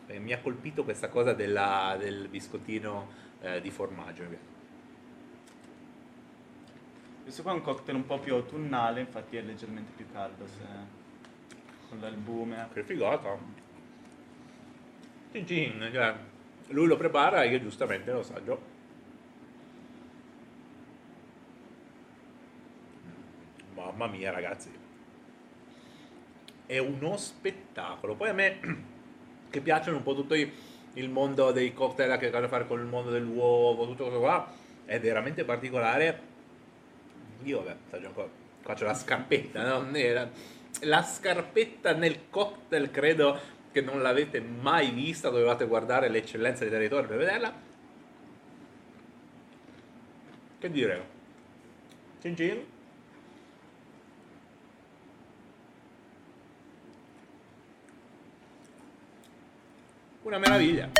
[0.07, 3.07] Eh, mi ha colpito questa cosa della- del biscottino
[3.41, 4.23] eh, di formaggio.
[7.23, 10.63] Questo qua è un cocktail un po' più autunnale, infatti è leggermente più caldo se...
[11.87, 12.67] con l'albume.
[12.73, 13.37] Che figata.
[15.31, 16.15] Cin, cioè,
[16.69, 18.68] lui lo prepara e io giustamente lo assaggio.
[23.85, 24.69] Mamma mia ragazzi.
[26.65, 28.15] È uno spettacolo.
[28.15, 28.59] Poi a me
[29.49, 32.79] che piacciono un po' tutto il mondo dei cocktail che ha a che fare con
[32.79, 34.51] il mondo dell'uovo, tutto questo qua,
[34.85, 36.27] è veramente particolare.
[37.43, 38.29] Io vabbè, assaggio ancora.
[38.61, 39.89] Qua c'è la scarpetta, no?
[39.89, 40.29] Nera.
[40.81, 43.39] La scarpetta nel cocktail credo
[43.71, 47.53] che non l'avete mai vista, dovevate guardare l'eccellenza dei territori per vederla.
[50.59, 51.07] Che dire?
[52.19, 52.77] Cin cin.
[60.29, 60.91] Una meraviglia.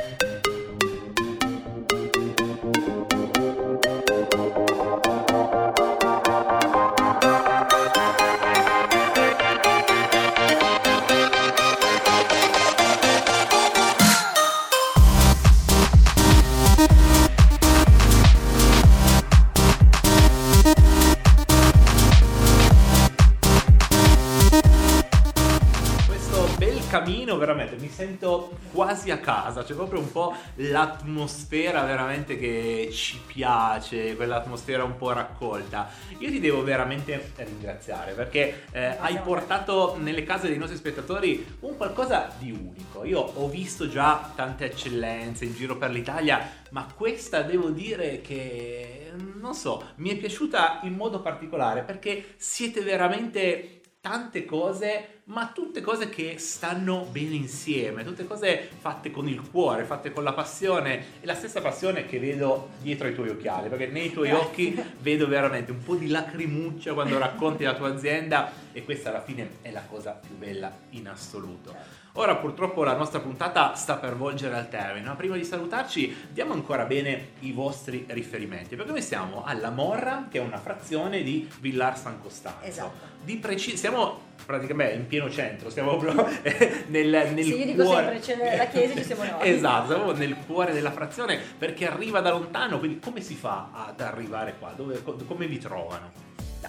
[27.39, 34.15] Veramente mi sento quasi a casa c'è proprio un po' l'atmosfera veramente che ci piace
[34.15, 35.89] quell'atmosfera un po' raccolta.
[36.19, 41.77] Io ti devo veramente ringraziare perché eh, hai portato nelle case dei nostri spettatori un
[41.77, 43.03] qualcosa di unico.
[43.05, 49.11] Io ho visto già tante eccellenze in giro per l'Italia ma questa devo dire che
[49.39, 55.81] non so mi è piaciuta in modo particolare perché siete veramente tante cose, ma tutte
[55.81, 61.19] cose che stanno bene insieme, tutte cose fatte con il cuore, fatte con la passione
[61.19, 64.45] e la stessa passione che vedo dietro ai tuoi occhiali, perché nei tuoi Grazie.
[64.45, 69.21] occhi vedo veramente un po' di lacrimuccia quando racconti la tua azienda e questa alla
[69.21, 71.75] fine è la cosa più bella in assoluto.
[72.13, 76.53] Ora purtroppo la nostra puntata sta per volgere al termine, ma prima di salutarci diamo
[76.53, 81.47] ancora bene i vostri riferimenti, perché noi siamo alla Morra, che è una frazione di
[81.59, 82.65] Villar San Costanzo.
[82.65, 83.07] Esatto.
[83.23, 86.27] Di preci- siamo praticamente in pieno centro, siamo proprio
[86.87, 88.19] nel, nel Sì, io dico cuore.
[88.21, 89.33] sempre, c'è la chiesa ci siamo noi.
[89.47, 94.01] Esatto, siamo nel cuore della frazione perché arriva da lontano, quindi come si fa ad
[94.01, 94.73] arrivare qua?
[94.75, 96.11] Dove- co- come vi trovano?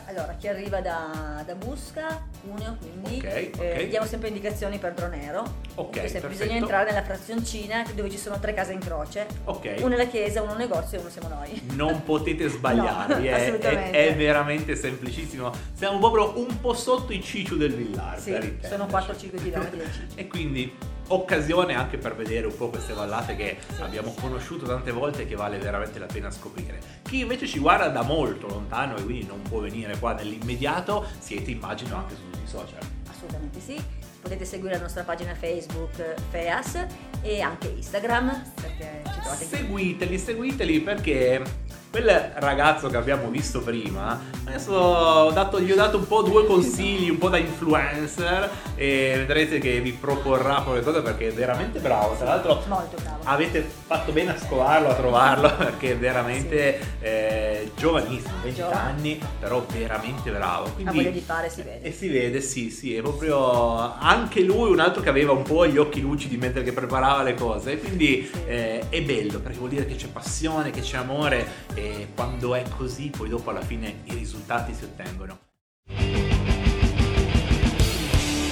[0.07, 3.89] Allora, chi arriva da, da Busca, Cuneo, quindi Ok, eh, ok.
[3.89, 5.59] diamo sempre indicazioni per Dronero.
[5.77, 9.27] Ok, sempre bisogna entrare nella frazioncina dove ci sono tre case in croce.
[9.45, 9.77] Ok.
[9.81, 11.61] Una è la chiesa, uno è un negozio e uno siamo noi.
[11.75, 14.09] Non potete sbagliarvi, No, è- è, assolutamente.
[14.09, 15.51] è veramente semplicissimo.
[15.75, 18.19] Siamo proprio un po' sotto i cicciu del Villar.
[18.19, 20.17] Sì, sono 4-5 km del Ciccio.
[20.17, 20.73] E quindi
[21.13, 25.37] occasione anche per vedere un po' queste vallate che abbiamo conosciuto tante volte e che
[25.37, 26.79] vale veramente la pena scoprire.
[27.03, 31.51] Chi invece ci guarda da molto lontano e quindi non può venire qua nell'immediato, siete
[31.51, 32.79] immagino anche su tutti i social.
[33.09, 33.83] Assolutamente sì.
[34.21, 36.87] Potete seguire la nostra pagina Facebook FEAS
[37.23, 41.43] e anche Instagram perché ci trovate Seguiteli, seguiteli perché
[41.91, 46.47] quel ragazzo che abbiamo visto prima, adesso ho dato- gli ho dato un po' due
[46.47, 51.81] consigli, un po' da influencer e vedrete che vi proporrà quelle cose perché è veramente
[51.81, 52.15] bravo.
[52.15, 53.19] Tra l'altro Molto bravo.
[53.25, 58.77] avete fatto bene a scovarlo, a trovarlo perché è veramente eh, giovanissimo, 20 Giovane.
[58.79, 60.67] anni, però veramente bravo.
[60.67, 61.83] Ha Quindi voglia di fare, si vede.
[61.83, 65.67] e si vede, sì, sì, è proprio anche lui un altro che aveva un po'
[65.67, 69.87] gli occhi lucidi mentre che preparava le cose, quindi eh, è bello perché vuol dire
[69.87, 74.13] che c'è passione, che c'è amore e quando è così poi dopo alla fine i
[74.13, 75.39] risultati si ottengono.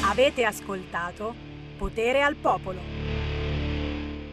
[0.04, 1.34] Avete ascoltato
[1.76, 3.07] Potere al Popolo.